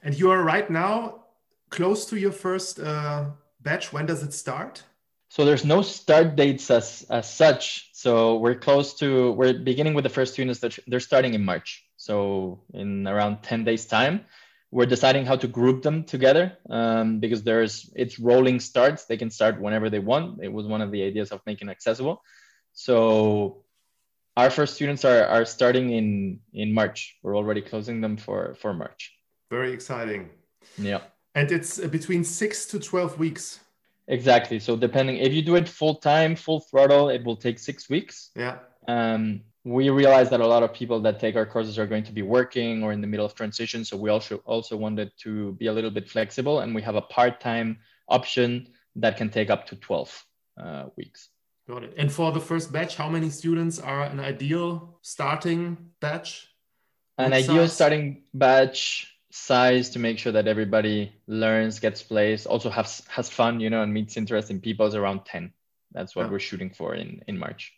And 0.03 0.19
you 0.19 0.31
are 0.31 0.43
right 0.43 0.69
now 0.71 1.25
close 1.71 2.07
to 2.07 2.16
your 2.16 2.33
first 2.33 2.79
uh, 2.81 3.27
batch. 3.61 3.93
When 3.93 4.07
does 4.07 4.23
it 4.23 4.33
start? 4.33 4.83
So 5.31 5.45
there's 5.45 5.64
no 5.64 5.83
start 5.83 6.37
dates 6.37 6.71
as 6.71 7.05
as 7.11 7.33
such. 7.33 7.91
So 7.93 8.39
we're 8.39 8.55
close 8.55 8.95
to 8.95 9.33
we're 9.33 9.59
beginning 9.59 9.95
with 9.95 10.05
the 10.05 10.11
first 10.11 10.33
students 10.33 10.61
that 10.61 10.79
they're 10.87 11.01
starting 11.01 11.35
in 11.35 11.45
March. 11.45 11.85
So 11.97 12.61
in 12.73 13.07
around 13.07 13.43
10 13.43 13.64
days 13.64 13.85
time, 13.85 14.25
we're 14.71 14.87
deciding 14.87 15.27
how 15.27 15.37
to 15.37 15.47
group 15.47 15.83
them 15.83 16.05
together 16.05 16.57
um, 16.71 17.21
because 17.21 17.43
there's 17.43 17.91
it's 17.95 18.19
rolling 18.19 18.61
starts. 18.61 19.05
They 19.05 19.16
can 19.16 19.31
start 19.31 19.61
whenever 19.61 19.91
they 19.91 19.99
want. 19.99 20.43
It 20.43 20.53
was 20.53 20.66
one 20.66 20.81
of 20.81 20.91
the 20.93 21.03
ideas 21.03 21.31
of 21.31 21.41
making 21.45 21.69
accessible. 21.69 22.23
So 22.73 23.64
our 24.37 24.51
first 24.51 24.77
students 24.77 25.05
are 25.05 25.25
are 25.27 25.45
starting 25.45 25.91
in 25.91 26.41
in 26.53 26.73
March. 26.73 27.16
We're 27.23 27.37
already 27.37 27.61
closing 27.61 28.01
them 28.01 28.16
for 28.16 28.55
for 28.55 28.73
March. 28.73 29.18
Very 29.51 29.72
exciting. 29.72 30.30
Yeah. 30.76 31.01
And 31.34 31.51
it's 31.53 31.78
between 31.78 32.24
six 32.24 32.66
to 32.66 32.78
12 32.78 33.18
weeks 33.18 33.61
Exactly. 34.09 34.59
So 34.59 34.74
depending 34.74 35.18
if 35.18 35.32
you 35.32 35.42
do 35.42 35.55
it 35.57 35.68
full 35.68 35.94
time, 35.94 36.34
full 36.34 36.61
throttle, 36.61 37.11
it 37.11 37.22
will 37.24 37.36
take 37.36 37.59
six 37.59 37.88
weeks. 37.88 38.30
Yeah. 38.34 38.59
Um, 38.88 39.42
we 39.64 39.90
realize 39.90 40.30
that 40.30 40.40
a 40.40 40.46
lot 40.46 40.62
of 40.62 40.72
people 40.72 40.99
that 41.01 41.20
take 41.20 41.36
our 41.36 41.44
courses 41.44 41.78
are 41.78 41.86
going 41.86 42.05
to 42.05 42.12
be 42.12 42.22
working 42.22 42.82
or 42.82 42.92
in 42.92 43.03
the 43.03 43.07
middle 43.07 43.26
of 43.26 43.34
transition. 43.34 43.84
So 43.84 43.99
we 43.99 44.09
also 44.09 44.36
also 44.46 44.78
wanted 44.78 45.12
to 45.24 45.53
be 45.53 45.66
a 45.66 45.72
little 45.72 45.90
bit 45.90 46.09
flexible, 46.09 46.61
and 46.61 46.74
we 46.74 46.80
have 46.80 46.94
a 46.94 47.03
part 47.03 47.38
time 47.38 47.78
option 48.09 48.68
that 48.96 49.18
can 49.18 49.28
take 49.28 49.51
up 49.51 49.66
to 49.66 49.76
twelve 49.76 50.11
uh, 50.59 50.86
weeks. 50.96 51.28
Got 51.68 51.84
it. 51.84 51.94
And 51.99 52.11
for 52.11 52.32
the 52.32 52.40
first 52.40 52.72
batch, 52.72 52.96
how 52.96 53.11
many 53.11 53.28
students 53.28 53.78
are 53.78 54.05
an 54.05 54.20
ideal 54.20 54.99
starting 55.03 55.76
batch? 56.01 56.49
An 57.18 57.34
ideal 57.34 57.66
size? 57.68 57.74
starting 57.74 58.22
batch 58.32 59.18
size 59.31 59.91
to 59.91 59.99
make 59.99 60.18
sure 60.18 60.33
that 60.33 60.49
everybody 60.49 61.12
learns, 61.26 61.81
gets 61.81 62.03
plays, 62.03 62.47
also 62.47 62.70
has 62.70 63.03
has 63.09 63.29
fun, 63.29 63.61
you 63.61 63.70
know, 63.70 63.83
and 63.83 63.93
meets 63.93 64.16
interesting 64.16 64.61
people 64.61 64.87
is 64.87 64.95
around 64.95 65.24
10. 65.24 65.53
That's 65.93 66.14
what 66.16 66.26
yeah. 66.26 66.33
we're 66.33 66.39
shooting 66.39 66.70
for 66.70 66.95
in, 66.95 67.22
in 67.26 67.39
March. 67.39 67.72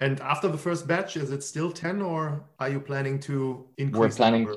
And 0.00 0.20
after 0.20 0.48
the 0.48 0.58
first 0.58 0.88
batch, 0.88 1.16
is 1.16 1.30
it 1.30 1.44
still 1.44 1.72
10 1.72 2.02
or 2.02 2.44
are 2.58 2.68
you 2.68 2.80
planning 2.80 3.20
to 3.20 3.68
increase? 3.78 4.00
We're 4.00 4.16
planning 4.16 4.48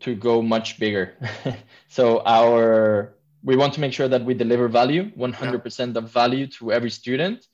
to 0.00 0.14
go 0.14 0.42
much 0.42 0.78
bigger. 0.78 1.14
so 1.88 2.22
our 2.24 3.14
we 3.42 3.56
want 3.56 3.74
to 3.74 3.80
make 3.80 3.92
sure 3.92 4.08
that 4.08 4.24
we 4.24 4.32
deliver 4.34 4.68
value, 4.68 5.10
100% 5.10 5.78
yeah. 5.78 5.98
of 5.98 6.10
value 6.10 6.46
to 6.46 6.72
every 6.72 6.90
student. 6.90 7.46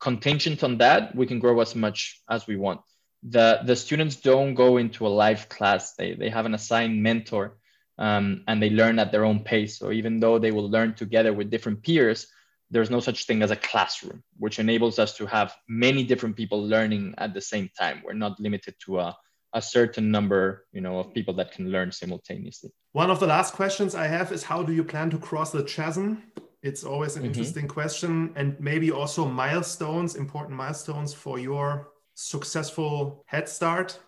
Contingent 0.00 0.64
on 0.64 0.78
that, 0.78 1.14
we 1.14 1.26
can 1.26 1.38
grow 1.38 1.60
as 1.60 1.76
much 1.76 2.20
as 2.28 2.46
we 2.46 2.56
want. 2.56 2.80
The 3.22 3.60
the 3.64 3.74
students 3.74 4.16
don't 4.16 4.54
go 4.54 4.76
into 4.76 5.06
a 5.06 5.08
live 5.08 5.48
class. 5.48 5.94
They 5.94 6.14
they 6.14 6.30
have 6.30 6.46
an 6.46 6.54
assigned 6.54 7.02
mentor 7.02 7.57
um, 7.98 8.44
and 8.46 8.62
they 8.62 8.70
learn 8.70 8.98
at 8.98 9.12
their 9.12 9.24
own 9.24 9.40
pace. 9.40 9.78
So 9.78 9.90
even 9.90 10.20
though 10.20 10.38
they 10.38 10.52
will 10.52 10.70
learn 10.70 10.94
together 10.94 11.32
with 11.32 11.50
different 11.50 11.82
peers, 11.82 12.26
there's 12.70 12.90
no 12.90 13.00
such 13.00 13.26
thing 13.26 13.42
as 13.42 13.50
a 13.50 13.56
classroom, 13.56 14.22
which 14.36 14.58
enables 14.58 14.98
us 14.98 15.16
to 15.16 15.26
have 15.26 15.54
many 15.68 16.04
different 16.04 16.36
people 16.36 16.62
learning 16.62 17.14
at 17.18 17.34
the 17.34 17.40
same 17.40 17.70
time. 17.78 18.02
We're 18.04 18.12
not 18.12 18.38
limited 18.38 18.74
to 18.84 19.00
a, 19.00 19.16
a 19.54 19.62
certain 19.62 20.10
number, 20.10 20.66
you 20.72 20.80
know, 20.80 20.98
of 20.98 21.14
people 21.14 21.34
that 21.34 21.52
can 21.52 21.70
learn 21.70 21.90
simultaneously. 21.90 22.70
One 22.92 23.10
of 23.10 23.20
the 23.20 23.26
last 23.26 23.54
questions 23.54 23.94
I 23.94 24.06
have 24.06 24.32
is 24.32 24.42
how 24.42 24.62
do 24.62 24.72
you 24.72 24.84
plan 24.84 25.10
to 25.10 25.18
cross 25.18 25.50
the 25.50 25.62
chasm? 25.62 26.22
It's 26.62 26.84
always 26.84 27.16
an 27.16 27.22
mm-hmm. 27.22 27.28
interesting 27.28 27.68
question, 27.68 28.32
and 28.36 28.58
maybe 28.60 28.90
also 28.90 29.24
milestones, 29.24 30.16
important 30.16 30.56
milestones 30.56 31.14
for 31.14 31.38
your 31.38 31.88
successful 32.14 33.24
head 33.26 33.48
start. 33.48 33.98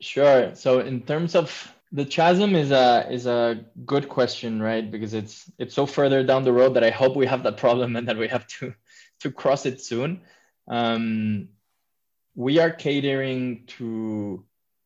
Sure. 0.00 0.54
So 0.54 0.80
in 0.80 1.02
terms 1.02 1.34
of 1.34 1.72
the 1.92 2.04
chasm 2.04 2.54
is 2.54 2.70
a 2.70 3.06
is 3.10 3.26
a 3.26 3.64
good 3.84 4.08
question 4.08 4.60
right? 4.60 4.90
Because 4.90 5.14
it's 5.14 5.50
it's 5.58 5.74
so 5.74 5.86
further 5.86 6.24
down 6.24 6.44
the 6.44 6.52
road 6.52 6.74
that 6.74 6.84
i 6.84 6.90
hope 6.90 7.16
we 7.16 7.26
have 7.26 7.44
that 7.44 7.56
problem 7.56 7.96
and 7.96 8.08
that 8.08 8.18
we 8.18 8.28
have 8.28 8.46
to 8.58 8.74
to 9.20 9.30
cross 9.30 9.66
it 9.66 9.80
soon. 9.80 10.22
Um, 10.68 11.48
we 12.34 12.58
are 12.58 12.70
catering 12.70 13.66
to 13.78 14.44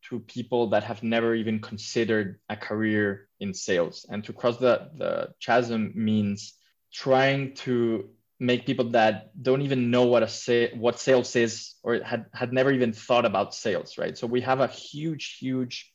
to 0.09 0.21
people 0.21 0.71
that 0.71 0.85
have 0.85 1.03
never 1.03 1.35
even 1.35 1.61
considered 1.61 2.41
a 2.49 2.57
career 2.57 3.29
in 3.39 3.55
sales. 3.55 4.07
And 4.09 4.25
to 4.25 4.33
cross 4.33 4.59
the 4.59 4.91
the 4.97 5.35
chasm 5.41 5.93
means 5.95 6.55
trying 6.93 7.55
to 7.55 8.11
make 8.39 8.67
people 8.67 8.91
that 8.91 9.31
don't 9.41 9.63
even 9.63 9.91
know 9.91 10.05
what 10.05 10.23
a 10.23 10.29
sa- 10.29 10.75
what 10.75 10.99
sales 10.99 11.37
is 11.37 11.75
or 11.83 12.01
had 12.03 12.27
had 12.33 12.53
never 12.53 12.73
even 12.73 12.93
thought 12.93 13.25
about 13.25 13.55
sales 13.55 13.99
right? 13.99 14.17
So 14.17 14.27
we 14.27 14.43
have 14.43 14.61
a 14.61 14.67
huge 14.67 15.39
huge 15.39 15.90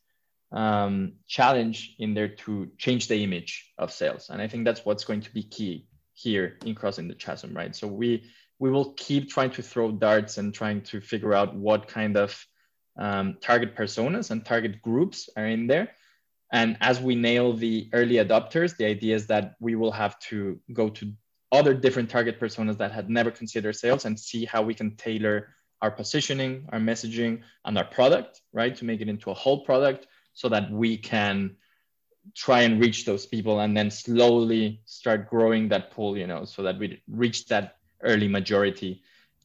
um, 0.56 1.14
challenge 1.28 1.96
in 2.00 2.14
there 2.14 2.30
to 2.30 2.72
change 2.78 3.08
the 3.08 3.22
image 3.24 3.72
of 3.78 3.92
sales. 3.92 4.30
And 4.30 4.42
I 4.42 4.48
think 4.48 4.64
that's 4.64 4.86
what's 4.86 5.04
going 5.04 5.22
to 5.22 5.34
be 5.34 5.44
key 5.44 5.86
here 6.14 6.58
in 6.66 6.74
crossing 6.74 7.10
the 7.10 7.14
chasm, 7.14 7.54
right? 7.54 7.76
So 7.76 7.88
we 7.88 8.24
we 8.58 8.72
will 8.72 8.94
keep 8.94 9.30
trying 9.30 9.52
to 9.52 9.62
throw 9.62 9.92
darts 9.92 10.38
and 10.38 10.54
trying 10.54 10.82
to 10.84 11.02
figure 11.02 11.34
out 11.34 11.54
what 11.54 11.90
kind 11.90 12.16
of 12.16 12.46
um, 12.98 13.38
target 13.42 13.76
personas 13.76 14.32
and 14.32 14.46
target 14.46 14.82
groups 14.82 15.28
are 15.36 15.46
in 15.46 15.68
there. 15.68 15.92
And 16.54 16.78
as 16.80 17.02
we 17.02 17.16
nail 17.16 17.52
the 17.52 17.90
early 17.92 18.16
adopters, 18.16 18.78
the 18.78 18.86
idea 18.86 19.14
is 19.14 19.28
that 19.28 19.56
we 19.60 19.76
will 19.76 19.92
have 19.92 20.18
to 20.32 20.58
go 20.72 20.88
to 20.88 21.12
other 21.52 21.74
different 21.74 22.10
target 22.10 22.40
personas 22.40 22.78
that 22.78 22.94
had 22.94 23.10
never 23.10 23.30
considered 23.30 23.76
sales 23.76 24.06
and 24.06 24.18
see 24.18 24.46
how 24.46 24.62
we 24.62 24.74
can 24.74 24.96
tailor 24.96 25.50
our 25.82 25.92
positioning, 25.92 26.66
our 26.72 26.80
messaging, 26.80 27.42
and 27.66 27.78
our 27.78 27.84
product, 27.84 28.40
right, 28.54 28.74
to 28.78 28.86
make 28.86 29.02
it 29.02 29.10
into 29.10 29.32
a 29.32 29.34
whole 29.34 29.66
product 29.66 30.08
so 30.36 30.50
that 30.50 30.70
we 30.70 30.98
can 30.98 31.56
try 32.36 32.62
and 32.62 32.80
reach 32.80 33.06
those 33.06 33.26
people 33.26 33.60
and 33.62 33.76
then 33.76 33.90
slowly 33.90 34.82
start 34.86 35.30
growing 35.30 35.68
that 35.70 35.92
pool 35.92 36.18
you 36.18 36.28
know 36.28 36.46
so 36.46 36.62
that 36.62 36.78
we 36.78 37.02
reach 37.08 37.48
that 37.48 37.78
early 38.04 38.28
majority 38.28 39.02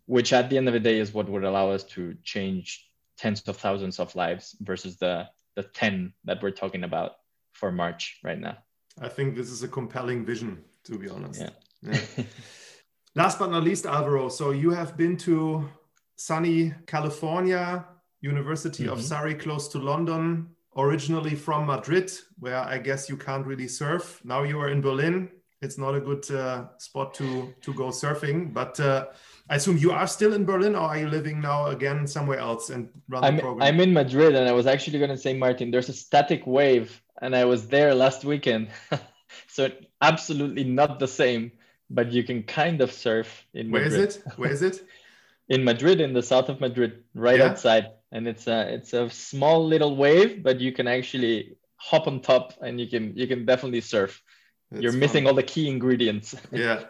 which 0.07 0.33
at 0.33 0.51
the 0.51 0.57
end 0.57 0.67
of 0.67 0.75
the 0.75 0.81
day 0.81 0.99
is 0.99 1.15
what 1.15 1.29
would 1.29 1.45
allow 1.45 1.71
us 1.71 1.85
to 1.85 2.17
change 2.23 2.87
tens 3.17 3.43
of 3.49 3.57
thousands 3.57 3.99
of 4.01 4.15
lives 4.15 4.57
versus 4.61 4.97
the 4.97 5.27
the 5.57 5.63
10 5.63 6.13
that 6.25 6.43
we're 6.43 6.51
talking 6.51 6.85
about 6.85 7.13
for 7.53 7.71
march 7.71 8.19
right 8.25 8.41
now 8.41 8.57
i 9.01 9.09
think 9.09 9.37
this 9.37 9.51
is 9.51 9.63
a 9.63 9.69
compelling 9.69 10.25
vision 10.25 10.63
to 10.85 10.99
be 10.99 11.09
honest 11.09 11.43
yeah, 11.43 11.51
yeah. 11.83 12.25
last 13.15 13.39
but 13.39 13.51
not 13.51 13.63
least 13.63 13.85
alvaro 13.85 14.29
so 14.29 14.53
you 14.53 14.71
have 14.71 14.97
been 14.97 15.17
to 15.17 15.69
sunny 16.17 16.73
california 16.87 17.85
university 18.23 18.85
mm-hmm. 18.85 18.93
of 18.93 19.03
surrey 19.03 19.35
close 19.35 19.69
to 19.69 19.79
london 19.79 20.49
originally 20.77 21.35
from 21.35 21.67
Madrid, 21.67 22.13
where 22.39 22.59
I 22.59 22.79
guess 22.79 23.09
you 23.09 23.17
can't 23.17 23.47
really 23.47 23.69
surf. 23.69 24.21
Now 24.25 24.43
you 24.43 24.59
are 24.61 24.71
in 24.71 24.81
Berlin. 24.81 25.31
It's 25.63 25.77
not 25.77 25.95
a 25.95 26.01
good 26.01 26.31
uh, 26.31 26.69
spot 26.79 27.13
to 27.15 27.53
to 27.61 27.75
go 27.75 27.89
surfing, 27.89 28.55
but 28.55 28.81
uh, 28.81 29.07
I 29.51 29.57
assume 29.57 29.77
you 29.77 29.93
are 29.93 30.07
still 30.07 30.33
in 30.33 30.45
Berlin, 30.47 30.75
or 30.75 30.83
are 30.83 30.99
you 30.99 31.09
living 31.09 31.41
now 31.41 31.67
again 31.67 32.07
somewhere 32.07 32.39
else 32.39 32.71
and 32.71 32.89
run 33.09 33.25
I'm, 33.25 33.37
the 33.37 33.43
program? 33.43 33.69
I'm 33.69 33.81
in 33.81 33.93
Madrid, 33.93 34.35
and 34.35 34.49
I 34.49 34.53
was 34.53 34.67
actually 34.67 34.99
going 34.99 35.11
to 35.11 35.19
say, 35.19 35.37
Martin, 35.37 35.71
there's 35.71 35.91
a 35.91 35.93
static 35.93 36.47
wave, 36.47 37.03
and 37.21 37.37
I 37.37 37.45
was 37.45 37.69
there 37.69 37.95
last 37.95 38.25
weekend, 38.25 38.69
so 39.49 39.69
absolutely 40.01 40.65
not 40.65 40.99
the 40.99 41.09
same. 41.09 41.53
But 41.93 42.13
you 42.13 42.23
can 42.23 42.45
kind 42.45 42.81
of 42.81 42.93
surf 42.93 43.45
in 43.53 43.71
Where 43.71 43.83
Madrid. 43.83 43.99
Where 43.99 44.07
is 44.07 44.17
it? 44.17 44.39
Where 44.39 44.53
is 44.53 44.63
it? 44.63 44.81
in 45.51 45.65
Madrid, 45.65 46.01
in 46.01 46.15
the 46.15 46.23
south 46.23 46.49
of 46.49 46.61
Madrid, 46.61 47.03
right 47.15 47.39
yeah. 47.39 47.47
outside 47.47 47.91
and 48.13 48.27
it's 48.27 48.47
a 48.47 48.75
it's 48.75 48.93
a 48.93 49.09
small 49.11 49.67
little 49.67 49.97
wave, 49.97 50.43
but 50.43 50.61
you 50.61 50.73
can 50.73 50.87
actually 50.87 51.57
hop 51.77 52.07
on 52.07 52.21
top 52.21 52.55
and 52.61 52.81
you 52.81 52.89
can 52.89 53.17
you 53.17 53.27
can 53.27 53.47
definitely 53.47 53.81
surf. 53.81 54.23
That's 54.71 54.83
You're 54.83 54.93
missing 54.93 55.27
all 55.27 55.35
the 55.35 55.43
key 55.43 55.69
ingredients. 55.69 56.35
Yeah. 56.53 56.85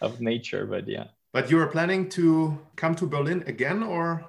of 0.00 0.20
nature, 0.20 0.66
but 0.66 0.88
yeah. 0.88 1.06
But 1.32 1.50
you 1.50 1.58
are 1.60 1.68
planning 1.68 2.08
to 2.10 2.58
come 2.76 2.94
to 2.96 3.06
Berlin 3.06 3.44
again, 3.46 3.82
or? 3.82 4.26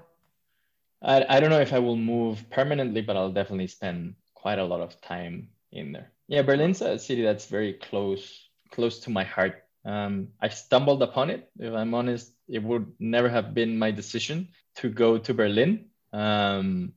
I 1.02 1.26
I 1.28 1.40
don't 1.40 1.50
know 1.50 1.60
if 1.60 1.74
I 1.74 1.80
will 1.80 1.98
move 1.98 2.46
permanently, 2.50 3.02
but 3.02 3.18
I'll 3.18 3.34
definitely 3.34 3.68
spend 3.68 4.16
quite 4.36 4.60
a 4.60 4.64
lot 4.64 4.82
of 4.82 5.00
time 5.02 5.50
in 5.72 5.92
there. 5.92 6.12
Yeah, 6.28 6.44
Berlin's 6.44 6.82
a 6.82 6.98
city 6.98 7.24
that's 7.24 7.48
very 7.48 7.74
close 7.74 8.50
close 8.72 9.00
to 9.00 9.10
my 9.10 9.24
heart. 9.24 9.64
Um, 9.86 10.30
I 10.42 10.50
stumbled 10.50 11.04
upon 11.04 11.30
it. 11.30 11.50
If 11.60 11.74
I'm 11.74 11.94
honest, 11.94 12.32
it 12.48 12.64
would 12.64 12.88
never 13.00 13.30
have 13.30 13.54
been 13.54 13.78
my 13.78 13.92
decision 13.92 14.48
to 14.78 14.90
go 14.90 15.18
to 15.18 15.34
Berlin. 15.34 15.86
Um, 16.14 16.94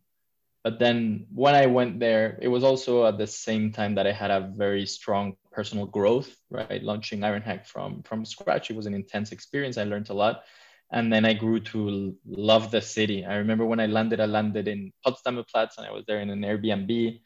but 0.63 0.79
then 0.79 1.27
when 1.33 1.55
I 1.55 1.67
went 1.67 2.01
there, 2.01 2.39
it 2.43 2.49
was 2.49 2.65
also 2.65 3.07
at 3.07 3.19
the 3.19 3.27
same 3.27 3.73
time 3.73 3.95
that 3.95 4.07
I 4.07 4.13
had 4.13 4.31
a 4.31 4.53
very 4.55 4.85
strong 4.85 5.37
personal 5.53 5.87
growth, 5.87 6.35
right? 6.51 6.83
Launching 6.83 7.21
Ironhack 7.21 7.67
from 7.67 8.03
from 8.03 8.25
scratch. 8.25 8.71
It 8.71 8.77
was 8.77 8.87
an 8.87 8.95
intense 8.95 9.33
experience. 9.33 9.79
I 9.79 9.85
learned 9.85 10.11
a 10.11 10.15
lot. 10.15 10.43
And 10.93 11.13
then 11.13 11.25
I 11.25 11.35
grew 11.35 11.61
to 11.73 12.15
love 12.27 12.71
the 12.71 12.81
city. 12.81 13.25
I 13.25 13.37
remember 13.37 13.65
when 13.67 13.81
I 13.81 13.87
landed, 13.87 14.21
I 14.21 14.27
landed 14.27 14.69
in 14.69 14.93
Potsdamer 15.05 15.47
Platz 15.49 15.79
and 15.79 15.87
I 15.87 15.91
was 15.91 16.05
there 16.07 16.21
in 16.21 16.31
an 16.31 16.43
Airbnb. 16.43 17.21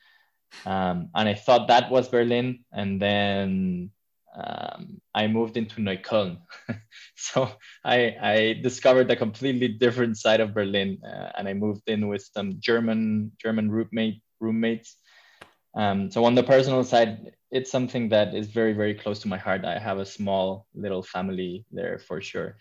Um, 0.64 1.10
and 1.14 1.28
I 1.28 1.34
thought 1.34 1.68
that 1.68 1.90
was 1.90 2.08
Berlin. 2.08 2.64
And 2.72 3.00
then 3.00 3.90
um, 4.34 5.00
I 5.14 5.26
moved 5.26 5.56
into 5.56 5.80
Neukölln. 5.80 6.38
so 7.16 7.50
I, 7.84 8.16
I, 8.22 8.60
discovered 8.62 9.10
a 9.10 9.16
completely 9.16 9.68
different 9.68 10.18
side 10.18 10.40
of 10.40 10.54
Berlin, 10.54 10.98
uh, 11.04 11.30
and 11.36 11.48
I 11.48 11.54
moved 11.54 11.88
in 11.88 12.06
with 12.06 12.28
some 12.32 12.56
German 12.60 13.32
German 13.38 13.70
roommate 13.70 14.22
roommates. 14.38 14.96
Um, 15.76 16.10
so 16.10 16.24
on 16.24 16.34
the 16.34 16.42
personal 16.42 16.84
side, 16.84 17.32
it's 17.50 17.70
something 17.70 18.08
that 18.10 18.34
is 18.34 18.48
very 18.48 18.72
very 18.72 18.94
close 18.94 19.18
to 19.20 19.28
my 19.28 19.38
heart. 19.38 19.64
I 19.64 19.78
have 19.78 19.98
a 19.98 20.06
small 20.06 20.66
little 20.74 21.02
family 21.02 21.64
there 21.72 21.98
for 21.98 22.20
sure, 22.20 22.56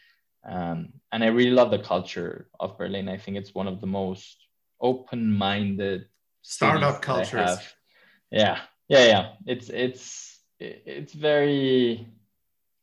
um, 0.50 0.90
and 1.12 1.24
I 1.24 1.28
really 1.28 1.52
love 1.52 1.70
the 1.70 1.80
culture 1.80 2.50
of 2.60 2.78
Berlin. 2.78 3.10
I 3.10 3.18
think 3.18 3.38
it's 3.38 3.54
one 3.54 3.68
of 3.68 3.80
the 3.80 3.88
most 3.88 4.38
open-minded 4.82 6.06
startup 6.42 7.02
cultures. 7.02 7.60
Yeah, 8.32 8.60
yeah, 8.88 9.06
yeah. 9.06 9.30
It's 9.46 9.70
it's 9.70 10.39
it's 10.60 11.14
very 11.14 12.08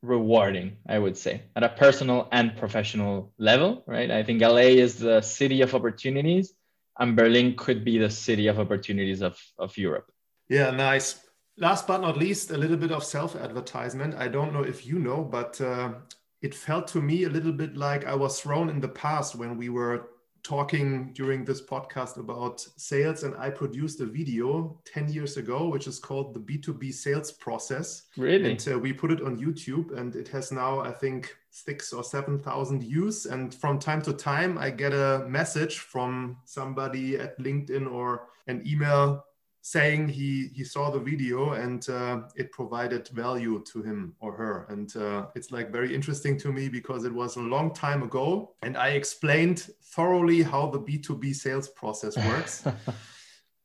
rewarding, 0.03 0.77
I 0.89 0.99
would 0.99 1.17
say, 1.17 1.43
at 1.55 1.63
a 1.63 1.69
personal 1.69 2.29
and 2.33 2.57
professional 2.57 3.33
level, 3.39 3.83
right? 3.87 4.11
I 4.11 4.23
think 4.23 4.41
LA 4.41 4.77
is 4.79 4.99
the 4.99 5.21
city 5.21 5.63
of 5.63 5.75
opportunities, 5.75 6.55
and 6.99 7.17
Berlin 7.17 7.55
could 7.57 7.85
be 7.85 7.99
the 7.99 8.11
city 8.11 8.47
of 8.47 8.59
opportunities 8.59 9.23
of, 9.23 9.39
of 9.59 9.77
Europe. 9.77 10.11
Yeah, 10.49 10.71
nice. 10.71 11.21
Last 11.59 11.87
but 11.87 12.01
not 12.01 12.17
least, 12.17 12.51
a 12.51 12.59
little 12.59 12.77
bit 12.77 12.93
of 12.93 13.03
self 13.03 13.35
advertisement. 13.35 14.15
I 14.15 14.29
don't 14.29 14.53
know 14.53 14.63
if 14.63 14.87
you 14.87 14.99
know, 14.99 15.25
but 15.25 15.61
uh, 15.61 15.95
it 16.43 16.55
felt 16.55 16.87
to 16.89 17.01
me 17.01 17.25
a 17.25 17.31
little 17.31 17.53
bit 17.53 17.77
like 17.77 18.07
I 18.07 18.15
was 18.15 18.41
thrown 18.41 18.69
in 18.69 18.81
the 18.81 18.89
past 18.89 19.35
when 19.35 19.57
we 19.57 19.69
were 19.69 20.11
talking 20.47 21.13
during 21.13 21.45
this 21.45 21.61
podcast 21.61 22.19
about 22.19 22.61
sales, 22.77 23.25
and 23.25 23.35
I 23.37 23.51
produced 23.51 24.01
a 24.01 24.07
video 24.07 24.81
10 24.85 25.13
years 25.13 25.37
ago, 25.37 25.69
which 25.69 25.89
is 25.89 25.99
called 25.99 26.35
the 26.35 26.41
B2B 26.41 26.95
sales 26.95 27.33
process. 27.33 28.05
Really? 28.17 28.53
And 28.53 28.69
uh, 28.69 28.79
we 28.79 28.93
put 28.93 29.11
it 29.11 29.21
on 29.23 29.39
YouTube, 29.39 29.99
and 29.99 30.15
it 30.15 30.29
has 30.29 30.53
now, 30.53 30.79
I 30.79 30.93
think, 30.93 31.35
six 31.51 31.93
or 31.93 32.05
7,000 32.05 32.81
views. 32.81 33.27
And 33.27 33.53
from 33.53 33.81
time 33.81 34.01
to 34.03 34.13
time, 34.13 34.57
I 34.57 34.71
get 34.71 34.93
a 34.93 35.27
message 35.29 35.81
from 35.81 36.37
somebody 36.45 37.19
at 37.19 37.37
LinkedIn 37.41 37.91
or 37.91 38.29
an 38.47 38.63
email 38.65 39.25
saying 39.67 40.09
he 40.09 40.49
he 40.55 40.63
saw 40.63 40.91
the 40.91 41.01
video 41.01 41.55
and 41.55 41.89
uh, 41.89 42.21
it 42.37 42.53
provided 42.53 43.09
value 43.09 43.61
to 43.65 43.83
him 43.83 44.15
or 44.21 44.33
her. 44.33 44.65
And 44.69 44.97
uh, 44.97 45.27
it's 45.35 45.51
like 45.51 45.73
very 45.73 45.93
interesting 45.93 46.39
to 46.39 46.53
me 46.53 46.69
because 46.69 47.05
it 47.05 47.13
was 47.13 47.35
a 47.35 47.41
long 47.55 47.75
time 47.75 48.05
ago 48.05 48.55
and 48.63 48.77
i 48.77 48.91
explained 49.01 49.61
thoroughly 49.97 50.41
how 50.53 50.63
the 50.71 50.79
b2b 50.79 51.35
sales 51.35 51.69
process 51.81 52.17
works. 52.31 52.65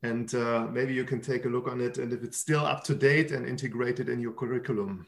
And 0.01 0.33
uh, 0.33 0.65
maybe 0.77 0.93
you 0.99 1.05
can 1.11 1.21
take 1.21 1.45
a 1.45 1.49
look 1.55 1.67
on 1.67 1.79
it 1.79 1.99
and 1.99 2.11
if 2.11 2.23
it's 2.23 2.39
still 2.45 2.65
up 2.73 2.83
to 2.85 2.95
date 2.95 3.29
and 3.35 3.45
integrated 3.45 4.09
in 4.09 4.19
your 4.19 4.33
curriculum. 4.41 5.05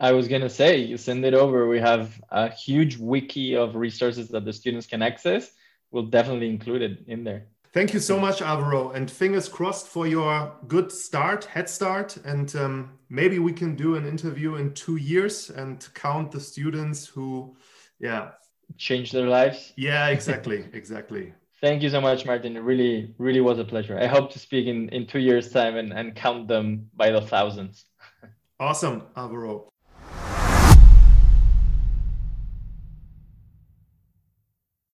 I 0.00 0.10
was 0.10 0.26
going 0.26 0.42
to 0.48 0.54
say 0.60 0.78
you 0.78 0.96
send 0.96 1.24
it 1.24 1.34
over. 1.34 1.68
We 1.68 1.78
have 1.92 2.20
a 2.30 2.48
huge 2.50 2.96
wiki 2.96 3.54
of 3.54 3.76
resources 3.76 4.26
that 4.30 4.44
the 4.44 4.52
students 4.52 4.88
can 4.88 5.00
access. 5.00 5.52
We'll 5.92 6.10
definitely 6.18 6.50
include 6.50 6.82
it 6.82 6.94
in 7.06 7.22
there 7.22 7.46
Thank 7.74 7.92
you 7.92 8.00
so 8.00 8.18
much, 8.18 8.40
Alvaro, 8.40 8.92
and 8.92 9.10
fingers 9.10 9.46
crossed 9.48 9.88
for 9.88 10.06
your 10.06 10.54
good 10.68 10.90
start, 10.90 11.44
head 11.44 11.68
start. 11.68 12.16
And 12.24 12.54
um, 12.56 12.98
maybe 13.10 13.38
we 13.38 13.52
can 13.52 13.76
do 13.76 13.96
an 13.96 14.06
interview 14.06 14.54
in 14.54 14.72
two 14.72 14.96
years 14.96 15.50
and 15.50 15.86
count 15.94 16.32
the 16.32 16.40
students 16.40 17.06
who, 17.06 17.56
yeah, 18.00 18.30
change 18.78 19.12
their 19.12 19.28
lives. 19.28 19.74
Yeah, 19.76 20.08
exactly, 20.16 20.64
exactly. 20.72 21.34
Thank 21.60 21.82
you 21.82 21.90
so 21.90 22.00
much, 22.00 22.24
Martin. 22.24 22.56
It 22.56 22.60
really, 22.60 23.14
really 23.18 23.40
was 23.40 23.58
a 23.58 23.64
pleasure. 23.64 23.98
I 23.98 24.06
hope 24.06 24.32
to 24.32 24.38
speak 24.38 24.66
in, 24.66 24.88
in 24.88 25.06
two 25.06 25.18
years' 25.18 25.50
time 25.50 25.76
and, 25.76 25.92
and 25.92 26.14
count 26.14 26.48
them 26.48 26.88
by 26.96 27.10
the 27.10 27.20
thousands. 27.20 27.84
awesome, 28.60 29.02
Alvaro. 29.14 29.68